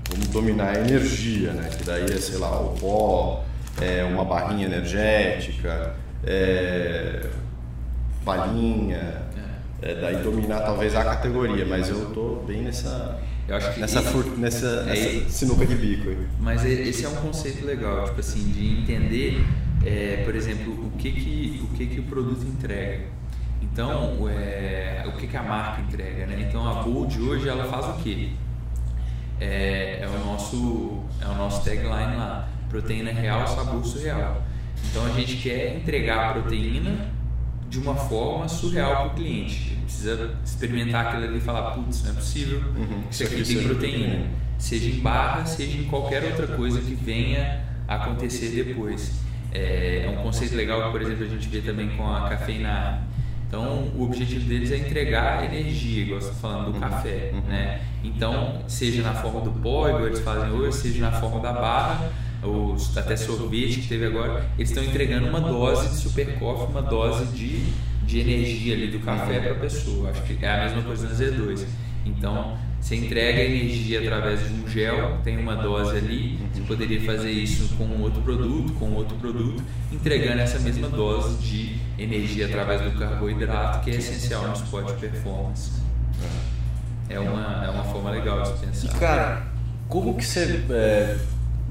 vamos 0.10 0.28
dominar 0.28 0.76
a 0.76 0.80
energia, 0.80 1.52
né, 1.54 1.70
que 1.70 1.84
daí 1.84 2.04
é, 2.04 2.18
sei 2.18 2.38
lá, 2.38 2.60
o 2.60 2.76
pó, 2.80 3.44
é 3.82 4.04
uma 4.04 4.26
barrinha 4.26 4.66
energética, 4.66 5.96
é 6.24 7.30
balinha, 8.24 9.22
é, 9.82 9.94
daí 9.96 10.18
dominar 10.18 10.62
talvez 10.62 10.96
a 10.96 11.04
categoria, 11.04 11.66
mas 11.66 11.90
eu 11.90 12.06
tô 12.12 12.44
bem 12.48 12.64
nessa 12.64 13.20
eu 13.48 13.56
acho 13.56 13.74
que 13.76 13.80
nessa, 13.80 14.02
fur, 14.02 14.26
nessa, 14.38 14.68
é, 14.68 14.86
nessa 14.86 15.30
sinuca 15.30 15.66
de 15.68 15.76
bico. 15.76 16.10
Aí. 16.10 16.18
Mas 16.40 16.66
esse 16.66 17.06
é 17.06 17.10
um 17.10 17.16
conceito 17.16 17.64
legal, 17.64 18.06
tipo 18.06 18.20
assim, 18.20 18.44
de 18.44 18.80
entender, 18.80 19.46
é, 19.86 20.24
por 20.26 20.36
exemplo, 20.36 20.88
o 20.88 20.92
que 20.98 21.12
que 21.12 21.62
o 21.64 21.68
que 21.76 21.86
que 21.86 22.00
o 22.00 22.04
produto 22.04 22.44
entrega. 22.44 23.06
Então, 23.62 24.28
é, 24.30 25.04
o 25.06 25.12
que 25.14 25.28
que 25.28 25.38
a 25.38 25.44
marca 25.44 25.82
entrega, 25.82 26.26
né? 26.26 26.48
Então 26.48 26.68
a 26.68 26.82
Bold 26.82 27.22
hoje 27.22 27.48
ela 27.48 27.66
faz 27.66 27.86
o 27.88 28.02
quê? 28.02 28.30
É, 29.40 30.00
é 30.02 30.08
o 30.08 30.26
nosso 30.26 31.04
é 31.22 31.28
o 31.28 31.36
nosso 31.36 31.64
tagline 31.64 32.16
lá, 32.16 32.48
proteína 32.70 33.12
real, 33.12 33.46
sabor 33.48 33.86
surreal. 33.86 34.42
Então 34.90 35.06
a 35.06 35.10
gente 35.10 35.38
quer 35.38 35.78
entregar 35.78 36.30
a 36.30 36.34
proteína 36.34 37.14
de 37.70 37.80
uma 37.80 37.96
forma 37.96 38.48
surreal 38.48 38.96
para 38.96 39.08
o 39.08 39.10
cliente. 39.16 39.74
Ele 39.74 39.82
precisa 39.84 40.36
experimentar 40.44 41.08
aquilo 41.08 41.26
ali 41.26 41.38
e 41.38 41.42
falar, 41.42 41.72
putz, 41.72 42.04
não 42.04 42.12
é 42.12 42.14
possível, 42.14 42.60
uhum. 42.60 43.04
isso 43.12 43.24
aqui 43.24 43.44
tem 43.44 43.64
proteína. 43.64 44.28
Seja 44.58 44.90
em 44.90 45.00
barra, 45.00 45.46
seja 45.46 45.78
em 45.78 45.84
qualquer 45.84 46.24
outra 46.24 46.48
coisa 46.48 46.80
que 46.80 46.96
venha 46.96 47.62
acontecer 47.88 48.64
depois. 48.64 49.25
É, 49.56 50.06
é 50.06 50.10
um 50.10 50.24
conceito 50.24 50.56
legal 50.56 50.84
que, 50.84 50.92
por 50.92 51.02
exemplo, 51.02 51.24
a 51.24 51.28
gente 51.28 51.48
vê 51.48 51.62
também 51.62 51.90
com 51.90 52.08
a 52.12 52.30
cafeína. 52.30 53.02
Então, 53.48 53.92
o 53.96 54.04
objetivo 54.04 54.46
deles 54.50 54.72
é 54.72 54.78
entregar 54.78 55.46
energia, 55.46 56.04
igual 56.04 56.20
você 56.20 56.30
está 56.30 56.40
falando, 56.42 56.66
do 56.66 56.74
uhum. 56.74 56.80
café. 56.80 57.32
Uhum. 57.34 57.42
Né? 57.42 57.82
Então, 58.04 58.62
seja 58.68 59.02
na 59.02 59.14
forma 59.14 59.42
do 59.42 59.52
pó, 59.52 59.88
igual 59.88 60.08
eles 60.08 60.20
fazem 60.20 60.52
hoje, 60.52 60.78
seja 60.78 61.00
na 61.00 61.12
forma 61.12 61.40
da 61.40 61.54
barra, 61.54 62.12
os 62.44 62.98
até 62.98 63.16
sorvete 63.16 63.82
que 63.82 63.88
teve 63.88 64.06
agora, 64.06 64.46
eles 64.58 64.70
estão 64.70 64.84
entregando 64.84 65.28
uma 65.28 65.40
dose 65.40 65.90
de 65.90 65.96
super 65.96 66.38
coffee, 66.38 66.68
uma 66.68 66.82
dose 66.82 67.26
de 67.28 67.74
de 68.06 68.20
energia 68.20 68.76
ali 68.76 68.88
do 68.88 69.00
café 69.00 69.40
para 69.40 69.52
a 69.52 69.56
pessoa. 69.56 70.12
Acho 70.12 70.22
que 70.22 70.46
é 70.46 70.50
a 70.50 70.64
mesma 70.66 70.84
coisa 70.84 71.08
no 71.08 71.16
Z2. 71.16 71.66
Então, 72.06 72.58
você 72.86 72.98
entrega 72.98 73.42
energia 73.42 74.00
através 74.00 74.48
de 74.48 74.54
um 74.54 74.68
gel, 74.68 75.18
tem 75.24 75.40
uma 75.40 75.56
dose 75.56 75.98
ali, 75.98 76.38
você 76.54 76.62
poderia 76.62 77.02
fazer 77.02 77.32
isso 77.32 77.74
com 77.78 78.00
outro 78.00 78.22
produto, 78.22 78.74
com 78.74 78.92
outro 78.94 79.18
produto, 79.18 79.64
entregando 79.92 80.40
essa 80.42 80.60
mesma 80.60 80.88
dose 80.88 81.36
de 81.38 81.80
energia 81.98 82.46
através 82.46 82.82
do 82.82 82.92
carboidrato, 82.92 83.84
que 83.84 83.90
é 83.90 83.96
essencial 83.96 84.48
no 84.48 84.54
esporte 84.54 84.94
performance. 85.00 85.72
É 87.10 87.20
uma, 87.20 87.66
é 87.66 87.70
uma 87.72 87.86
forma 87.86 88.12
legal 88.12 88.44
de 88.44 88.54
pensar. 88.60 88.86
E 88.86 89.00
cara, 89.00 89.48
como 89.90 90.14
que 90.14 90.24
você 90.24 90.64
é, 90.70 91.18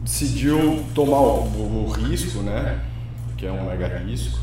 decidiu 0.02 0.84
tomar 0.96 1.20
o, 1.20 1.84
o, 1.86 1.92
risco, 1.92 2.40
né? 2.40 2.80
Que 3.36 3.46
é 3.46 3.52
um 3.52 3.66
mega 3.66 3.98
risco. 3.98 4.40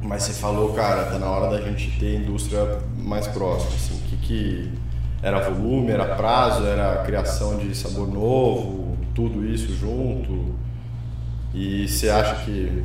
Mas 0.00 0.22
você 0.22 0.34
falou, 0.34 0.72
cara, 0.72 1.06
tá 1.06 1.18
na 1.18 1.26
hora 1.26 1.50
da 1.50 1.68
gente 1.68 1.98
ter 1.98 2.20
indústria 2.20 2.78
mais 2.96 3.26
próxima, 3.26 3.74
assim, 3.74 4.00
que 4.08 4.16
que 4.18 4.83
era 5.24 5.40
volume, 5.40 5.90
era 5.90 6.16
prazo, 6.16 6.66
era 6.66 7.02
criação 7.02 7.56
de 7.56 7.74
sabor 7.74 8.06
novo, 8.06 8.94
tudo 9.14 9.42
isso 9.42 9.74
junto. 9.74 10.54
E 11.54 11.88
você 11.88 12.10
acha 12.10 12.44
que, 12.44 12.84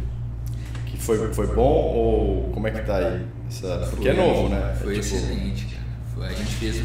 que 0.86 0.98
foi, 0.98 1.34
foi 1.34 1.48
bom 1.48 1.62
ou 1.62 2.50
como 2.54 2.66
é 2.66 2.72
que 2.72 2.82
tá 2.82 2.96
aí? 2.96 3.26
Essa, 3.46 3.90
porque 3.90 4.08
é 4.08 4.14
novo, 4.14 4.48
né? 4.48 4.74
Foi 4.82 4.98
é 4.98 5.02
tipo... 5.02 5.16
excelente, 5.16 5.66
cara. 5.66 6.28
A, 6.28 6.34
gente 6.34 6.52
fez, 6.52 6.82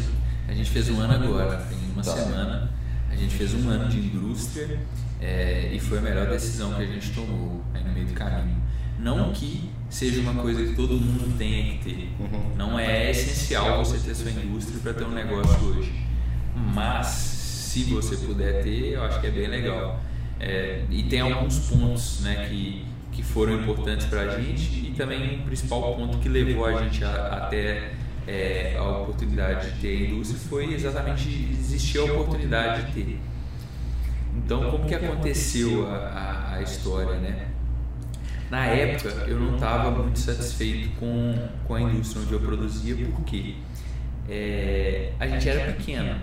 a 0.49 0.53
gente 0.53 0.69
fez 0.69 0.89
um 0.89 0.99
ano 0.99 1.13
agora, 1.13 1.55
tem 1.69 1.77
uma 1.93 2.03
tá. 2.03 2.11
semana. 2.11 2.69
A 3.09 3.15
gente 3.15 3.33
fez 3.33 3.53
um 3.53 3.69
ano 3.69 3.87
de 3.87 3.99
indústria 3.99 4.77
é, 5.21 5.69
e 5.71 5.79
foi 5.79 5.99
a 5.99 6.01
melhor 6.01 6.27
decisão 6.27 6.73
que 6.73 6.83
a 6.83 6.85
gente 6.85 7.11
tomou 7.11 7.61
aí 7.73 7.81
no 7.81 7.93
meio 7.93 8.07
do 8.07 8.13
caminho. 8.13 8.61
Não 8.99 9.31
que 9.31 9.69
seja 9.89 10.21
uma 10.21 10.41
coisa 10.41 10.65
que 10.65 10.75
todo 10.75 10.95
mundo 10.95 11.37
tenha 11.37 11.77
que 11.77 11.83
ter. 11.83 12.09
Uhum. 12.19 12.55
Não 12.55 12.79
é 12.79 13.11
essencial 13.11 13.83
você 13.83 13.97
ter 13.97 14.15
sua 14.15 14.31
indústria 14.31 14.79
para 14.81 14.93
ter 14.93 15.03
um 15.05 15.11
negócio 15.11 15.67
hoje. 15.67 15.93
Mas, 16.55 17.07
se 17.07 17.83
você 17.85 18.15
puder 18.17 18.63
ter, 18.63 18.93
eu 18.93 19.03
acho 19.03 19.19
que 19.19 19.27
é 19.27 19.31
bem 19.31 19.47
legal. 19.47 19.99
É, 20.39 20.83
e 20.89 21.03
tem 21.03 21.21
alguns 21.21 21.59
pontos 21.59 22.21
né, 22.21 22.47
que, 22.49 22.85
que 23.11 23.23
foram 23.23 23.61
importantes 23.61 24.05
para 24.07 24.21
a 24.21 24.39
gente 24.41 24.87
e 24.87 24.93
também 24.95 25.39
o 25.39 25.43
principal 25.43 25.95
ponto 25.95 26.17
que 26.17 26.27
levou 26.27 26.65
a 26.65 26.83
gente 26.83 27.03
a, 27.03 27.45
até 27.45 27.93
é, 28.27 28.75
a 28.77 28.83
oportunidade 28.83 29.71
de 29.71 29.81
ter 29.81 29.97
a 29.97 30.09
indústria 30.09 30.39
foi 30.49 30.73
exatamente 30.73 31.29
existir 31.51 31.99
a 31.99 32.03
oportunidade 32.03 32.87
de 32.87 32.91
ter. 32.91 33.19
Então, 34.35 34.69
como 34.69 34.85
que 34.85 34.93
aconteceu 34.93 35.87
a, 35.87 35.95
a, 35.95 36.55
a 36.55 36.61
história, 36.61 37.15
né? 37.15 37.47
Na 38.55 38.67
época, 38.67 39.09
eu 39.27 39.37
não 39.37 39.55
estava 39.55 39.91
muito 39.91 40.17
satisfeito 40.17 40.97
com, 40.97 41.35
com 41.67 41.75
a 41.75 41.81
indústria 41.81 42.21
onde 42.21 42.31
eu 42.31 42.39
produzia, 42.39 42.95
porque 43.07 43.55
é, 44.29 45.11
a 45.19 45.27
gente 45.27 45.49
era 45.49 45.73
pequeno. 45.73 46.15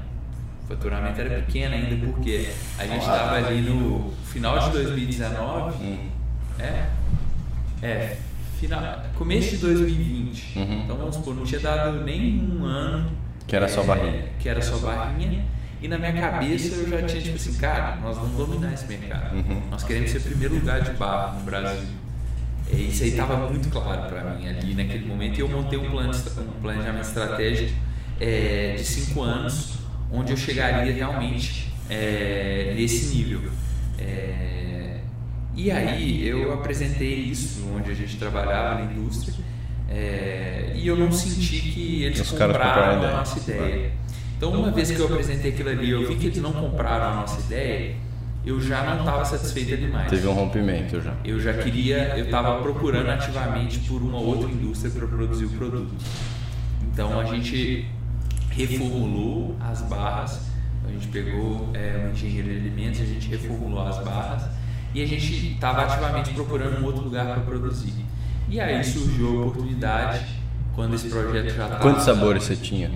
O 0.64 0.66
faturamento 0.66 1.20
era 1.20 1.42
pequeno 1.42 1.74
ainda, 1.74 2.06
porque 2.06 2.48
a 2.78 2.86
gente 2.86 3.00
estava 3.00 3.36
ali 3.36 3.60
no 3.60 4.14
final 4.24 4.58
de 4.60 4.70
2019. 4.70 5.98
É, 6.58 6.86
é 7.82 8.16
final, 8.58 9.02
começo 9.14 9.50
de 9.50 9.56
2020. 9.58 10.58
Uhum. 10.58 10.82
Então, 10.84 10.96
vamos 10.96 11.16
supor, 11.16 11.34
não 11.34 11.44
tinha 11.44 11.60
dado 11.60 12.02
nem 12.02 12.40
um 12.40 12.64
ano. 12.64 13.12
Que 13.46 13.56
era 13.56 13.68
só 13.68 13.82
barrinha. 13.82 14.10
É, 14.10 14.32
que 14.38 14.48
era 14.48 14.62
só 14.62 14.78
barrinha. 14.78 15.44
E 15.82 15.88
na 15.88 15.98
minha 15.98 16.14
cabeça 16.14 16.76
eu 16.76 16.88
já 16.88 17.02
tinha 17.02 17.20
tipo 17.20 17.36
assim, 17.36 17.54
cara, 17.58 17.96
nós 17.96 18.16
vamos 18.16 18.38
dominar 18.38 18.72
esse 18.72 18.86
mercado. 18.86 19.34
Uhum. 19.34 19.62
Nós 19.70 19.84
queremos 19.84 20.10
ser 20.10 20.20
primeiro 20.20 20.54
lugar 20.54 20.80
de 20.80 20.92
barra 20.92 21.34
no 21.34 21.44
Brasil. 21.44 22.01
E 22.72 22.88
isso 22.88 23.02
aí 23.02 23.10
estava 23.10 23.48
muito 23.48 23.68
claro 23.68 24.08
para 24.08 24.34
mim 24.34 24.48
ali 24.48 24.74
naquele 24.74 25.06
momento. 25.06 25.38
E 25.38 25.40
eu 25.40 25.48
montei 25.48 25.78
um, 25.78 25.90
plano, 25.90 26.12
um 26.12 26.60
planejamento 26.60 27.04
estratégico 27.04 27.72
é, 28.20 28.74
de 28.76 28.84
cinco 28.84 29.22
anos, 29.22 29.78
onde 30.10 30.32
eu 30.32 30.36
chegaria 30.36 30.92
realmente 30.92 31.72
é, 31.90 32.74
nesse 32.76 33.14
nível. 33.14 33.50
É, 33.98 34.98
e 35.54 35.70
aí 35.70 36.26
eu 36.26 36.52
apresentei 36.54 37.14
isso, 37.14 37.68
onde 37.76 37.90
a 37.90 37.94
gente 37.94 38.16
trabalhava 38.16 38.82
na 38.82 38.92
indústria, 38.92 39.34
é, 39.88 40.72
e 40.74 40.86
eu 40.86 40.96
não 40.96 41.12
senti 41.12 41.60
que 41.60 42.04
eles 42.04 42.20
Os 42.20 42.30
compraram 42.30 43.02
a 43.02 43.10
nossa 43.18 43.38
ideia. 43.38 43.92
Então, 44.36 44.50
uma 44.52 44.70
vez 44.70 44.90
que 44.90 44.98
eu 44.98 45.06
apresentei 45.06 45.52
aquilo 45.52 45.68
ali, 45.68 45.90
eu 45.90 46.08
vi 46.08 46.16
que 46.16 46.26
eles 46.26 46.38
não 46.38 46.52
compraram 46.52 47.12
a 47.12 47.14
nossa 47.20 47.40
ideia, 47.40 47.94
eu 48.44 48.60
já 48.60 48.82
não 48.82 49.00
estava 49.00 49.24
satisfeita 49.24 49.76
demais. 49.76 50.10
Teve 50.10 50.26
um 50.26 50.32
rompimento 50.32 51.00
já. 51.00 51.14
Eu 51.24 51.40
já 51.40 51.54
queria, 51.54 52.16
eu 52.16 52.24
estava 52.24 52.60
procurando 52.60 53.08
ativamente 53.08 53.78
por 53.80 54.02
uma 54.02 54.18
outra 54.18 54.50
indústria 54.50 54.90
para 54.90 55.06
produzir 55.06 55.44
o 55.44 55.50
produto. 55.50 55.94
Então 56.92 57.18
a 57.18 57.24
gente 57.24 57.86
reformulou 58.50 59.56
as 59.60 59.82
barras, 59.82 60.40
a 60.86 60.90
gente 60.90 61.06
pegou 61.08 61.70
é, 61.72 62.06
um 62.06 62.12
engenheiro 62.12 62.48
de 62.48 62.56
alimentos, 62.56 63.00
a 63.00 63.04
gente 63.04 63.28
reformulou 63.28 63.86
as 63.86 63.98
barras 64.04 64.42
e 64.94 65.02
a 65.02 65.06
gente 65.06 65.52
estava 65.52 65.82
ativamente 65.82 66.30
procurando 66.34 66.82
um 66.82 66.84
outro 66.84 67.04
lugar 67.04 67.24
para 67.26 67.40
produzir. 67.42 67.94
E 68.48 68.60
aí 68.60 68.82
surgiu 68.84 69.42
a 69.42 69.46
oportunidade 69.46 70.26
quando 70.74 70.94
esse 70.94 71.08
projeto 71.08 71.44
já 71.44 71.64
estava. 71.64 71.76
Quantos 71.76 72.04
sabores 72.04 72.44
você 72.44 72.56
tinha? 72.56 72.90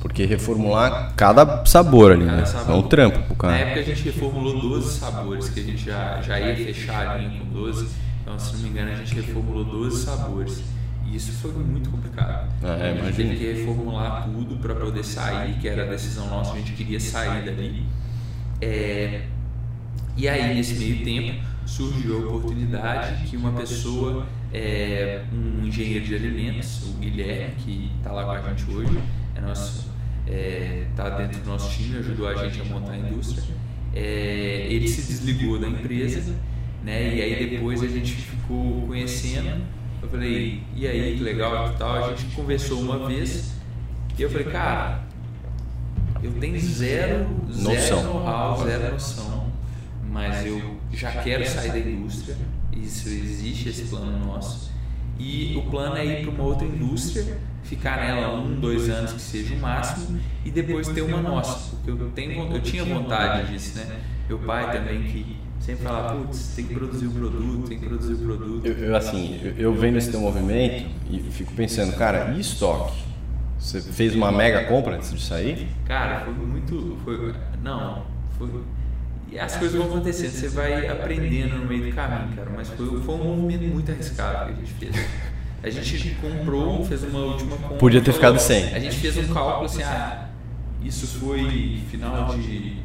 Porque 0.00 0.24
reformular 0.24 1.12
cada 1.16 1.64
sabor 1.66 2.12
ali, 2.12 2.24
né? 2.24 2.44
É 2.68 2.72
um 2.72 2.82
trampo 2.82 3.20
pro 3.22 3.34
cara. 3.34 3.52
Na 3.52 3.58
época 3.58 3.80
a 3.80 3.82
gente 3.82 4.02
reformulou 4.04 4.60
12 4.60 4.98
sabores, 4.98 5.48
que 5.48 5.60
a 5.60 5.62
gente 5.62 5.84
já, 5.84 6.20
já 6.22 6.40
ia 6.40 6.54
fechar 6.54 7.08
a 7.08 7.16
linha 7.16 7.40
com 7.40 7.46
12. 7.46 7.88
Então, 8.22 8.38
se 8.38 8.52
não 8.54 8.62
me 8.62 8.68
engano, 8.68 8.92
a 8.92 8.94
gente 8.96 9.14
reformulou 9.14 9.64
12 9.64 10.04
sabores. 10.04 10.62
E 11.06 11.16
isso 11.16 11.32
foi 11.32 11.52
muito 11.52 11.90
complicado. 11.90 12.52
Ah, 12.62 12.76
é, 12.76 13.00
a 13.00 13.04
gente 13.06 13.16
teve 13.16 13.36
que 13.36 13.52
reformular 13.52 14.24
tudo 14.24 14.56
para 14.56 14.74
poder 14.74 15.04
sair, 15.04 15.54
que 15.54 15.66
era 15.66 15.84
a 15.84 15.86
decisão 15.86 16.28
nossa, 16.28 16.52
a 16.52 16.56
gente 16.56 16.72
queria 16.72 17.00
sair 17.00 17.44
dali. 17.44 17.84
É, 18.60 19.22
e 20.16 20.28
aí, 20.28 20.54
nesse 20.54 20.74
meio 20.74 21.04
tempo, 21.04 21.40
surgiu 21.64 22.16
a 22.16 22.36
oportunidade 22.36 23.24
que 23.24 23.36
uma 23.36 23.52
pessoa, 23.52 24.26
é, 24.52 25.22
um 25.32 25.66
engenheiro 25.66 26.04
de 26.04 26.14
alimentos, 26.14 26.82
o 26.88 26.92
Guilherme, 26.98 27.54
que 27.56 27.92
está 27.98 28.12
lá 28.12 28.24
com 28.24 28.30
a 28.32 28.40
gente 28.50 28.70
hoje, 28.70 28.98
é 29.34 29.40
nosso 29.40 29.87
está 30.28 31.06
é, 31.06 31.10
tá 31.10 31.16
dentro 31.16 31.40
do 31.40 31.48
nosso 31.48 31.70
time, 31.70 31.98
ajudou 31.98 32.28
a 32.28 32.34
gente 32.46 32.60
a 32.60 32.64
montar 32.64 32.92
a 32.92 32.98
indústria. 32.98 33.42
É, 33.94 34.66
ele 34.68 34.86
se 34.86 35.02
desligou 35.02 35.58
da 35.58 35.68
empresa, 35.68 36.34
né? 36.84 37.14
E 37.14 37.22
aí 37.22 37.50
depois 37.50 37.82
a 37.82 37.88
gente 37.88 38.12
ficou 38.12 38.86
conhecendo. 38.86 39.62
Eu 40.00 40.08
falei, 40.08 40.62
e 40.76 40.86
aí, 40.86 41.16
que 41.16 41.22
legal 41.22 41.72
e 41.72 41.78
tal. 41.78 42.04
A 42.04 42.14
gente 42.14 42.34
conversou 42.36 42.80
uma 42.80 43.08
vez 43.08 43.54
e 44.16 44.22
eu 44.22 44.30
falei, 44.30 44.46
cara, 44.46 45.04
eu 46.22 46.32
tenho 46.34 46.58
zero, 46.60 47.26
zero 47.50 48.02
know-how, 48.02 48.64
zero 48.64 48.92
noção, 48.92 49.52
mas 50.10 50.46
eu 50.46 50.78
já 50.92 51.10
quero 51.22 51.46
sair 51.46 51.72
da 51.72 51.78
indústria. 51.78 52.36
Isso 52.72 53.08
existe 53.08 53.70
esse 53.70 53.82
plano 53.84 54.26
nosso. 54.26 54.70
E 55.18 55.56
o 55.56 55.62
plano 55.70 55.96
é 55.96 56.04
ir 56.04 56.22
para 56.22 56.30
uma 56.30 56.44
outra 56.44 56.66
indústria 56.66 57.38
ficar 57.68 57.98
nela 57.98 58.34
um, 58.34 58.58
dois 58.58 58.88
anos 58.88 59.12
que 59.12 59.20
seja 59.20 59.54
o 59.54 59.58
máximo 59.58 60.18
e 60.44 60.50
depois 60.50 60.88
ter 60.88 61.02
uma 61.02 61.20
nossa, 61.20 61.76
porque 61.76 61.90
eu, 61.90 62.10
tenho, 62.14 62.52
eu 62.54 62.62
tinha 62.62 62.84
vontade 62.84 63.52
disso, 63.52 63.78
né? 63.78 64.00
Meu 64.26 64.38
pai 64.38 64.72
também 64.72 65.02
que 65.02 65.36
sempre 65.60 65.84
falava, 65.84 66.16
putz, 66.16 66.54
tem 66.56 66.64
que 66.66 66.74
produzir 66.74 67.06
o 67.06 67.10
produto, 67.10 67.68
tem 67.68 67.78
que 67.78 67.86
produzir 67.86 68.14
o 68.14 68.18
produto. 68.18 68.66
Eu, 68.66 68.78
eu 68.78 68.96
assim, 68.96 69.38
eu, 69.42 69.52
eu 69.56 69.74
vendo 69.74 69.98
esse 69.98 70.10
teu 70.10 70.20
movimento 70.20 70.88
e 71.10 71.18
fico 71.30 71.52
pensando, 71.52 71.94
cara, 71.96 72.32
e 72.34 72.40
estoque? 72.40 73.06
Você 73.58 73.80
fez 73.80 74.14
uma 74.14 74.32
mega 74.32 74.64
compra 74.64 74.96
antes 74.96 75.12
de 75.12 75.20
sair? 75.20 75.68
Cara, 75.84 76.20
foi 76.20 76.32
muito, 76.32 76.96
foi, 77.04 77.34
não, 77.62 78.04
foi, 78.38 78.48
e 79.30 79.38
as 79.38 79.56
coisas 79.56 79.76
vão 79.76 79.88
acontecendo, 79.88 80.30
você 80.30 80.48
vai 80.48 80.88
aprendendo 80.88 81.58
no 81.58 81.66
meio 81.66 81.90
do 81.90 81.94
caminho, 81.94 82.34
cara, 82.34 82.50
mas 82.56 82.68
foi, 82.70 82.86
foi 83.02 83.14
um 83.14 83.24
movimento 83.24 83.74
muito 83.74 83.90
arriscado 83.90 84.46
que 84.46 84.52
a 84.52 84.64
gente 84.64 84.72
fez. 84.72 84.96
A 85.62 85.70
gente 85.70 86.16
comprou, 86.20 86.84
fez 86.84 87.02
uma 87.02 87.18
última 87.18 87.56
compra. 87.56 87.76
Podia 87.76 88.00
ter 88.00 88.12
ficado 88.12 88.38
sem. 88.38 88.72
A 88.74 88.78
gente 88.78 88.96
fez 88.96 89.16
um 89.16 89.34
cálculo 89.34 89.66
assim, 89.66 89.82
ah, 89.82 90.28
isso 90.84 91.06
foi 91.06 91.82
final 91.90 92.36
de. 92.36 92.76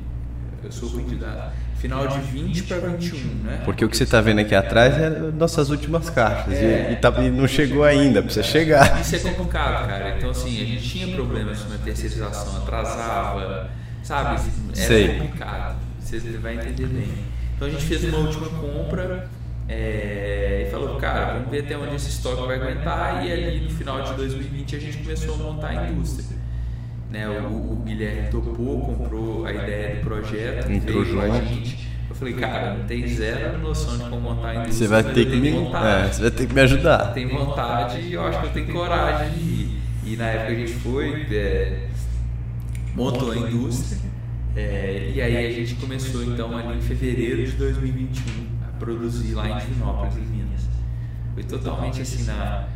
Eu 0.64 0.72
sou 0.72 0.90
dado. 1.20 1.54
Final 1.78 2.08
de 2.08 2.20
20 2.20 2.64
para 2.64 2.78
21, 2.80 3.18
né? 3.44 3.62
Porque 3.66 3.84
o 3.84 3.90
que 3.90 3.98
você 3.98 4.06
está 4.06 4.22
vendo 4.22 4.40
aqui 4.40 4.56
atrás 4.56 4.98
é 4.98 5.10
nossas 5.10 5.70
últimas 5.70 6.10
caixas. 6.10 6.54
É, 6.54 6.92
e, 6.92 6.94
e, 6.94 6.96
tá, 6.96 7.14
e, 7.22 7.30
não 7.30 7.46
chegou 7.46 7.84
ainda, 7.84 8.24
precisa 8.24 8.42
chegar. 8.42 9.02
Isso 9.02 9.16
é 9.18 9.20
complicado, 9.20 9.86
cara. 9.86 10.16
Então, 10.18 10.30
assim, 10.30 10.62
a 10.62 10.66
gente 10.66 10.82
tinha 10.82 11.14
problemas 11.14 11.60
com 11.60 11.74
a 11.74 11.78
terceirização, 11.78 12.64
atrasava, 12.64 13.70
sabe? 14.02 14.50
Era 14.78 14.88
Sei. 14.88 15.20
complicado. 15.20 15.76
Você 16.00 16.20
vai 16.42 16.56
entender 16.56 16.88
bem. 16.88 17.10
Então, 17.54 17.68
a 17.68 17.72
gente 17.72 17.84
fez 17.84 18.06
uma 18.06 18.20
última 18.20 18.48
compra 18.48 19.30
é, 19.74 20.66
e 20.68 20.72
falou, 20.72 20.96
cara, 20.98 21.34
vamos 21.34 21.50
ver 21.50 21.64
até 21.64 21.78
onde 21.78 21.96
esse 21.96 22.10
estoque 22.10 22.46
vai 22.46 22.58
aguentar. 22.58 23.26
E 23.26 23.32
ali 23.32 23.62
no 23.62 23.70
final 23.72 24.02
de 24.02 24.14
2020 24.14 24.76
a 24.76 24.80
gente 24.80 24.98
começou 25.00 25.34
a 25.34 25.38
montar 25.38 25.70
a 25.70 25.90
indústria. 25.90 26.44
Né, 27.10 27.28
o, 27.28 27.74
o 27.74 27.84
Guilherme 27.86 28.30
topou, 28.30 28.82
comprou 28.82 29.46
a 29.46 29.54
ideia 29.54 29.96
do 29.96 30.02
projeto, 30.02 30.72
Entrou 30.72 31.04
veio 31.04 31.22
a 31.22 31.42
gente, 31.42 31.88
Eu 32.10 32.16
falei, 32.16 32.34
cara, 32.34 32.74
não 32.74 32.86
tem 32.86 33.08
zero 33.08 33.60
noção 33.60 33.96
de 34.00 34.04
como 34.06 34.20
montar 34.20 34.48
a 34.48 34.56
indústria. 34.56 34.74
Você 34.74 34.88
vai 34.88 35.04
ter 35.04 35.26
que 35.28 35.36
me, 35.36 35.52
vontade. 35.52 36.08
é, 36.08 36.12
você 36.12 36.22
vai 36.24 36.32
ter 36.32 36.48
que 36.48 36.54
me 36.56 36.62
ajudar. 36.62 37.14
Tem 37.14 37.28
vontade 37.28 38.00
e 38.00 38.14
eu 38.14 38.26
acho 38.26 38.40
que 38.40 38.46
eu 38.48 38.52
tenho 38.52 38.74
coragem 38.74 39.32
de 39.32 39.40
ir. 39.40 39.82
E 40.06 40.16
na 40.16 40.26
época 40.26 40.54
a 40.54 40.56
gente 40.56 40.74
foi, 40.74 41.28
é, 41.32 41.88
montou 42.96 43.32
a 43.32 43.38
indústria, 43.38 44.00
é, 44.56 45.12
e 45.14 45.22
aí 45.22 45.48
a 45.48 45.52
gente 45.52 45.76
começou 45.76 46.24
então 46.24 46.58
ali 46.58 46.78
em 46.78 46.82
fevereiro 46.82 47.46
de 47.46 47.52
2021 47.52 48.53
a 48.84 48.86
produzir 48.86 49.34
lá 49.34 49.50
em 49.50 49.58
Divinópolis, 49.58 50.18
em 50.18 50.22
Minas. 50.22 50.68
Foi 51.34 51.44
totalmente 51.44 52.02
assim 52.02 52.24
na. 52.26 52.68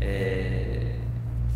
é, 0.00 0.96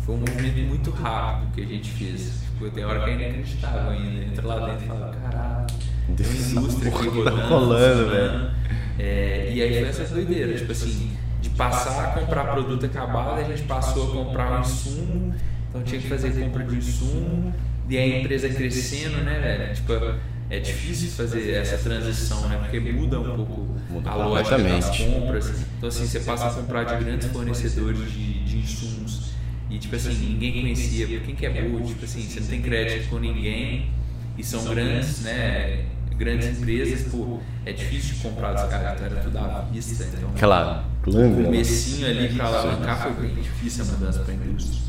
foi 0.05 0.15
um 0.15 0.19
movimento 0.19 0.67
muito 0.67 0.91
rápido 0.91 1.53
que 1.53 1.61
a 1.61 1.65
gente 1.65 1.91
fez. 1.91 2.41
Tipo, 2.51 2.69
tem 2.69 2.85
hora 2.85 3.03
que 3.03 3.09
é 3.09 3.13
inacreditável 3.13 3.91
ainda. 3.91 4.25
Entra 4.25 4.47
lá 4.47 4.67
dentro 4.67 4.85
e 4.85 4.87
fala, 4.87 5.15
caralho, 5.15 5.67
tem 6.15 6.27
uma 6.27 6.61
indústria 6.61 6.91
aqui 6.91 7.09
Porra, 7.09 7.23
tá 7.23 7.31
rodando. 7.31 7.47
rolando, 7.47 8.03
funcionando. 8.03 8.51
É, 8.99 9.51
e 9.53 9.61
aí 9.61 9.79
foi 9.79 9.89
essa 9.89 10.13
doideira, 10.13 10.53
tipo 10.55 10.71
assim, 10.71 11.11
de 11.41 11.49
passar 11.51 12.05
a 12.05 12.19
comprar 12.19 12.51
produto 12.51 12.85
acabado, 12.85 13.39
a 13.39 13.43
gente 13.43 13.63
passou 13.63 14.11
a 14.11 14.25
comprar 14.25 14.57
um 14.57 14.61
insumo, 14.61 15.35
então 15.69 15.81
tinha 15.81 15.99
que 15.99 16.07
fazer 16.07 16.31
compra 16.39 16.63
de 16.63 16.75
insumo, 16.75 17.53
e 17.89 17.97
a 17.97 18.19
empresa 18.19 18.49
crescendo, 18.49 19.17
né, 19.23 19.39
velho? 19.39 19.73
Tipo, 19.73 20.15
é 20.51 20.59
difícil 20.59 21.09
fazer 21.11 21.49
essa 21.51 21.77
transição, 21.77 22.45
né? 22.49 22.57
Porque 22.57 22.77
muda 22.81 23.21
um 23.21 23.35
pouco 23.37 23.67
Muda 23.89 24.09
a 24.09 24.15
lógica 24.15 24.57
das 24.57 24.97
compras. 24.97 25.49
Então, 25.77 25.87
assim, 25.87 26.05
você 26.05 26.19
passa 26.19 26.47
a 26.47 26.53
comprar 26.53 26.83
de 26.83 27.01
grandes 27.01 27.29
fornecedores 27.29 28.11
de, 28.11 28.43
de 28.43 28.57
insumos. 28.57 29.31
E, 29.69 29.79
tipo 29.79 29.95
assim, 29.95 30.13
ninguém 30.13 30.51
conhecia. 30.51 31.07
Quem 31.21 31.35
que 31.35 31.45
é 31.45 31.61
boa? 31.61 31.81
Tipo 31.81 32.03
assim, 32.03 32.21
você 32.21 32.41
não 32.41 32.47
tem 32.47 32.61
crédito 32.61 33.09
com 33.09 33.19
ninguém. 33.19 33.91
E 34.37 34.43
são 34.43 34.65
grandes, 34.65 35.21
né? 35.21 35.85
Grandes 36.17 36.49
empresas, 36.49 37.09
pô, 37.09 37.39
é 37.65 37.71
difícil 37.71 38.15
de 38.15 38.21
comprar 38.21 38.51
dos 38.51 38.69
caras, 38.69 38.93
então 38.93 39.05
era 39.05 39.23
tudo 39.23 39.37
à 39.37 39.67
vista. 39.71 40.03
Então, 40.03 40.29
Aquela 40.35 40.85
o 41.01 41.09
glândula. 41.09 41.45
comecinho 41.45 42.07
ali 42.07 42.35
para 42.35 42.45
alavancar 42.45 43.03
foi 43.03 43.25
bem 43.25 43.41
difícil 43.41 43.85
a 43.85 43.87
mudança 43.87 44.19
para 44.19 44.33
a 44.33 44.35
indústria. 44.35 44.81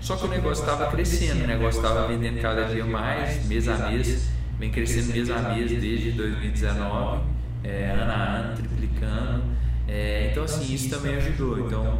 Só 0.00 0.16
que 0.16 0.24
o 0.24 0.28
negócio 0.28 0.64
estava 0.64 0.90
crescendo, 0.90 1.44
o 1.44 1.46
negócio 1.46 1.82
estava 1.82 2.08
vendendo 2.08 2.40
cada 2.40 2.64
dia 2.64 2.86
mais, 2.86 3.44
mês 3.46 3.68
a 3.68 3.90
mês, 3.90 4.30
vem 4.60 4.70
crescendo 4.70 5.12
mês 5.12 5.30
a 5.30 5.54
mês 5.54 5.70
desde 5.70 6.12
2019, 6.12 7.22
é, 7.64 7.90
ano 7.90 8.12
a 8.12 8.14
ano, 8.14 8.56
triplicando. 8.56 9.42
É, 9.88 10.28
então, 10.30 10.44
assim, 10.44 10.74
isso 10.74 10.90
também 10.90 11.16
ajudou. 11.16 11.66
Então, 11.66 11.98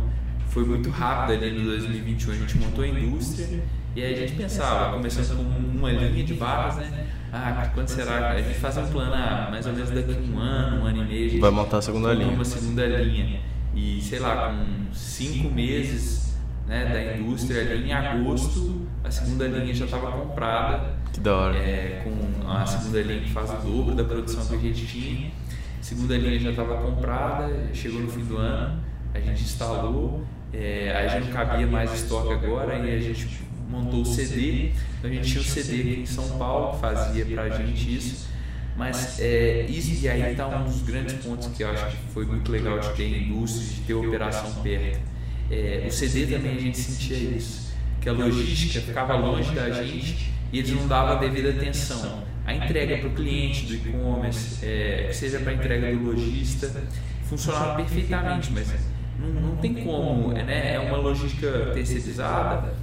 foi 0.49 0.65
muito 0.65 0.91
rápido 0.91 1.43
ali 1.43 1.59
no 1.59 1.71
2021, 1.71 2.33
a 2.33 2.37
gente 2.37 2.59
montou 2.59 2.85
a 2.85 2.89
indústria 2.89 3.63
e 3.97 4.03
aí 4.03 4.15
a 4.15 4.17
gente 4.17 4.35
pensava, 4.35 4.93
começando 4.93 5.37
com 5.37 5.79
uma 5.79 5.91
linha 5.91 6.25
de 6.25 6.35
barras, 6.35 6.77
né? 6.77 7.09
Ah, 7.33 7.71
quando 7.75 7.89
será? 7.89 8.31
A 8.31 8.43
gente 8.43 8.59
faz 8.59 8.77
um 8.77 8.87
plano, 8.87 9.15
ah, 9.15 9.49
mais 9.51 9.67
ou 9.67 9.73
menos 9.73 9.91
daqui 9.91 10.13
a 10.13 10.33
um 10.33 10.39
ano, 10.39 10.83
um 10.83 10.87
ano 10.87 11.03
e 11.03 11.07
meio, 11.07 11.27
a 11.27 11.29
gente 11.29 11.41
Vai 11.41 11.51
montar 11.51 11.79
a 11.79 11.83
segunda 11.83 12.13
linha. 12.13 12.31
uma 12.31 12.45
segunda 12.45 12.87
linha. 12.87 13.41
E 13.75 14.01
sei 14.03 14.19
lá, 14.19 14.53
com 14.53 14.93
cinco 14.93 15.53
meses 15.53 16.37
né, 16.67 16.87
da 16.87 17.17
indústria 17.17 17.63
ali 17.63 17.89
em 17.89 17.93
agosto, 17.93 18.87
a 19.03 19.11
segunda 19.11 19.47
linha 19.47 19.73
já 19.73 19.85
estava 19.85 20.11
comprada, 20.13 21.00
Que 21.13 21.21
da 21.21 21.35
hora. 21.35 21.57
é, 21.57 22.03
com 22.05 22.49
a 22.49 22.67
segunda 22.67 23.03
linha 23.03 23.21
que 23.21 23.31
faz 23.31 23.51
o 23.51 23.57
dobro 23.57 23.95
da 23.95 24.05
produção 24.05 24.47
que 24.47 24.55
a 24.55 24.59
gente 24.59 24.87
tinha. 24.87 25.29
A 25.81 25.83
segunda 25.83 26.17
linha 26.17 26.39
já 26.39 26.51
estava 26.51 26.77
comprada, 26.77 27.71
chegou 27.73 28.01
no 28.01 28.11
fim 28.11 28.25
do 28.25 28.37
ano, 28.37 28.81
a 29.15 29.21
gente 29.21 29.43
instalou, 29.43 30.25
é, 30.53 30.93
aí 30.95 31.09
já 31.09 31.21
não 31.21 31.33
cabia 31.33 31.67
mais 31.67 31.93
estoque 31.95 32.33
agora, 32.33 32.77
e 32.79 32.97
a 32.97 33.01
gente 33.01 33.41
montou 33.69 34.03
o 34.03 34.07
CD. 34.07 34.73
Então 34.99 35.11
a 35.11 35.15
gente 35.15 35.29
tinha 35.31 35.41
o 35.41 35.45
CD 35.45 35.81
aqui 35.81 36.01
em 36.01 36.07
São 36.07 36.39
Paulo 36.39 36.75
que 36.75 36.81
fazia 36.81 37.25
pra 37.25 37.49
gente 37.49 37.97
isso. 37.97 38.29
Mas 38.77 39.21
é, 39.21 39.67
isso, 39.69 40.05
e 40.05 40.09
aí 40.09 40.33
está 40.33 40.49
um 40.49 40.65
dos 40.65 40.83
grandes 40.83 41.15
pontos 41.15 41.49
que 41.49 41.63
eu 41.63 41.71
acho 41.71 41.87
que 41.87 41.97
foi 42.15 42.25
muito 42.25 42.51
legal 42.51 42.79
de 42.79 42.89
ter 42.95 43.23
indústria, 43.23 43.67
de 43.67 43.81
ter 43.83 43.95
operação 43.95 44.63
perto. 44.63 45.01
É, 45.51 45.85
o 45.87 45.91
CD 45.91 46.27
também 46.35 46.57
a 46.57 46.61
gente 46.61 46.79
sentia 46.79 47.17
isso, 47.17 47.73
que 48.01 48.09
a 48.09 48.13
logística 48.13 48.81
ficava 48.81 49.17
longe 49.17 49.53
da 49.55 49.71
gente 49.71 50.33
e 50.53 50.59
eles 50.59 50.73
não 50.73 50.87
davam 50.87 51.17
a 51.17 51.21
devida 51.21 51.51
atenção. 51.51 52.23
A 52.47 52.55
entrega 52.55 52.99
para 52.99 53.09
o 53.09 53.13
cliente 53.13 53.67
do 53.67 53.75
e-commerce, 53.75 54.65
é, 54.65 55.07
que 55.09 55.15
seja 55.15 55.39
para 55.39 55.53
a 55.53 55.55
entrega 55.55 55.95
do 55.95 56.05
lojista, 56.05 56.71
funcionava 57.25 57.77
perfeitamente, 57.77 58.51
mas 58.53 58.69
não, 59.19 59.29
não 59.29 59.57
tem 59.57 59.75
como, 59.75 60.37
é, 60.37 60.43
né? 60.43 60.75
é 60.75 60.81
uma 60.81 60.97
logística 60.97 61.71
terceirizada, 61.73 62.75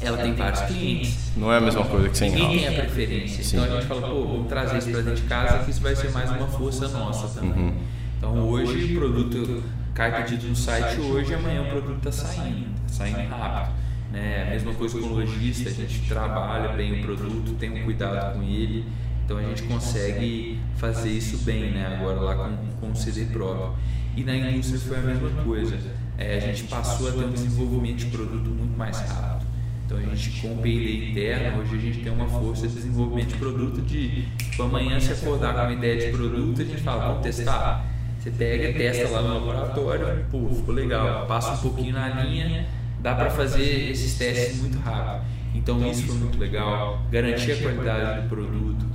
ela 0.00 0.16
tem 0.18 0.32
vários 0.32 0.60
clientes, 0.62 1.32
Não 1.36 1.52
é 1.52 1.56
a 1.56 1.60
mesma 1.60 1.84
coisa 1.84 2.08
que 2.08 2.16
sem 2.16 2.30
Ninguém 2.30 2.58
tem 2.60 2.68
a 2.68 2.80
preferência. 2.82 3.42
Sim. 3.42 3.56
Então 3.56 3.68
a 3.68 3.80
gente 3.80 3.88
fala, 3.88 4.02
pô, 4.02 4.24
vamos 4.24 4.48
trazer 4.48 4.78
isso 4.78 4.90
para 4.90 5.00
dentro 5.00 5.20
de 5.20 5.28
casa 5.28 5.64
que 5.64 5.70
isso 5.70 5.80
vai 5.80 5.96
ser 5.96 6.10
mais 6.12 6.30
uma 6.30 6.46
força 6.46 6.88
nossa 6.88 7.40
também. 7.40 7.64
Uhum. 7.64 7.74
Então 8.16 8.48
hoje 8.48 8.94
o 8.94 8.98
produto 8.98 9.62
cai 9.92 10.22
pedido 10.22 10.48
no 10.48 10.56
site 10.56 11.00
hoje, 11.00 11.34
amanhã 11.34 11.62
o 11.62 11.66
produto 11.66 12.08
está 12.08 12.12
saindo, 12.12 12.68
está 12.86 13.04
saindo 13.04 13.28
rápido. 13.28 13.74
Né? 14.12 14.44
A 14.46 14.50
mesma 14.50 14.74
coisa 14.74 14.98
com 14.98 15.06
o 15.06 15.14
lojista, 15.14 15.68
a 15.68 15.72
gente 15.72 16.08
trabalha 16.08 16.72
bem 16.72 17.00
o 17.00 17.02
produto, 17.02 17.54
tem 17.58 17.70
um 17.70 17.84
cuidado 17.84 18.38
com 18.38 18.42
ele, 18.42 18.86
então 19.24 19.36
a 19.36 19.42
gente 19.42 19.62
consegue 19.64 20.58
fazer 20.76 21.10
isso 21.10 21.44
bem 21.44 21.72
né? 21.72 21.98
agora 21.98 22.20
lá 22.20 22.34
com, 22.34 22.56
com 22.80 22.92
o 22.92 22.96
CD 22.96 23.26
próprio. 23.26 23.74
E 24.16 24.24
na 24.24 24.36
indústria 24.36 24.80
foi 24.80 24.96
a 24.96 25.00
mesma 25.00 25.30
coisa. 25.44 25.78
É, 26.16 26.38
a 26.38 26.40
gente 26.40 26.64
passou 26.64 27.08
a 27.08 27.12
ter 27.12 27.24
um 27.24 27.30
desenvolvimento 27.30 27.98
de 27.98 28.06
produto 28.06 28.50
muito 28.50 28.76
mais 28.76 28.98
rápido. 28.98 29.46
Então 29.84 29.96
a 29.96 30.00
gente 30.02 30.40
com 30.40 30.54
o 30.54 30.58
P&D 30.58 31.10
interno, 31.10 31.60
hoje 31.60 31.76
a 31.76 31.78
gente 31.78 32.00
tem 32.00 32.12
uma 32.12 32.28
força 32.28 32.68
de 32.68 32.74
desenvolvimento 32.74 33.28
de 33.28 33.36
produto 33.36 33.80
de 33.80 34.26
tipo, 34.36 34.62
amanhã 34.62 34.98
se 35.00 35.12
acordar 35.12 35.54
com 35.54 35.60
uma 35.60 35.72
ideia 35.72 35.96
de 35.98 36.16
produto, 36.16 36.60
a 36.60 36.64
gente 36.64 36.82
fala, 36.82 37.08
vamos 37.08 37.22
testar. 37.22 37.86
Você 38.18 38.30
pega, 38.30 38.76
testa 38.76 39.08
lá 39.08 39.22
no 39.22 39.34
laboratório, 39.34 40.26
pô, 40.30 40.48
ficou 40.48 40.74
legal, 40.74 41.26
passa 41.26 41.52
um 41.52 41.58
pouquinho 41.58 41.94
na 41.94 42.08
linha, 42.08 42.66
dá 43.00 43.14
para 43.14 43.30
fazer 43.30 43.90
esses 43.90 44.14
testes 44.14 44.60
muito 44.60 44.78
rápido. 44.78 45.24
Então 45.54 45.84
isso 45.90 46.04
foi 46.04 46.16
muito 46.16 46.38
legal, 46.38 47.02
garantir 47.10 47.52
a 47.52 47.56
qualidade 47.62 48.22
do 48.22 48.28
produto. 48.28 48.86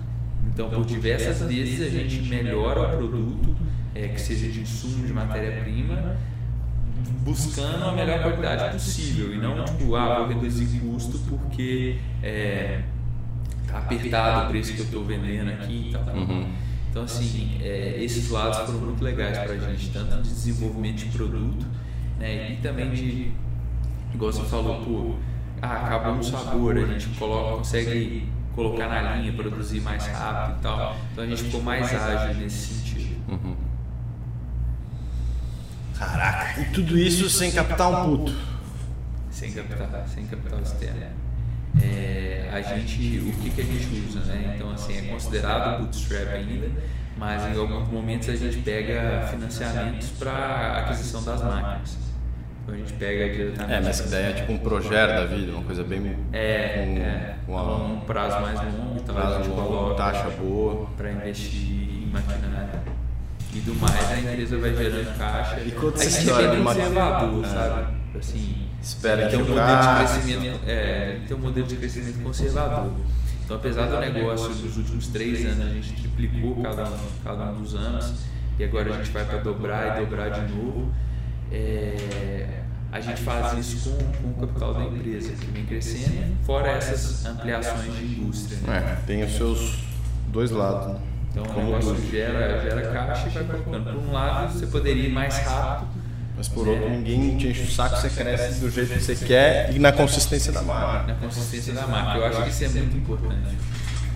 Então 0.47 0.69
por 0.69 0.85
diversas 0.85 1.41
vezes 1.41 1.81
a 1.81 1.89
gente 1.89 2.21
melhora 2.29 2.81
o 2.81 2.97
produto, 2.97 3.55
é, 3.95 4.07
que 4.07 4.21
seja 4.21 4.47
de 4.49 4.61
insumo, 4.61 5.05
de 5.05 5.13
matéria-prima, 5.13 6.17
buscando 7.23 7.85
a 7.85 7.91
melhor 7.93 8.21
qualidade 8.21 8.73
possível 8.73 9.33
e 9.33 9.37
não 9.37 9.63
tipo, 9.65 9.95
ah, 9.95 10.19
vou 10.19 10.27
reduzir 10.27 10.79
custo 10.79 11.17
porque 11.29 11.97
é, 12.21 12.81
tá 13.67 13.79
apertado 13.79 14.45
o 14.45 14.49
preço 14.49 14.73
que 14.73 14.79
eu 14.79 14.85
estou 14.85 15.03
vendendo 15.03 15.49
aqui 15.49 15.89
e 15.89 15.91
tal. 15.91 16.15
Uhum. 16.15 16.51
Então, 16.89 17.03
assim, 17.03 17.57
é, 17.61 17.97
esses 17.99 18.29
lados 18.29 18.59
foram 18.59 18.79
muito 18.81 19.03
legais 19.03 19.37
para 19.39 19.53
a 19.53 19.57
gente, 19.57 19.89
tanto 19.89 20.21
de 20.21 20.29
desenvolvimento 20.29 20.97
de 20.97 21.05
produto 21.05 21.65
né, 22.19 22.51
e 22.51 22.57
também 22.57 22.91
de, 22.91 23.31
igual 24.13 24.31
você 24.31 24.43
falou, 24.43 24.83
pô, 24.83 25.15
ah, 25.61 25.85
acabou 25.85 26.13
um 26.13 26.23
sabor, 26.23 26.77
a 26.77 26.85
gente 26.85 27.07
coloca, 27.17 27.57
consegue 27.57 28.27
colocar 28.55 28.87
na 28.87 29.15
linha, 29.15 29.33
produzir 29.33 29.81
mais 29.81 30.05
rápido 30.07 30.59
e 30.59 30.61
tal. 30.61 30.95
Então 31.11 31.23
a 31.23 31.27
gente 31.27 31.43
ficou 31.43 31.61
mais 31.61 31.93
ágil 31.93 32.35
nesse 32.35 32.73
sentido. 32.73 33.15
Uhum. 33.29 33.55
Caraca. 35.97 36.61
E 36.61 36.65
tudo 36.65 36.97
isso 36.97 37.29
sem 37.29 37.51
captar 37.51 37.89
um 37.89 38.17
puto. 38.17 38.35
Sem 39.29 39.51
capital, 39.51 40.03
sem 40.07 40.25
capital 40.27 40.59
externo. 40.59 41.23
É, 41.81 42.49
a 42.53 42.61
gente, 42.61 43.19
o 43.19 43.41
que, 43.41 43.49
que 43.49 43.61
a 43.61 43.63
gente 43.63 44.07
usa, 44.07 44.19
né? 44.25 44.53
Então, 44.55 44.71
assim, 44.71 44.97
é 44.97 45.01
considerado 45.01 45.81
bootstrap 45.81 46.27
ainda, 46.27 46.69
mas 47.17 47.55
em 47.55 47.59
alguns 47.59 47.89
momentos 47.89 48.29
a 48.29 48.35
gente 48.35 48.57
pega 48.57 49.27
financiamentos 49.31 50.09
para 50.19 50.79
aquisição 50.79 51.23
das 51.23 51.41
máquinas. 51.41 52.02
Então 52.63 52.75
a 52.75 52.77
gente 52.77 52.93
pega 52.93 53.29
diretamente. 53.33 53.73
É, 53.73 53.81
mas 53.81 54.01
que 54.01 54.07
daí 54.09 54.23
é 54.23 54.33
tipo 54.33 54.51
um 54.53 54.57
projeto 54.57 55.09
da 55.09 55.25
vida, 55.25 55.51
uma 55.51 55.63
coisa 55.63 55.83
bem. 55.83 56.15
É, 56.31 56.85
com, 56.85 56.97
é, 56.97 57.35
a 57.47 57.51
uma 57.51 57.85
um 57.85 57.99
prazo 58.01 58.39
mais 58.41 58.59
longo, 58.61 58.95
então 58.97 59.17
a 59.17 59.21
prazo 59.21 59.37
gente 59.37 59.49
longo, 59.49 59.61
coloca 59.67 59.95
taxa 59.95 60.29
boa. 60.29 60.87
para 60.95 61.11
investir 61.11 62.03
em 62.03 62.07
maquinário 62.11 62.79
e 63.53 63.59
do 63.59 63.75
mais, 63.75 64.11
a 64.11 64.19
empresa 64.19 64.57
vai 64.57 64.75
gerando 64.75 65.17
caixa. 65.17 65.55
E 65.59 65.71
a 65.73 65.87
essa 65.89 66.03
gente 66.09 66.17
é 66.17 66.19
história 66.21 66.49
de 66.51 66.57
maqui- 66.57 66.79
conservador, 66.81 67.45
É. 67.45 67.47
sabe? 67.49 67.93
Assim, 68.17 68.55
Espera 68.81 69.27
tem 69.29 69.39
um 69.39 69.45
que 69.45 69.51
modelo 69.51 69.81
de 69.81 69.97
crescimento, 69.97 70.59
é, 70.67 71.19
tem 71.27 71.37
um 71.37 71.39
modelo 71.39 71.67
de 71.67 71.75
crescimento 71.75 72.23
conservador. 72.23 72.91
Então, 73.45 73.57
apesar 73.57 73.85
do 73.87 73.99
negócio 73.99 74.49
nos 74.49 74.77
últimos 74.77 75.07
três 75.07 75.45
anos 75.45 75.65
a 75.65 75.69
gente 75.69 75.93
triplicou 75.93 76.63
cada 76.63 76.85
um, 76.85 76.97
cada 77.23 77.43
um 77.51 77.61
dos 77.61 77.75
anos 77.75 78.13
e 78.57 78.63
agora 78.63 78.89
a 78.93 78.97
gente 78.97 79.11
vai 79.11 79.25
para 79.25 79.37
dobrar 79.39 79.97
e 79.97 80.05
dobrar 80.05 80.29
de 80.29 80.41
novo. 80.53 80.93
É, 81.53 82.47
a 82.91 82.99
gente 82.99 83.21
faz 83.21 83.57
isso 83.57 83.89
com, 83.89 83.97
com 84.33 84.43
o 84.43 84.47
capital 84.47 84.73
da 84.73 84.83
empresa 84.85 85.31
que 85.33 85.45
vem 85.51 85.65
crescendo, 85.65 86.35
fora 86.45 86.71
essas 86.71 87.25
ampliações 87.25 87.95
de 87.97 88.05
indústria. 88.05 88.57
né? 88.67 88.97
É, 89.01 89.05
tem 89.05 89.23
os 89.23 89.35
seus 89.35 89.79
dois 90.27 90.51
lados. 90.51 90.93
né? 90.93 90.99
Então 91.31 91.43
o 91.43 91.47
Como 91.47 91.65
negócio 91.67 91.95
tudo. 91.95 92.11
gera, 92.11 92.61
gera 92.61 92.81
caixa 92.91 93.27
e 93.27 93.31
vai 93.31 93.43
colocando. 93.43 93.83
Por 93.93 93.95
um 94.03 94.11
lado, 94.11 94.53
você 94.53 94.67
poderia 94.67 95.07
ir 95.07 95.11
mais 95.11 95.37
rápido, 95.39 95.87
Mas 96.37 96.47
por 96.47 96.67
outro, 96.67 96.89
ninguém 96.89 97.37
te 97.37 97.47
enche 97.47 97.63
o 97.63 97.71
saco, 97.71 97.95
você 97.97 98.09
cresce 98.09 98.59
do 98.59 98.69
jeito 98.69 98.93
que 98.93 98.99
você 98.99 99.15
quer 99.15 99.73
e 99.73 99.79
na 99.79 99.91
consistência 99.91 100.51
da 100.51 100.61
marca. 100.61 101.13
na 101.13 101.19
consistência 101.19 101.73
da 101.73 101.87
marca. 101.87 102.17
Eu 102.19 102.25
acho 102.25 102.43
que 102.43 102.49
isso 102.49 102.63
é 102.65 102.67
muito 102.69 102.97
importante. 102.97 103.57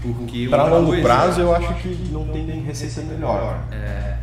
Porque 0.02 0.48
Para 0.48 0.66
longo 0.66 1.02
prazo, 1.02 1.42
eu 1.42 1.56
acho 1.56 1.74
que 1.76 1.90
não 2.12 2.28
tem 2.28 2.62
receita 2.64 3.02
melhor. 3.02 3.64
É, 3.72 4.18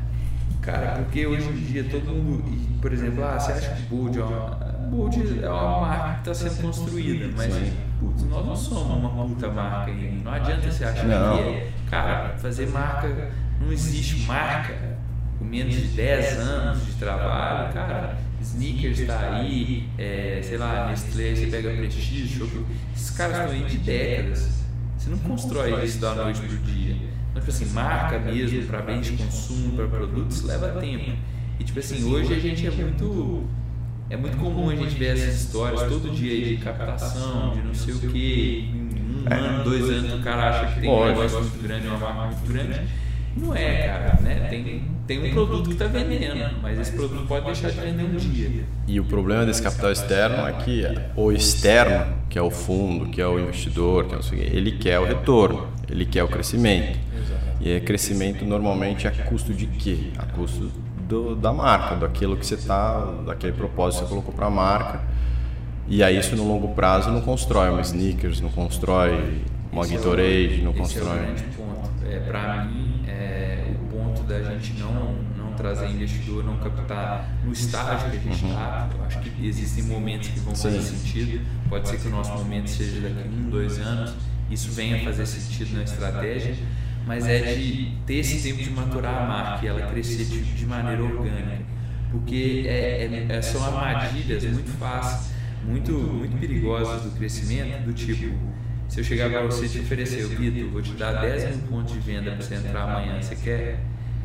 cara, 0.65 0.93
porque 0.97 1.27
hoje 1.27 1.49
em 1.49 1.65
dia 1.65 1.85
todo 1.85 2.07
mundo, 2.07 2.45
por 2.81 2.93
exemplo, 2.93 3.23
ah, 3.25 3.39
você 3.39 3.53
acha 3.53 3.75
que 3.75 3.83
Bold 3.83 4.19
é 4.19 4.25
uma, 4.25 4.51
Bold 4.91 5.43
é 5.43 5.49
uma 5.49 5.81
marca 5.81 6.15
que 6.23 6.31
está 6.31 6.35
sendo 6.35 6.63
construída, 6.63 7.31
mas 7.37 7.73
putz, 8.01 8.25
nós 8.25 8.47
não 8.47 8.57
somos 8.57 9.13
uma 9.13 9.27
puta 9.27 9.51
marca 9.51 9.91
ainda. 9.91 10.25
Não 10.25 10.33
adianta 10.33 10.71
você 10.71 10.85
achar 10.85 11.05
Não. 11.05 11.37
que 11.37 11.43
é. 11.43 11.71
Cara, 11.91 12.37
fazer 12.39 12.67
marca, 12.69 13.31
não 13.61 13.71
existe 13.71 14.27
marca 14.27 14.75
com 15.39 15.45
menos 15.45 15.75
de 15.75 15.89
10 15.89 16.39
anos 16.39 16.87
de 16.87 16.93
trabalho, 16.95 17.73
cara. 17.73 18.17
Sneakers 18.41 18.99
está 18.99 19.37
aí, 19.37 19.89
é, 19.97 20.41
sei 20.43 20.59
lá, 20.59 20.89
Nestlé, 20.91 21.35
você 21.35 21.47
pega 21.47 21.71
Prestige, 21.71 22.39
Choco, 22.39 22.67
esses 22.95 23.11
caras 23.11 23.39
estão 23.39 23.53
aí 23.53 23.65
de 23.65 23.79
décadas. 23.79 24.51
Você 24.99 25.11
não 25.11 25.19
constrói 25.19 25.85
isso 25.85 25.99
da 25.99 26.15
noite 26.15 26.41
pro 26.41 26.57
dia. 26.59 26.97
Então, 27.35 27.43
tipo 27.43 27.51
assim, 27.51 27.67
marca 27.75 28.19
mesmo 28.21 28.63
para 28.63 28.81
bens 28.81 29.07
de 29.07 29.13
consumo, 29.17 29.77
para 29.77 29.87
produtos, 29.89 30.45
leva 30.45 30.69
tempo. 30.81 31.13
E 31.59 31.65
tipo 31.65 31.79
assim, 31.81 32.05
hoje 32.05 32.33
a 32.33 32.39
gente 32.39 32.65
é 32.67 32.71
muito. 32.71 33.45
É 34.09 34.17
muito 34.17 34.37
comum 34.37 34.71
a 34.71 34.77
gente 34.77 34.95
ver 34.97 35.17
essas 35.17 35.43
histórias 35.43 35.83
todo 35.83 36.15
dia 36.15 36.47
de 36.47 36.57
captação, 36.59 37.55
de 37.55 37.63
não 37.63 37.75
sei 37.75 37.95
o 37.95 37.99
que. 37.99 38.71
Em 38.73 39.27
um 39.27 39.33
ano, 39.33 39.65
dois 39.65 39.83
anos, 39.91 40.21
o 40.21 40.23
cara 40.23 40.51
acha 40.51 40.75
que 40.75 40.81
tem 40.81 40.91
um 40.91 41.07
negócio 41.07 41.41
muito 41.41 41.63
grande, 41.63 41.89
uma 41.89 41.99
marca 41.99 42.37
muito 42.37 42.53
grande. 42.53 42.81
Não 43.37 43.53
é, 43.53 43.89
cara, 43.89 44.21
né? 44.21 44.47
Tem, 44.49 44.85
tem 45.09 45.19
um 45.19 45.33
produto 45.33 45.67
que 45.67 45.73
está 45.73 45.87
vendendo, 45.87 46.63
mas 46.63 46.79
esse 46.79 46.93
produto 46.93 47.27
pode 47.27 47.45
deixar 47.47 47.71
de 47.71 47.81
vender 47.81 48.05
um 48.05 48.17
dia. 48.17 48.65
E 48.87 49.01
o 49.01 49.05
problema 49.05 49.45
desse 49.45 49.61
capital 49.61 49.91
externo 49.91 50.47
é 50.47 50.53
que 50.53 50.85
o 51.17 51.33
externo, 51.33 52.15
que 52.31 52.39
é 52.39 52.43
o 52.43 52.51
fundo, 52.51 53.07
que 53.07 53.21
é 53.21 53.27
o 53.27 53.41
investidor, 53.41 54.05
que 54.05 54.15
é 54.15 54.19
o 54.19 54.23
seguinte, 54.23 54.55
ele 54.55 54.73
quer 54.73 55.01
o 55.01 55.05
retorno, 55.05 55.67
ele 55.91 56.07
quer 56.07 56.23
o 56.23 56.29
crescimento. 56.29 57.04
E 57.65 57.73
é 57.73 57.81
crescimento 57.81 58.45
normalmente 58.45 59.09
a 59.09 59.11
custo 59.11 59.55
de 59.55 59.67
quê? 59.67 60.11
A 60.19 60.27
custo 60.27 60.71
do, 61.09 61.35
da 61.35 61.51
marca, 61.51 61.97
daquilo 61.97 62.37
que 62.37 62.45
você 62.45 62.57
está, 62.57 63.01
daquele 63.27 63.55
propósito 63.55 64.03
que 64.03 64.05
você 64.05 64.11
colocou 64.11 64.35
para 64.35 64.47
a 64.47 64.51
marca. 64.51 65.01
E 65.89 66.03
aí 66.03 66.19
isso 66.19 66.37
no 66.37 66.47
longo 66.47 66.75
prazo 66.75 67.11
não 67.11 67.23
constrói 67.23 67.71
uma 67.71 67.81
sneakers, 67.81 68.43
não 68.43 68.51
constrói 68.51 69.43
uma 69.73 69.87
Gatorade, 69.87 70.61
não 70.63 70.73
Esse 70.73 70.79
constrói. 70.79 71.09
é 71.09 71.23
o 71.23 71.25
grande 71.25 71.43
ponto. 71.57 71.91
É, 72.07 72.19
para 72.21 72.65
mim, 72.67 73.03
é, 73.09 73.73
o 73.81 73.97
ponto 73.97 74.23
da 74.25 74.43
gente 74.43 74.75
não, 74.75 75.15
não 75.35 75.53
trazer 75.55 75.89
investidor, 75.89 76.45
não 76.45 76.59
captar 76.59 77.31
no 77.47 77.53
estágio 77.53 78.11
que 78.11 78.17
a 78.19 78.21
gente 78.21 78.45
está. 78.45 78.91
Eu 78.95 79.05
acho 79.05 79.21
que 79.21 79.47
existem 79.47 79.85
momentos 79.85 80.29
que 80.29 80.39
vão 80.41 80.55
fazer 80.55 80.83
Sim. 80.83 80.99
sentido. 80.99 81.47
Pode 81.71 81.89
ser 81.89 81.99
que 81.99 82.09
o 82.09 82.11
nosso 82.11 82.33
momento 82.33 82.69
seja 82.69 83.01
daqui 83.01 83.27
a 83.27 83.31
um, 83.31 83.49
dois 83.49 83.79
anos. 83.79 84.15
Isso 84.51 84.71
venha 84.71 84.97
a 84.97 85.01
fazer 85.01 85.25
sentido 85.25 85.75
na 85.77 85.83
estratégia. 85.85 86.55
Mas 87.07 87.27
é 87.27 87.55
de 87.55 87.93
ter 88.07 88.15
esse 88.15 88.43
tempo 88.43 88.63
de 88.63 88.71
maturar 88.71 89.23
a 89.23 89.27
marca 89.27 89.65
e 89.65 89.69
ela 89.69 89.83
crescer 89.89 90.25
de, 90.25 90.41
de 90.43 90.67
maneira 90.67 91.03
orgânica. 91.03 91.59
Porque 92.11 92.65
é, 92.67 93.27
é- 93.31 93.37
é- 93.37 93.43
são 93.43 93.65
armadilhas 93.77 94.45
muito 94.45 94.71
fáceis, 94.79 95.33
muito, 95.65 95.93
muito 95.93 96.39
perigosas 96.39 97.03
do 97.03 97.11
crescimento, 97.11 97.85
do 97.85 97.93
tipo, 97.93 98.35
se 98.89 99.01
eu 99.01 99.05
chegar 99.05 99.31
para 99.31 99.43
você 99.43 99.67
e 99.67 99.69
te 99.69 99.79
oferecer, 99.81 100.25
o 100.25 100.29
Vitor, 100.29 100.71
vou 100.71 100.81
te 100.83 100.93
dar 100.93 101.13
10 101.21 101.57
mil 101.57 101.67
pontos 101.69 101.93
de 101.95 102.01
venda 102.01 102.31
para 102.33 102.41
você 102.43 102.55
entrar 102.55 102.83
amanhã, 102.85 103.21
você 103.21 103.35
quer? 103.37 103.81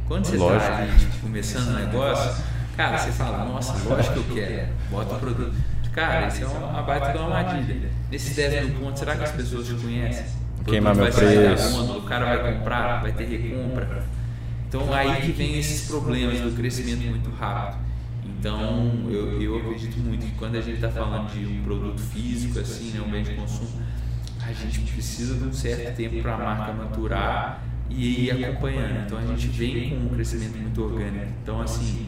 Quando 0.07 0.25
você 0.25 0.35
está 0.35 0.77
ali, 0.77 0.97
tipo, 0.99 1.17
começando 1.19 1.67
o 1.69 1.73
negócio, 1.79 2.43
cara, 2.77 2.97
você 2.97 3.11
fala, 3.11 3.45
nossa, 3.45 3.89
lógico 3.89 4.23
que 4.23 4.29
eu 4.29 4.35
quero, 4.35 4.67
bota 4.91 5.15
o 5.15 5.19
produto. 5.19 5.55
Cara, 5.91 6.27
isso 6.27 6.43
é 6.43 6.47
uma 6.47 6.81
baita 6.83 7.11
de 7.11 7.17
uma 7.17 7.35
armadilha. 7.37 7.89
Nesses 8.11 8.35
10 8.35 8.65
mil 8.69 8.79
pontos, 8.79 8.99
será 8.99 9.15
que 9.15 9.23
as 9.23 9.31
pessoas 9.31 9.67
te 9.67 9.73
conhecem? 9.73 10.25
O 10.61 10.65
Queimar 10.65 10.95
meu 10.95 11.05
preço. 11.11 11.97
o 11.97 12.01
cara 12.03 12.25
vai 12.37 12.53
comprar, 12.53 13.01
vai 13.01 13.11
ter 13.11 13.25
recompra. 13.25 14.03
Então 14.67 14.93
aí 14.93 15.21
que 15.21 15.31
vem 15.31 15.57
esses 15.57 15.87
problemas 15.87 16.39
do 16.39 16.51
crescimento 16.55 17.01
muito 17.01 17.29
rápido. 17.31 17.79
Então 18.25 19.05
eu, 19.09 19.41
eu 19.41 19.57
acredito 19.57 19.97
muito 19.99 20.25
que 20.25 20.31
quando 20.33 20.55
a 20.55 20.61
gente 20.61 20.75
está 20.75 20.89
falando 20.89 21.31
de 21.33 21.45
um 21.45 21.63
produto 21.63 21.99
físico, 21.99 22.59
assim, 22.59 22.91
né, 22.91 23.01
um 23.05 23.09
bem 23.09 23.23
de 23.23 23.31
consumo, 23.33 23.81
a 24.41 24.51
gente 24.53 24.79
precisa 24.91 25.35
de 25.35 25.43
um 25.43 25.53
certo 25.53 25.95
tempo 25.95 26.21
para 26.21 26.35
a 26.35 26.37
marca 26.37 26.71
maturar 26.73 27.63
e 27.89 28.25
ir 28.27 28.45
acompanhando. 28.45 29.05
Então 29.05 29.17
a 29.17 29.25
gente 29.25 29.47
vem 29.47 29.89
com 29.89 29.95
um 30.05 30.09
crescimento 30.09 30.55
muito 30.57 30.83
orgânico. 30.83 31.25
Então 31.41 31.61
assim, 31.61 32.07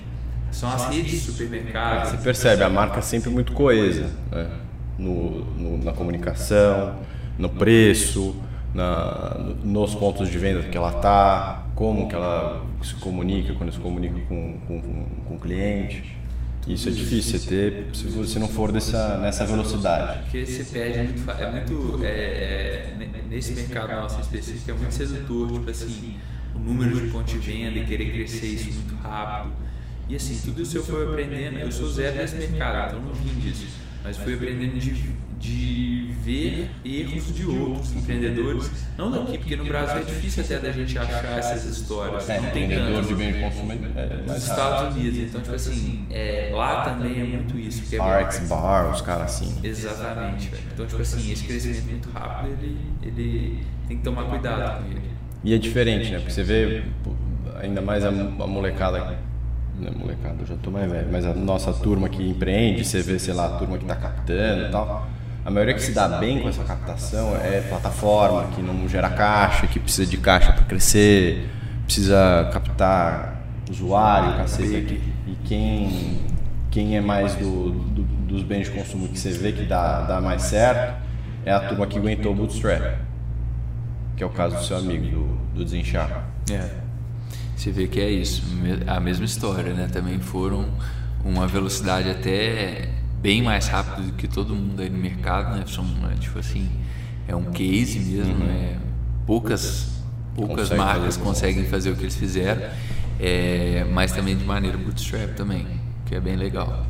são 0.51 0.69
as 0.71 0.87
redes 0.89 1.11
de 1.11 1.19
supermercados. 1.31 2.11
Você 2.11 2.17
percebe, 2.17 2.63
a 2.63 2.69
marca 2.69 2.99
é 2.99 3.01
sempre 3.01 3.29
muito 3.29 3.53
coesa, 3.53 4.09
né? 4.31 4.47
no, 4.97 5.43
no- 5.55 5.83
na 5.83 5.91
comunicação, 5.93 6.99
no 7.37 7.49
preço, 7.49 8.35
na, 8.73 9.35
no- 9.39 9.55
nos 9.65 9.95
pontos 9.95 10.29
de 10.29 10.37
venda 10.37 10.61
que 10.63 10.77
ela 10.77 10.89
está, 10.95 11.65
como 11.75 12.07
que 12.07 12.15
ela 12.15 12.65
se 12.83 12.95
comunica, 12.95 13.53
quando 13.53 13.71
se 13.71 13.79
comunica 13.79 14.19
com, 14.27 14.57
com, 14.67 14.81
com, 15.27 15.35
o 15.35 15.39
cliente. 15.39 16.17
Isso 16.67 16.89
é 16.89 16.91
difícil 16.91 17.39
você 17.39 17.47
ter 17.49 17.85
se 17.93 18.03
você 18.07 18.37
não 18.37 18.47
for 18.47 18.71
dessa, 18.71 19.17
nessa 19.17 19.45
velocidade. 19.47 20.21
Porque 20.23 20.45
você 20.45 20.63
perde 20.63 20.99
muito. 20.99 21.21
fa- 21.21 21.33
É 21.39 21.51
muito. 21.51 21.99
É, 22.03 22.07
é, 22.07 22.95
ne- 22.99 23.09
nesse 23.29 23.53
mercado 23.53 23.99
nosso 23.99 24.21
específico, 24.21 24.69
é 24.69 24.73
muito 24.75 24.93
sedutor, 24.93 25.51
tipo 25.53 25.69
assim, 25.71 26.15
o 26.53 26.59
número 26.59 27.01
de 27.01 27.07
pontos 27.11 27.33
de 27.33 27.39
venda 27.39 27.79
e 27.79 27.85
querer 27.85 28.11
crescer 28.13 28.45
isso 28.45 28.73
muito 28.73 28.95
rápido. 29.01 29.53
E 30.07 30.15
assim, 30.15 30.39
tudo 30.45 30.61
isso 30.61 30.77
eu 30.77 30.83
fui 30.83 31.03
aprendendo. 31.03 31.57
Eu 31.57 31.71
sou 31.71 31.89
zero 31.89 32.15
nesse 32.17 32.35
mercado, 32.35 32.89
então 32.97 33.01
não 33.07 33.13
vim 33.15 33.39
disso. 33.39 33.65
Mas 34.03 34.17
fui 34.17 34.33
aprendendo 34.35 34.77
de, 34.79 34.91
de 35.41 36.11
ver 36.23 36.69
erros 36.85 37.35
de 37.35 37.45
outros 37.45 37.95
empreendedores. 37.95 38.71
Não 38.95 39.11
daqui, 39.11 39.39
porque 39.39 39.55
no 39.55 39.65
Brasil 39.65 39.97
é 39.97 40.03
difícil 40.03 40.43
até 40.43 40.59
da 40.59 40.71
gente 40.71 40.97
achar 40.97 41.25
essas 41.37 41.65
histórias. 41.65 42.29
É, 42.29 42.39
não 42.39 42.49
tem 42.51 42.67
de 42.67 43.15
bem 43.15 43.41
consumo 43.41 43.71
é 43.71 44.23
Nos. 44.27 44.37
Estados 44.37 44.95
Unidos, 44.95 45.19
então, 45.19 45.41
tipo 45.41 45.55
assim, 45.55 46.05
é, 46.11 46.51
lá 46.53 46.83
também 46.83 47.19
é 47.19 47.23
muito 47.23 47.57
isso. 47.57 47.81
que 47.89 47.95
é 47.95 48.23
RX 48.23 48.47
Bar, 48.47 48.91
os 48.91 49.01
caras 49.01 49.23
assim. 49.23 49.59
Exatamente, 49.63 50.49
velho. 50.49 50.63
Então, 50.73 50.85
tipo 50.85 51.01
assim, 51.01 51.31
esse 51.31 51.43
crescimento 51.43 51.89
muito 51.89 52.09
rápido, 52.11 52.51
ele, 52.61 52.77
ele 53.01 53.65
tem 53.87 53.97
que 53.97 54.03
tomar 54.03 54.25
cuidado 54.25 54.83
com 54.83 54.91
ele. 54.91 55.01
E 55.43 55.55
é 55.55 55.57
diferente, 55.57 56.11
né? 56.11 56.19
Porque 56.19 56.31
você 56.31 56.43
vê, 56.43 56.83
ainda 57.59 57.81
mais 57.81 58.05
a, 58.05 58.09
a 58.09 58.11
molecada, 58.11 59.17
não 59.79 59.87
é 59.87 59.91
molecada, 59.91 60.35
eu 60.41 60.45
já 60.45 60.55
tô 60.57 60.69
mais 60.69 60.89
velho, 60.91 61.07
mas 61.11 61.25
a 61.25 61.33
nossa 61.33 61.73
turma 61.73 62.07
que 62.07 62.21
empreende, 62.21 62.85
você 62.85 63.01
vê, 63.01 63.17
sei 63.17 63.33
lá, 63.33 63.47
a 63.47 63.57
turma 63.57 63.79
que 63.79 63.85
tá 63.85 63.95
captando 63.95 64.67
e 64.67 64.71
tal. 64.71 65.07
A 65.43 65.49
maioria 65.49 65.73
que 65.73 65.81
se 65.81 65.91
dá 65.91 66.07
bem 66.07 66.39
com 66.41 66.49
essa 66.49 66.63
captação 66.63 67.35
é 67.35 67.61
plataforma, 67.61 68.47
que 68.55 68.61
não 68.61 68.87
gera 68.87 69.09
caixa, 69.09 69.65
que 69.67 69.79
precisa 69.79 70.05
de 70.09 70.17
caixa 70.17 70.53
para 70.53 70.63
crescer, 70.65 71.49
precisa 71.85 72.49
captar 72.53 73.41
usuário, 73.69 74.37
cacete. 74.37 75.01
E 75.25 75.35
quem, 75.43 76.19
quem 76.69 76.95
é 76.95 77.01
mais 77.01 77.35
do, 77.35 77.71
do- 77.71 78.03
dos 78.31 78.43
bens 78.43 78.65
de 78.69 78.71
consumo 78.71 79.07
que 79.07 79.17
você 79.19 79.31
vê 79.31 79.51
que 79.51 79.63
dá, 79.63 80.01
dá 80.03 80.21
mais 80.21 80.43
certo 80.43 81.01
é 81.45 81.51
a 81.51 81.59
turma 81.59 81.87
que 81.87 81.97
aguentou 81.97 82.31
o 82.31 82.35
bootstrap 82.35 82.97
que 84.15 84.23
é 84.23 84.25
o 84.27 84.29
caso 84.29 84.55
do 84.57 84.63
seu 84.63 84.77
amigo, 84.77 85.05
do, 85.09 85.25
do 85.55 85.65
Desinchar. 85.65 86.25
É. 86.51 86.69
Você 87.55 87.71
vê 87.71 87.87
que 87.87 87.99
é 87.99 88.07
isso, 88.09 88.43
a 88.85 88.99
mesma 88.99 89.25
história, 89.25 89.73
né? 89.73 89.87
Também 89.91 90.19
foram 90.19 90.65
uma 91.25 91.47
velocidade 91.47 92.07
até 92.09 92.89
bem 93.21 93.41
mais 93.41 93.67
rápida 93.67 94.07
do 94.07 94.13
que 94.13 94.27
todo 94.27 94.55
mundo 94.55 94.81
aí 94.81 94.89
no 94.89 94.97
mercado, 94.97 95.55
né? 95.57 95.63
São, 95.67 95.83
né, 95.85 96.15
tipo 96.19 96.39
assim, 96.39 96.69
é 97.27 97.35
um 97.35 97.45
case 97.51 97.99
mesmo, 97.99 98.35
né? 98.39 98.77
Poucas, 99.25 100.01
poucas 100.35 100.69
Consegue 100.69 100.79
marcas 100.81 101.15
fazer. 101.15 101.21
conseguem 101.27 101.65
fazer 101.65 101.91
o 101.91 101.95
que 101.95 102.03
eles 102.03 102.15
fizeram, 102.15 102.61
é, 103.19 103.85
mas 103.93 104.11
também 104.11 104.35
de 104.35 104.43
maneira 104.43 104.77
bootstrap 104.77 105.35
também, 105.35 105.65
que 106.05 106.15
é 106.15 106.19
bem 106.19 106.35
legal. 106.35 106.85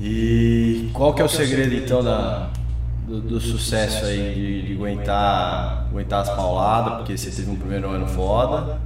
E 0.00 0.90
qual 0.92 1.12
que 1.12 1.20
é 1.22 1.24
o 1.24 1.28
segredo 1.28 1.74
então 1.74 2.02
da, 2.04 2.50
do, 3.06 3.20
do 3.20 3.40
sucesso 3.40 4.04
aí 4.04 4.34
de, 4.34 4.66
de 4.68 4.72
aguentar, 4.74 5.86
aguentar 5.90 6.20
as 6.22 6.28
pauladas, 6.30 6.98
porque 6.98 7.16
você 7.16 7.30
teve 7.30 7.50
um 7.50 7.56
primeiro 7.56 7.90
ano 7.90 8.06
foda, 8.06 8.80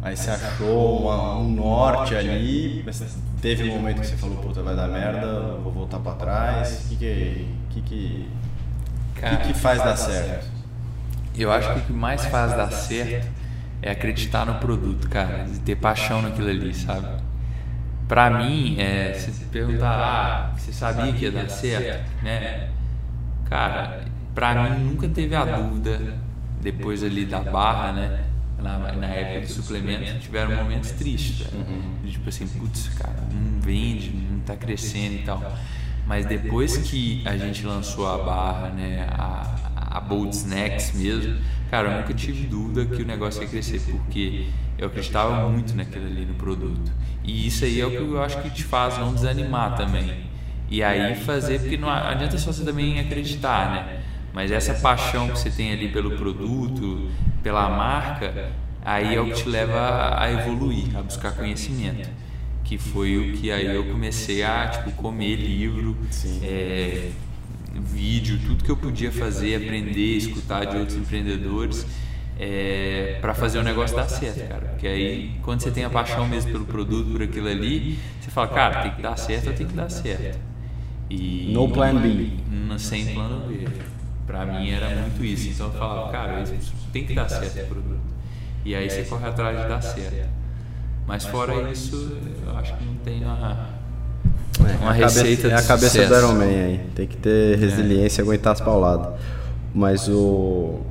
aí 0.00 0.16
você 0.16 0.30
achou 0.30 1.02
uma- 1.02 1.38
um 1.38 1.50
norte 1.50 2.14
ali, 2.14 2.82
mas 2.86 3.02
teve 3.40 3.70
um 3.70 3.76
momento 3.76 4.00
que 4.00 4.06
você 4.06 4.16
falou, 4.16 4.36
puta, 4.38 4.62
vai 4.62 4.74
dar 4.74 4.88
merda, 4.88 5.56
vou 5.62 5.72
voltar 5.72 5.98
pra 5.98 6.12
trás. 6.12 6.86
O 6.86 6.88
que 6.88 6.96
que, 6.96 7.48
que, 7.70 7.80
que, 7.82 8.28
que, 9.14 9.36
que 9.48 9.54
faz 9.54 9.82
dar 9.82 9.96
certo? 9.96 10.48
Eu 11.36 11.52
acho 11.52 11.72
que 11.72 11.78
o 11.78 11.82
que 11.82 11.92
mais 11.92 12.24
faz 12.26 12.52
dar 12.52 12.70
certo 12.70 13.28
é 13.80 13.90
acreditar 13.90 14.44
no 14.44 14.54
produto, 14.56 15.08
cara, 15.08 15.46
e 15.54 15.58
ter 15.58 15.76
paixão 15.76 16.20
naquilo 16.20 16.48
ali, 16.48 16.74
sabe? 16.74 17.06
Pra 18.08 18.30
mim, 18.30 18.76
é, 18.80 19.12
se 19.12 19.32
você 19.32 19.44
perguntar, 19.44 19.92
ah, 19.92 20.56
você 20.56 20.72
sabia 20.72 21.12
que 21.12 21.24
ia 21.24 21.30
dar 21.30 21.48
certo, 21.48 22.10
né? 22.22 22.70
Cara, 23.48 24.00
pra 24.34 24.54
mim 24.70 24.84
nunca 24.84 25.08
teve 25.08 25.34
a 25.36 25.44
dúvida, 25.44 26.16
depois 26.60 27.04
ali 27.04 27.24
da 27.24 27.40
barra, 27.40 27.92
né? 27.92 28.24
Na, 28.60 28.92
na 28.92 29.06
época 29.06 29.46
de 29.46 29.52
suplemento, 29.52 30.18
tiveram 30.18 30.56
momentos 30.56 30.90
tristes, 30.92 31.46
velho. 31.46 31.64
De 32.02 32.12
Tipo 32.12 32.28
assim, 32.28 32.46
putz, 32.46 32.88
cara, 32.88 33.22
não 33.32 33.60
vende, 33.60 34.10
não 34.10 34.40
tá 34.40 34.56
crescendo 34.56 35.14
e 35.14 35.22
tal. 35.24 35.56
Mas 36.06 36.26
depois 36.26 36.76
que 36.78 37.22
a 37.26 37.36
gente 37.36 37.64
lançou 37.64 38.08
a 38.08 38.18
barra, 38.18 38.70
né? 38.70 39.06
A, 39.10 39.54
a, 39.76 39.98
a 39.98 40.00
Bold 40.00 40.34
Snacks 40.34 40.92
mesmo, 40.94 41.36
cara, 41.70 41.88
eu 41.88 42.00
nunca 42.00 42.14
tive 42.14 42.46
dúvida 42.46 42.84
que 42.86 43.02
o 43.02 43.06
negócio 43.06 43.42
ia 43.42 43.48
crescer, 43.48 43.80
porque 43.80 44.46
eu 44.78 44.86
acreditava 44.86 45.48
muito 45.48 45.74
naquilo 45.76 46.06
ali 46.06 46.24
no 46.24 46.34
produto. 46.34 46.90
E 47.22 47.46
isso 47.46 47.64
aí 47.64 47.80
é 47.80 47.86
o 47.86 47.90
que 47.90 47.96
eu 47.96 48.22
acho 48.22 48.40
que 48.42 48.50
te 48.50 48.64
faz 48.64 48.96
não 48.96 49.12
desanimar 49.12 49.76
também. 49.76 50.28
E 50.70 50.82
aí 50.82 51.14
fazer, 51.14 51.60
porque 51.60 51.76
não 51.76 51.90
adianta 51.90 52.38
só 52.38 52.52
você 52.52 52.64
também 52.64 52.98
acreditar, 52.98 53.70
né? 53.70 54.00
Mas 54.32 54.50
essa 54.50 54.74
paixão 54.74 55.28
que 55.28 55.38
você 55.38 55.50
tem 55.50 55.72
ali 55.72 55.88
pelo 55.88 56.16
produto, 56.16 57.10
pela 57.42 57.68
marca, 57.68 58.52
aí 58.84 59.14
é 59.14 59.20
o 59.20 59.26
que 59.26 59.42
te 59.42 59.48
leva 59.48 60.20
a 60.20 60.30
evoluir, 60.30 60.96
a 60.96 61.02
buscar 61.02 61.32
conhecimento. 61.32 62.08
Que 62.64 62.76
foi 62.76 63.16
o 63.16 63.32
que 63.32 63.50
aí 63.50 63.74
eu 63.74 63.86
comecei 63.86 64.42
a 64.42 64.68
tipo, 64.68 64.92
comer 64.92 65.36
livro, 65.36 65.96
é, 66.42 67.10
vídeo, 67.74 68.38
tudo 68.46 68.62
que 68.62 68.70
eu 68.70 68.76
podia 68.76 69.10
fazer, 69.10 69.56
aprender, 69.56 70.16
escutar 70.16 70.66
de 70.66 70.76
outros 70.76 70.96
empreendedores. 70.96 71.86
É, 72.40 73.18
para 73.20 73.34
fazer 73.34 73.58
o 73.58 73.64
negócio 73.64 73.96
dar 73.96 74.08
certo, 74.08 74.46
cara. 74.48 74.66
Porque 74.68 74.86
aí, 74.86 75.32
quando 75.42 75.60
você 75.60 75.72
tem 75.72 75.82
a 75.82 75.90
paixão 75.90 76.28
mesmo 76.28 76.52
pelo 76.52 76.64
produto, 76.66 77.10
por 77.10 77.20
aquilo 77.20 77.48
ali, 77.48 77.98
você 78.20 78.30
fala, 78.30 78.46
cara, 78.46 78.82
tem 78.82 78.92
que 78.92 79.02
dar 79.02 79.16
certo, 79.16 79.52
tem 79.52 79.66
que 79.66 79.74
dar 79.74 79.90
certo. 79.90 80.38
E 81.10 81.50
no 81.52 81.68
plan 81.68 81.96
B. 81.96 82.30
Sem 82.78 83.06
plano 83.06 83.48
B. 83.48 83.66
Para 84.28 84.46
mim 84.46 84.70
era 84.70 84.88
muito 84.90 85.24
isso. 85.24 85.48
Então 85.48 85.66
eu 85.66 85.72
falava, 85.72 86.12
cara, 86.12 86.44
tem 86.92 87.04
que 87.04 87.14
dar 87.14 87.28
certo 87.28 87.60
o 87.62 87.66
produto. 87.66 88.00
E 88.64 88.74
aí 88.74 88.88
você 88.88 89.02
corre 89.02 89.26
atrás 89.26 89.60
de 89.60 89.66
dar 89.66 89.82
certo. 89.82 90.28
Mas 91.04 91.24
fora 91.24 91.72
isso, 91.72 92.16
eu 92.46 92.56
acho 92.56 92.76
que 92.76 92.84
não 92.84 92.94
tem 92.96 93.24
uma, 93.24 93.66
uma 94.80 94.94
é, 94.94 94.98
receita 94.98 95.48
cabeça, 95.48 95.48
É 95.48 95.54
a 95.54 95.66
cabeça 95.66 96.06
do 96.06 96.14
Iron 96.14 96.34
Man 96.34 96.44
aí. 96.44 96.80
Tem 96.94 97.06
que 97.08 97.16
ter 97.16 97.58
resiliência 97.58 98.20
e 98.20 98.22
aguentar 98.22 98.52
as 98.52 98.60
pauladas. 98.60 99.18
Mas 99.74 100.08
o 100.08 100.84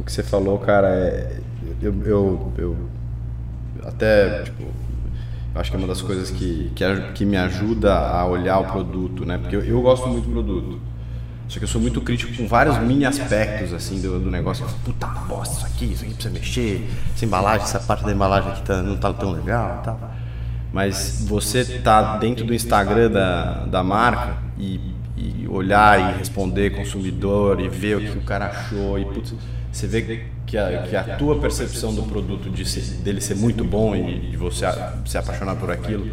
o 0.00 0.02
que 0.02 0.10
você 0.10 0.22
falou, 0.22 0.58
cara, 0.58 0.88
é, 0.88 1.40
eu, 1.82 1.94
eu, 2.04 2.52
eu 2.56 2.76
até 3.84 4.44
tipo, 4.44 4.64
acho 5.54 5.70
que 5.70 5.76
é 5.76 5.78
uma 5.78 5.88
das 5.88 6.00
coisas 6.00 6.30
que, 6.30 6.72
que, 6.74 6.84
que 7.14 7.24
me 7.24 7.36
ajuda 7.36 7.94
a 7.94 8.26
olhar 8.26 8.58
o 8.58 8.64
produto, 8.64 9.26
né? 9.26 9.36
Porque 9.36 9.56
eu, 9.56 9.62
eu 9.62 9.80
gosto 9.82 10.08
muito 10.08 10.24
do 10.24 10.32
produto. 10.32 10.80
Só 11.50 11.58
que 11.58 11.64
eu 11.64 11.68
sou 11.68 11.80
muito 11.80 12.00
crítico 12.00 12.32
com 12.36 12.46
vários 12.46 12.78
mini 12.78 13.04
aspectos 13.04 13.74
assim 13.74 14.00
do, 14.00 14.20
do 14.20 14.30
negócio. 14.30 14.64
Puta 14.84 15.08
bosta, 15.08 15.56
isso 15.56 15.66
aqui, 15.66 15.84
isso 15.86 16.04
aqui 16.04 16.14
precisa 16.14 16.32
mexer. 16.32 16.88
Essa 17.12 17.24
embalagem, 17.24 17.66
essa 17.66 17.80
parte 17.80 18.04
da 18.04 18.12
embalagem 18.12 18.52
aqui 18.52 18.62
tá, 18.62 18.80
não 18.80 18.96
tá 18.96 19.12
tão 19.12 19.32
legal 19.32 19.80
e 19.80 19.84
tal. 19.84 20.00
Mas 20.72 21.26
você 21.28 21.64
tá 21.64 22.18
dentro 22.18 22.44
do 22.44 22.54
Instagram 22.54 23.10
da, 23.10 23.66
da 23.66 23.82
marca 23.82 24.36
e, 24.56 24.80
e 25.16 25.48
olhar 25.48 26.14
e 26.14 26.18
responder 26.18 26.70
consumidor 26.70 27.60
e 27.60 27.68
ver 27.68 27.96
o 27.96 28.00
que 28.00 28.18
o 28.18 28.22
cara 28.22 28.46
achou 28.46 28.96
e 28.96 29.04
putz, 29.04 29.34
você 29.72 29.88
vê 29.88 30.26
que 30.46 30.56
a, 30.56 30.82
que 30.82 30.94
a 30.94 31.16
tua 31.16 31.40
percepção 31.40 31.92
do 31.92 32.04
produto 32.04 32.48
de 32.48 32.64
ser, 32.64 32.82
dele 33.02 33.20
ser 33.20 33.34
muito 33.34 33.64
bom 33.64 33.96
e 33.96 34.30
de 34.30 34.36
você 34.36 34.66
se 35.04 35.18
apaixonar 35.18 35.56
por 35.56 35.72
aquilo, 35.72 36.12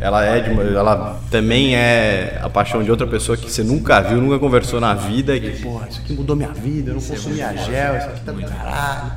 ela 0.00 0.24
é 0.24 0.50
uma, 0.50 0.62
ela 0.62 1.20
também 1.30 1.76
é 1.76 2.40
a 2.42 2.48
paixão 2.48 2.82
de 2.82 2.90
outra 2.90 3.06
pessoa 3.06 3.38
que 3.38 3.50
você 3.50 3.62
nunca 3.62 4.00
viu, 4.00 4.20
nunca 4.20 4.38
conversou 4.38 4.80
na 4.80 4.92
vida 4.94 5.36
e 5.36 5.40
que, 5.40 5.62
porra, 5.62 5.88
isso 5.88 6.00
aqui 6.00 6.12
mudou 6.12 6.34
minha 6.34 6.52
vida, 6.52 6.90
eu 6.90 6.94
não 6.94 7.02
consumia 7.02 7.46
é 7.46 7.56
gel, 7.56 7.96
isso 7.96 8.08
aqui 8.08 8.20
tá 8.20 8.32
do 8.32 8.42
caralho. 8.42 9.12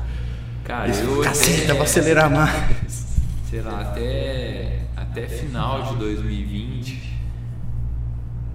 Cara, 0.64 0.88
isso, 0.88 1.02
eu 1.02 1.22
caceta, 1.22 1.74
vou 1.74 1.82
acelerar 1.82 2.30
mais. 2.30 3.06
Sei 3.50 3.60
lá, 3.62 3.80
até, 3.80 4.80
até 4.96 5.26
final 5.26 5.82
de 5.84 5.96
2020, 5.96 7.18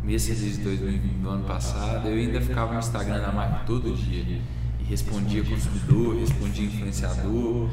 meses 0.04 0.58
de 0.58 0.64
2020 0.64 1.12
do 1.14 1.30
ano 1.30 1.44
passado, 1.44 2.08
eu 2.08 2.16
ainda 2.16 2.40
ficava 2.40 2.74
no 2.74 2.80
Instagram 2.80 3.20
da 3.20 3.32
marca 3.32 3.62
todo 3.66 3.96
dia 3.96 4.40
e 4.80 4.84
respondia 4.84 5.44
consumidor, 5.44 6.20
respondia 6.20 6.66
influenciador 6.66 7.70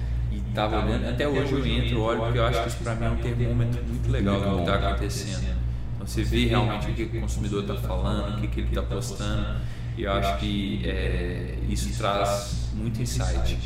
estava 0.51 0.84
olhando. 0.84 1.09
Até 1.09 1.26
hoje 1.26 1.53
eu 1.53 1.66
entro, 1.66 2.01
olho, 2.03 2.20
porque 2.20 2.38
eu 2.38 2.46
acho 2.46 2.62
que 2.62 2.68
isso 2.68 2.78
para 2.78 2.94
mim 2.94 3.07
é 3.07 3.11
um 3.11 3.16
termômetro 3.16 3.82
muito 3.84 4.11
legal 4.11 4.40
do 4.40 4.57
que 4.57 4.61
está 4.61 4.74
acontecendo. 4.74 5.57
Então 5.94 6.07
você 6.07 6.22
vê 6.22 6.46
realmente 6.46 6.90
o 6.90 6.94
que 6.94 7.03
o 7.03 7.20
consumidor 7.20 7.62
está 7.62 7.74
falando, 7.76 8.38
o 8.38 8.40
que, 8.40 8.48
que 8.48 8.61
ele 8.61 8.68
está 8.68 8.82
postando, 8.82 9.57
e 9.96 10.03
eu 10.03 10.12
acho 10.12 10.38
que 10.38 10.82
é, 10.84 11.59
isso 11.68 11.96
traz 11.98 12.70
muito 12.74 13.01
insight. 13.01 13.59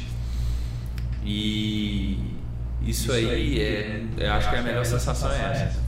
E 1.25 2.19
isso 2.83 3.13
aí 3.13 3.61
é, 3.61 4.05
eu 4.19 4.33
acho 4.33 4.51
que 4.51 4.57
a 4.57 4.63
melhor 4.63 4.85
sensação 4.85 5.33
é 5.33 5.53
essa. 5.53 5.85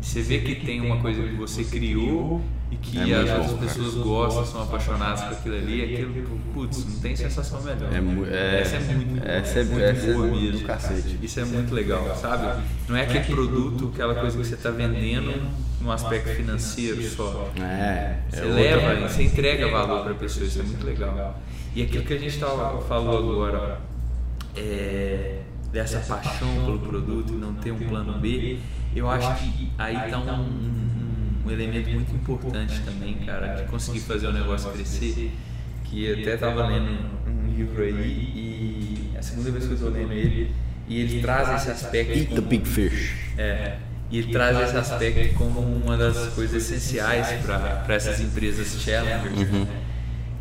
Você 0.00 0.22
vê 0.22 0.40
que 0.40 0.54
tem 0.66 0.80
uma 0.80 1.00
coisa 1.00 1.22
que 1.22 1.34
você 1.34 1.64
criou 1.64 2.42
e 2.70 2.76
que 2.76 2.98
é 3.12 3.14
as 3.14 3.50
outras 3.50 3.72
pessoas 3.72 3.94
cara. 3.94 4.04
gostam, 4.04 4.44
são 4.44 4.62
apaixonadas 4.62 5.20
por 5.22 5.32
aquilo 5.34 5.56
ali, 5.56 5.94
aquilo, 5.94 6.40
putz, 6.52 6.84
não 6.84 7.00
tem 7.00 7.14
sensação 7.14 7.62
melhor. 7.62 7.88
É, 7.92 8.34
é, 8.34 8.60
essa 8.60 8.76
é 8.76 8.80
muito, 8.80 9.24
essa 9.24 9.58
é, 9.60 9.64
muito 9.64 9.84
essa 9.84 10.12
boa 10.12 10.26
é 10.26 10.30
mesmo. 10.30 10.66
Cacete. 10.66 11.18
Isso 11.22 11.40
é 11.40 11.44
muito 11.44 11.74
legal, 11.74 12.16
sabe? 12.16 12.62
Não 12.88 12.96
é 12.96 13.02
aquele 13.02 13.24
produto, 13.24 13.92
aquela 13.94 14.14
coisa 14.16 14.36
que 14.36 14.44
você 14.44 14.54
está 14.54 14.70
vendendo 14.70 15.32
no 15.80 15.92
aspecto 15.92 16.30
financeiro 16.30 17.00
só. 17.04 17.52
É, 17.60 18.16
você 18.28 18.44
leva, 18.44 19.08
você 19.08 19.22
entrega 19.22 19.70
valor 19.70 20.02
para 20.02 20.12
a 20.12 20.16
pessoa, 20.16 20.44
isso 20.44 20.58
é 20.58 20.62
muito 20.64 20.84
legal. 20.84 21.40
E 21.74 21.82
aquilo 21.82 22.04
que 22.04 22.14
a 22.14 22.18
gente 22.18 22.38
tava, 22.38 22.80
falou 22.82 23.18
agora, 23.18 23.80
é, 24.56 25.42
dessa 25.70 26.00
paixão 26.00 26.48
pelo 26.64 26.80
produto 26.80 27.32
e 27.32 27.36
não 27.36 27.54
ter 27.54 27.70
um 27.70 27.78
plano 27.78 28.18
B, 28.18 28.58
eu 28.94 29.08
acho 29.08 29.34
que 29.36 29.70
aí 29.78 29.94
está 29.94 30.18
um, 30.18 30.40
um 30.40 31.05
um 31.46 31.50
elemento 31.50 31.88
muito 31.90 32.14
importante 32.14 32.80
também, 32.84 33.14
cara, 33.24 33.54
de 33.54 33.68
conseguir 33.68 34.00
fazer 34.00 34.26
o 34.26 34.32
negócio 34.32 34.70
crescer. 34.72 35.30
Que 35.84 36.04
eu 36.04 36.18
até 36.18 36.34
estava 36.34 36.66
lendo 36.66 36.98
um 37.28 37.56
livro 37.56 37.80
aí 37.80 37.92
e 37.92 39.10
é 39.14 39.18
a 39.18 39.22
segunda 39.22 39.52
vez 39.52 39.64
que 39.64 39.70
eu 39.70 39.74
estou 39.74 39.90
lendo 39.90 40.12
ele 40.12 40.52
e 40.88 41.00
ele 41.00 41.20
traz 41.20 41.62
esse 41.62 41.70
aspecto. 41.70 42.12
Eat 42.12 42.34
the 42.34 42.40
big 42.40 42.66
fish. 42.66 43.14
É. 43.38 43.76
E 44.10 44.18
ele 44.18 44.32
traz 44.32 44.58
esse 44.60 44.76
aspecto 44.76 45.34
como 45.34 45.60
uma 45.60 45.96
das 45.96 46.16
coisas 46.34 46.62
essenciais 46.62 47.28
para 47.44 47.94
essas 47.94 48.20
empresas 48.20 48.80
challengers, 48.82 49.48
uhum. 49.50 49.64
né? 49.64 49.66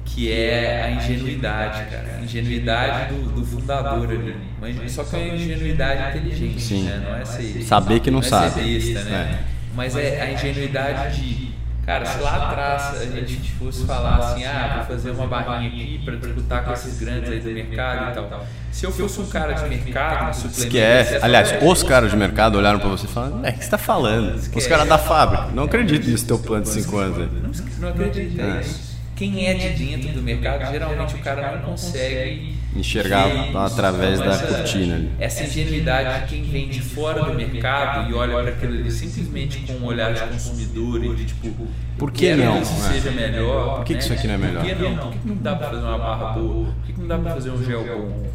que 0.04 0.32
é 0.32 0.84
a 0.84 0.92
ingenuidade, 0.92 1.90
cara. 1.90 2.18
A 2.20 2.24
ingenuidade 2.24 3.14
do, 3.14 3.32
do 3.32 3.46
fundador 3.46 4.10
ali. 4.10 4.36
Mas, 4.60 4.92
só 4.92 5.04
que 5.04 5.16
é 5.16 5.20
uma 5.20 5.36
ingenuidade 5.36 6.18
inteligente, 6.18 6.62
Sim. 6.62 6.84
né? 6.84 7.04
Não 7.04 7.16
é 7.16 7.26
ser, 7.26 7.62
Saber 7.64 8.00
que 8.00 8.10
não, 8.10 8.20
não 8.20 8.26
é 8.26 8.30
sabe. 8.30 8.80
Besta, 8.80 9.04
né? 9.04 9.46
É 9.52 9.55
mas 9.76 9.96
é 9.96 10.22
a 10.22 10.32
ingenuidade 10.32 11.22
de, 11.22 11.52
cara, 11.86 12.06
se 12.06 12.20
lá 12.20 12.50
atrás 12.50 13.02
a 13.02 13.06
gente 13.06 13.52
fosse 13.54 13.86
falar 13.86 14.18
assim, 14.18 14.46
ah, 14.46 14.76
vou 14.78 14.96
fazer 14.96 15.12
uma 15.12 15.28
barrinha 15.28 15.68
aqui 15.68 16.02
para 16.04 16.16
disputar 16.16 16.64
com 16.64 16.74
esses 16.74 17.00
grandes 17.00 17.30
aí 17.30 17.40
do 17.40 17.52
mercado 17.52 18.12
e 18.12 18.30
tal. 18.30 18.46
Se 18.72 18.86
eu 18.86 18.92
fosse 18.92 19.22
um 19.22 19.28
cara 19.28 19.54
de 19.54 19.70
mercado, 19.70 20.38
Esquece. 20.48 21.20
Aliás, 21.22 21.54
os 21.62 21.84
caras 21.84 22.12
de 22.12 22.18
mercado 22.18 22.58
olharam 22.58 22.80
para 22.80 22.90
você 22.90 23.06
e 23.06 23.10
falaram, 23.10 23.46
é, 23.46 23.50
o 23.50 23.54
que 23.54 23.60
você 23.60 23.66
está 23.66 23.78
falando? 23.78 24.36
Os 24.36 24.68
caras 24.68 24.88
da 24.88 24.98
fábrica. 24.98 25.48
Não 25.54 25.64
acredito 25.64 26.10
nesse 26.10 26.26
teu 26.26 26.40
plano 26.40 26.64
de 26.64 26.70
5 26.70 26.98
anos 26.98 27.18
aí. 27.20 27.30
Não, 27.42 27.52
não 27.80 27.90
acredito, 27.90 28.42
é 28.42 28.62
isso. 28.62 28.85
Quem 29.16 29.48
é 29.48 29.54
de 29.54 29.70
dentro 29.70 30.10
do 30.12 30.22
mercado, 30.22 30.70
geralmente 30.72 31.16
o 31.16 31.20
cara 31.20 31.56
não 31.56 31.72
consegue 31.72 32.56
enxergar 32.76 33.28
através 33.56 34.20
da 34.20 34.38
cortina. 34.38 34.96
Ali. 34.96 35.12
Essa 35.18 35.46
ingenuidade 35.46 36.22
de 36.22 36.28
quem 36.28 36.44
vem 36.44 36.68
de 36.68 36.82
fora 36.82 37.24
do 37.24 37.34
mercado 37.34 38.10
e 38.10 38.14
olha 38.14 38.34
para 38.34 38.52
aquilo 38.52 38.74
ali 38.74 38.92
simplesmente 38.92 39.60
com 39.60 39.74
um 39.74 39.86
olhar 39.86 40.14
de 40.14 40.20
consumidor 40.20 41.04
e 41.06 41.16
de 41.16 41.26
tipo, 41.26 41.68
por 41.98 42.12
que 42.12 42.36
não? 42.36 42.62
isso 42.62 42.74
é. 42.74 42.94
seja 42.94 43.12
melhor? 43.12 43.78
Por 43.78 43.86
que, 43.86 43.94
né? 43.94 44.00
que 44.00 44.06
isso 44.06 44.14
aqui 44.14 44.28
não 44.28 44.34
é 44.34 44.38
melhor? 44.38 44.66
Por 44.66 44.76
que 44.76 44.84
não? 44.84 44.98
Por 44.98 45.12
que 45.14 45.28
não 45.28 45.36
dá 45.38 45.56
para 45.56 45.70
fazer 45.70 45.82
uma 45.82 45.98
barra 45.98 46.26
boa? 46.34 46.66
Por 46.66 46.86
que 46.86 47.00
não 47.00 47.08
dá 47.08 47.18
para 47.18 47.34
fazer 47.36 47.50
um 47.52 47.64
gel 47.64 47.86
bom? 47.86 48.28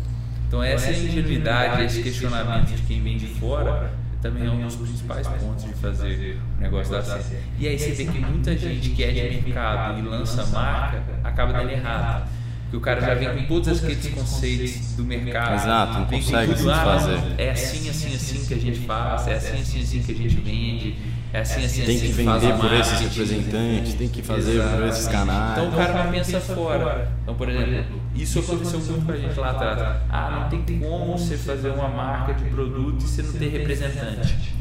Então 0.49 0.63
essa 0.63 0.91
ingenuidade, 0.91 1.85
esse 1.85 2.03
questionamento 2.03 2.75
de 2.75 2.83
quem 2.83 3.03
vem 3.03 3.19
de 3.19 3.27
fora 3.27 3.93
também 4.21 4.47
é 4.47 4.51
um 4.51 4.67
dos 4.67 4.77
principais 4.77 5.27
pontos 5.27 5.65
de 5.65 5.73
fazer 5.75 6.39
o 6.59 6.61
negócio 6.61 6.93
dar 6.93 7.03
certo. 7.03 7.37
E 7.59 7.67
aí 7.67 7.79
você 7.79 7.93
vê 7.93 8.05
que 8.05 8.19
muita 8.19 8.57
gente 8.57 8.91
que 8.91 9.03
é 9.03 9.11
de 9.11 9.43
mercado 9.43 9.99
e 9.99 10.03
lança 10.03 10.45
marca 10.47 11.03
acaba 11.25 11.53
dando 11.53 11.71
errado. 11.71 12.29
que 12.71 12.77
o 12.77 12.81
cara 12.81 13.01
já 13.01 13.15
vem 13.15 13.47
com 13.47 13.47
todos 13.47 13.83
aqueles 13.83 14.07
conceitos 14.09 14.95
do 14.95 15.05
mercado. 15.05 15.55
Exato, 15.55 15.99
não 16.01 16.07
consegue 16.07 16.57
se 16.57 16.65
fazer. 16.65 17.19
É 17.39 17.51
assim, 17.51 17.89
assim, 17.89 18.15
assim 18.15 18.47
que 18.47 18.55
a 18.55 18.59
gente 18.59 18.81
faz, 18.81 19.27
é 19.27 19.35
assim, 19.35 19.61
assim, 19.61 19.81
assim 19.81 20.03
que 20.03 20.13
a 20.13 20.15
gente 20.15 20.37
vende, 20.37 20.97
é 21.33 21.41
assim, 21.41 21.65
assim, 21.65 21.85
tem 21.85 21.97
assim 21.97 22.07
que 22.07 22.13
vender 22.13 22.55
por 22.57 22.73
esses 22.73 23.01
representantes, 23.01 23.95
tem 23.95 24.09
que 24.09 24.21
fazer 24.21 24.55
Exato. 24.57 24.77
por 24.77 24.87
esses 24.89 25.07
canais. 25.07 25.59
Então 25.59 25.69
o 25.69 25.77
cara 25.77 26.05
não 26.05 26.11
pensa 26.11 26.41
fora. 26.41 27.13
Então, 27.23 27.35
por 27.35 27.49
exemplo, 27.49 28.01
isso 28.15 28.41
aconteceu 28.41 28.81
muito 28.81 29.07
com 29.07 29.13
a 29.13 29.17
gente 29.17 29.39
lá 29.39 29.51
atrás. 29.51 30.03
Ah, 30.11 30.31
não 30.31 30.49
tem 30.49 30.79
como 30.79 31.17
você 31.17 31.37
fazer 31.37 31.71
uma 31.71 31.89
marca 31.89 32.35
de 32.35 32.45
produto 32.51 33.05
e 33.05 33.09
você 33.09 33.23
não 33.23 33.33
ter 33.33 33.49
representante. 33.49 34.55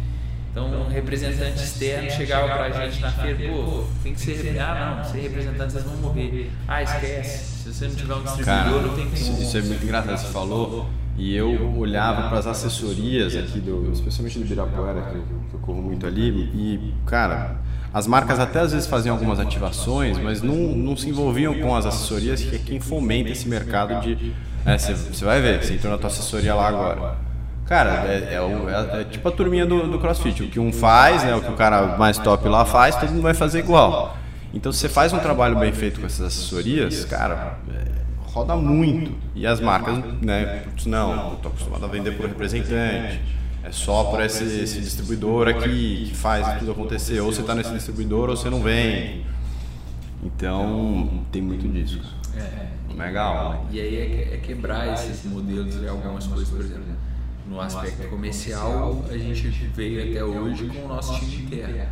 Então, 0.52 0.68
um 0.82 0.88
representante 0.90 1.64
externo 1.64 2.10
chegava 2.12 2.48
para 2.48 2.66
a 2.66 2.70
gente 2.70 3.02
na 3.02 3.12
feira, 3.12 3.54
pô, 3.54 3.86
tem 4.04 4.14
que 4.14 4.22
ser. 4.22 4.60
Ah, 4.60 4.98
não, 4.98 5.12
ser 5.12 5.22
representante, 5.22 5.74
vocês 5.74 5.84
vão 5.84 5.96
morrer. 5.98 6.52
Ah, 6.68 6.84
esquece. 6.84 7.64
Se 7.64 7.74
você 7.74 7.88
não 7.88 7.96
tiver 7.96 8.14
um 8.14 8.24
distribuidor, 8.24 8.82
não 8.82 8.96
tem 8.96 9.06
como. 9.06 9.42
Isso 9.42 9.58
é 9.58 9.62
muito 9.62 9.84
engraçado. 9.84 10.18
Você 10.18 10.28
falou 10.28 10.90
E 11.20 11.36
eu 11.36 11.76
olhava 11.78 12.30
para 12.30 12.40
as 12.40 12.48
assessorias 12.48 13.36
aqui, 13.36 13.60
do, 13.60 13.92
especialmente 13.92 14.40
do 14.40 14.46
Ibirapuera, 14.46 15.02
que 15.02 15.16
eu, 15.16 15.24
que 15.50 15.54
eu 15.54 15.60
corro 15.60 15.82
muito 15.82 16.08
ali, 16.08 16.30
e, 16.30 16.94
cara, 17.06 17.58
as 17.94 18.08
marcas 18.08 18.40
até 18.40 18.62
às 18.62 18.72
vezes 18.72 18.88
faziam 18.88 19.16
algumas 19.16 19.38
ativações, 19.38 20.18
mas 20.18 20.42
não, 20.42 20.56
não 20.56 20.96
se 20.96 21.10
envolviam 21.10 21.54
com 21.56 21.76
as 21.76 21.86
assessorias, 21.86 22.42
que 22.42 22.56
é 22.56 22.60
quem 22.60 22.80
fomenta 22.80 23.30
esse 23.30 23.50
mercado 23.50 24.00
de. 24.02 24.34
Você 24.78 25.26
é, 25.26 25.28
vai 25.28 25.42
ver, 25.42 25.62
você 25.62 25.74
entrou 25.74 25.92
na 25.92 25.98
tua 25.98 26.08
assessoria 26.08 26.56
lá 26.56 26.68
agora. 26.70 27.18
Cara, 27.66 28.06
é, 28.08 28.36
é, 28.36 28.98
é, 28.98 29.02
é 29.02 29.04
tipo 29.04 29.28
a 29.28 29.32
turminha 29.32 29.66
do, 29.66 29.92
do, 29.92 30.00
CrossFit. 30.00 30.44
O 30.44 30.50
que 30.50 30.60
um 30.60 30.72
faz, 30.72 31.24
né, 31.24 31.36
o 31.36 31.42
que 31.42 31.52
o 31.52 31.56
cara 31.56 31.98
mais 31.98 32.18
top 32.18 32.48
lá 32.48 32.64
faz, 32.64 32.96
todo 32.96 33.10
mundo 33.10 33.22
vai 33.22 33.34
fazer 33.34 33.60
igual. 33.60 34.18
Então, 34.54 34.72
se 34.72 34.80
você 34.80 34.90
faz 34.90 35.14
um 35.14 35.20
trabalho 35.20 35.60
bem 35.60 35.72
feito 35.72 36.00
com 36.00 36.06
essas 36.06 36.26
assessorias, 36.26 37.06
cara, 37.06 37.60
roda 38.34 38.56
muito. 38.56 39.12
E 39.36 39.46
as 39.46 39.60
marcas, 39.60 39.98
né? 40.22 40.66
Não, 40.86 41.32
eu 41.32 41.38
tô 41.38 41.50
acostumado 41.50 41.86
a 41.86 41.88
vender 41.88 42.12
por 42.16 42.28
representante. 42.28 43.22
É 43.64 43.72
só 43.72 44.06
por 44.06 44.22
esse, 44.22 44.44
esse 44.44 44.80
distribuidor 44.80 45.48
aqui 45.48 46.08
que 46.10 46.16
faz 46.16 46.60
tudo 46.60 46.72
acontecer. 46.72 47.20
Ou 47.20 47.32
você 47.32 47.42
está 47.42 47.54
nesse 47.54 47.74
distribuidor 47.74 48.30
ou 48.30 48.38
você 48.38 48.50
não 48.50 48.62
vem. 48.62 49.26
Então, 50.24 51.24
tem 51.32 51.42
muito 51.42 51.68
disso. 51.68 52.02
É, 52.36 52.68
Legal. 52.96 53.54
Né? 53.54 53.60
E 53.72 53.80
aí 53.80 53.96
é, 53.96 54.34
é 54.36 54.38
quebrar 54.38 54.94
esses 54.94 55.26
modelos 55.26 55.80
de 55.80 55.88
algumas 55.88 56.28
coisas, 56.28 56.50
por 56.50 56.60
exemplo. 56.60 56.84
No 57.48 57.60
aspecto 57.60 58.08
comercial, 58.10 59.04
a 59.10 59.18
gente 59.18 59.50
veio 59.74 60.10
até 60.10 60.24
hoje 60.24 60.68
com 60.68 60.86
o 60.86 60.88
nosso 60.88 61.20
time 61.20 61.44
interno. 61.44 61.88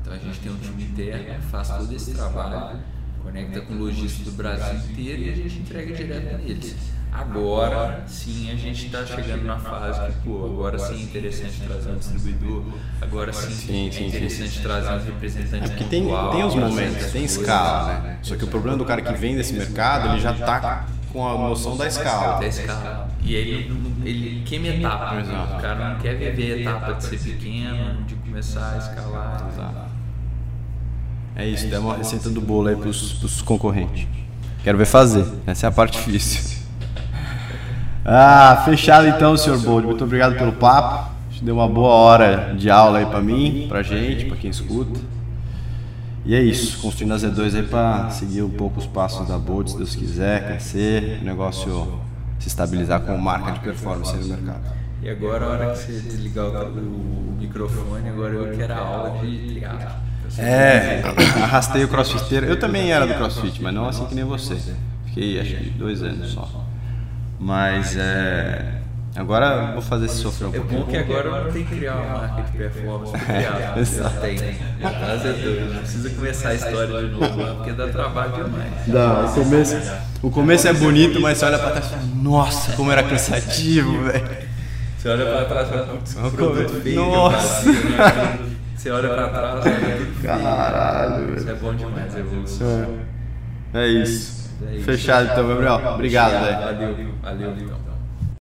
Então 0.00 0.12
a 0.12 0.18
gente 0.18 0.40
tem 0.40 0.50
um 0.50 0.56
time 0.56 0.82
interno 0.82 1.34
que 1.34 1.46
faz 1.46 1.68
todo 1.68 1.94
esse 1.94 2.12
trabalho 2.12 2.78
conecta 3.22 3.60
com 3.60 3.74
o 3.74 3.78
lojista 3.78 4.24
do 4.24 4.32
Brasil 4.32 4.78
inteiro 4.90 5.22
e 5.22 5.30
a 5.30 5.36
gente 5.36 5.58
entrega 5.58 5.94
direto 5.94 6.38
neles. 6.38 6.76
Agora 7.12 8.04
sim 8.06 8.50
a 8.52 8.54
gente 8.54 8.86
está 8.86 9.04
chegando 9.04 9.44
na 9.44 9.58
fase 9.58 10.12
que, 10.12 10.18
pô, 10.20 10.46
agora 10.46 10.78
sim 10.78 10.94
é 10.94 11.02
interessante 11.02 11.60
trazer 11.66 11.90
um 11.90 11.96
distribuidor, 11.96 12.64
agora 13.00 13.32
sim, 13.32 13.50
sim, 13.50 13.90
sim 13.90 14.04
é 14.04 14.06
interessante 14.06 14.50
sim. 14.50 14.62
trazer 14.62 14.92
um 14.92 15.04
representante. 15.04 15.64
É 15.64 15.68
porque 15.68 15.84
tem, 15.84 16.04
tem 16.04 16.44
os 16.44 16.54
momentos, 16.54 17.06
tem 17.10 17.24
escala, 17.24 18.00
né? 18.00 18.18
Só 18.22 18.36
que 18.36 18.44
o 18.44 18.48
problema 18.48 18.78
do 18.78 18.84
cara 18.84 19.02
que 19.02 19.12
vem 19.14 19.34
desse 19.34 19.52
mercado, 19.52 20.08
ele 20.10 20.20
já 20.20 20.32
está 20.32 20.86
com 21.12 21.26
a 21.26 21.36
noção 21.36 21.76
da 21.76 21.88
escala. 21.88 22.38
Da 22.38 22.46
escala. 22.46 23.08
E 23.22 23.34
ele, 23.34 24.00
ele 24.04 24.42
queima 24.44 24.68
etapa. 24.68 25.20
Exato. 25.20 25.54
O 25.54 25.60
cara 25.60 25.88
não 25.90 26.00
quer 26.00 26.14
viver 26.16 26.52
a 26.52 26.56
etapa 26.58 26.94
de 26.94 27.04
ser 27.04 27.18
pequeno, 27.18 28.04
de 28.04 28.14
começar 28.14 28.74
a 28.74 28.78
escalar. 28.78 29.48
Exato. 29.52 29.89
É 31.36 31.46
isso, 31.46 31.66
dá 31.68 31.80
uma 31.80 31.96
receita 31.96 32.28
do 32.28 32.40
bolo 32.40 32.68
aí 32.68 32.76
pros, 32.76 33.14
pros 33.14 33.40
concorrentes. 33.42 34.06
Quero 34.62 34.76
ver 34.76 34.86
fazer. 34.86 35.24
Essa 35.46 35.66
é 35.66 35.68
a 35.68 35.72
parte 35.72 35.96
difícil. 35.98 36.60
Ah, 38.04 38.62
fechado 38.64 39.06
então, 39.06 39.36
senhor 39.36 39.58
Bold. 39.60 39.86
Muito 39.86 40.04
obrigado 40.04 40.36
pelo 40.36 40.52
papo. 40.52 41.10
Deu 41.42 41.54
uma 41.54 41.68
boa 41.68 41.94
hora 41.94 42.54
de 42.54 42.70
aula 42.70 42.98
aí 42.98 43.06
para 43.06 43.20
mim, 43.22 43.66
pra 43.68 43.82
gente, 43.82 44.26
para 44.26 44.36
quem 44.36 44.50
escuta. 44.50 45.00
E 46.24 46.34
é 46.34 46.42
isso, 46.42 46.78
construindo 46.82 47.14
a 47.14 47.16
Z2 47.16 47.56
aí 47.56 47.62
para 47.62 48.10
seguir 48.10 48.42
um 48.42 48.50
pouco 48.50 48.78
os 48.78 48.86
passos 48.86 49.26
da 49.26 49.38
Bold, 49.38 49.70
se 49.70 49.76
Deus 49.78 49.96
quiser, 49.96 50.46
crescer, 50.46 51.18
o 51.22 51.24
negócio 51.24 51.98
se 52.38 52.48
estabilizar 52.48 53.00
como 53.00 53.16
marca 53.16 53.52
de 53.52 53.60
performance 53.60 54.14
no 54.16 54.26
mercado. 54.26 54.60
E 55.02 55.08
agora, 55.08 55.46
a 55.46 55.48
hora 55.48 55.70
que 55.72 55.78
você 55.78 55.92
desligar 55.92 56.44
o, 56.44 56.78
o 56.78 57.36
microfone, 57.38 58.06
agora 58.06 58.34
eu 58.34 58.54
quero 58.54 58.74
a 58.74 58.76
aula 58.76 59.18
de 59.18 59.48
triatlo. 59.48 60.09
É, 60.38 61.02
arrastei 61.42 61.84
o 61.84 61.88
crossfiteiro. 61.88 62.46
Eu 62.46 62.58
também 62.58 62.92
era 62.92 63.06
do 63.06 63.14
crossfit, 63.14 63.62
mas 63.62 63.74
não 63.74 63.88
assim 63.88 64.06
que 64.06 64.14
nem 64.14 64.24
você. 64.24 64.56
Fiquei 65.06 65.40
acho 65.40 65.56
que 65.56 65.70
dois 65.70 66.02
anos 66.02 66.30
só. 66.30 66.48
Mas 67.38 67.96
é. 67.96 68.80
Agora 69.16 69.72
vou 69.72 69.82
fazer 69.82 70.06
esse 70.06 70.18
sofrer 70.18 70.46
um 70.48 70.52
pouquinho. 70.52 70.80
É 70.80 70.84
bom 70.84 70.90
que 70.90 70.96
agora 70.96 71.44
não 71.44 71.50
tem 71.50 71.64
que 71.64 71.76
criar 71.76 71.96
uma 71.96 72.18
marca 72.18 72.42
de 72.42 72.56
performance 72.56 73.12
é, 73.16 73.84
já 73.84 74.10
tem. 74.20 74.38
Já 74.38 75.68
Não 75.68 75.78
precisa 75.80 76.10
começar 76.10 76.48
a 76.50 76.54
história 76.54 77.08
de 77.08 77.10
novo 77.10 77.56
porque 77.56 77.72
dá 77.72 77.88
trabalho 77.88 78.44
demais. 78.44 78.70
Dá, 78.86 79.24
o 79.24 79.34
começo, 79.34 79.76
o 80.22 80.30
começo 80.30 80.68
é 80.68 80.72
bonito, 80.72 81.20
mas 81.20 81.38
você 81.38 81.44
olha 81.44 81.58
pra 81.58 81.70
trás 81.70 81.86
e 81.86 81.88
fala, 81.90 82.02
nossa, 82.22 82.72
como 82.74 82.92
era 82.92 83.02
cansativo, 83.02 84.04
velho. 84.04 84.28
Você 84.96 85.08
olha 85.08 85.26
pra 85.26 85.44
trás 85.44 85.68
e 85.68 85.70
fala, 85.72 85.86
putz, 85.86 86.14
produto 86.14 86.80
feio. 86.80 87.04
Nossa! 87.04 87.64
Você 88.80 88.90
olha 88.90 89.10
pra 89.10 89.28
trás, 89.28 89.66
é 89.66 90.26
Caralho, 90.26 91.36
Isso 91.36 91.50
é 91.50 91.52
bom 91.52 91.74
demais, 91.74 92.16
é 92.16 92.20
evolução. 92.20 92.98
É 93.74 93.86
isso. 93.86 94.50
É 94.66 94.76
isso. 94.76 94.84
Fechado 94.86 95.28
então, 95.30 95.46
Gabriel. 95.46 95.82
Obrigado, 95.96 96.46
velho. 96.46 96.60
Valeu, 96.60 97.14
valeu 97.22 97.54
então. 97.58 97.89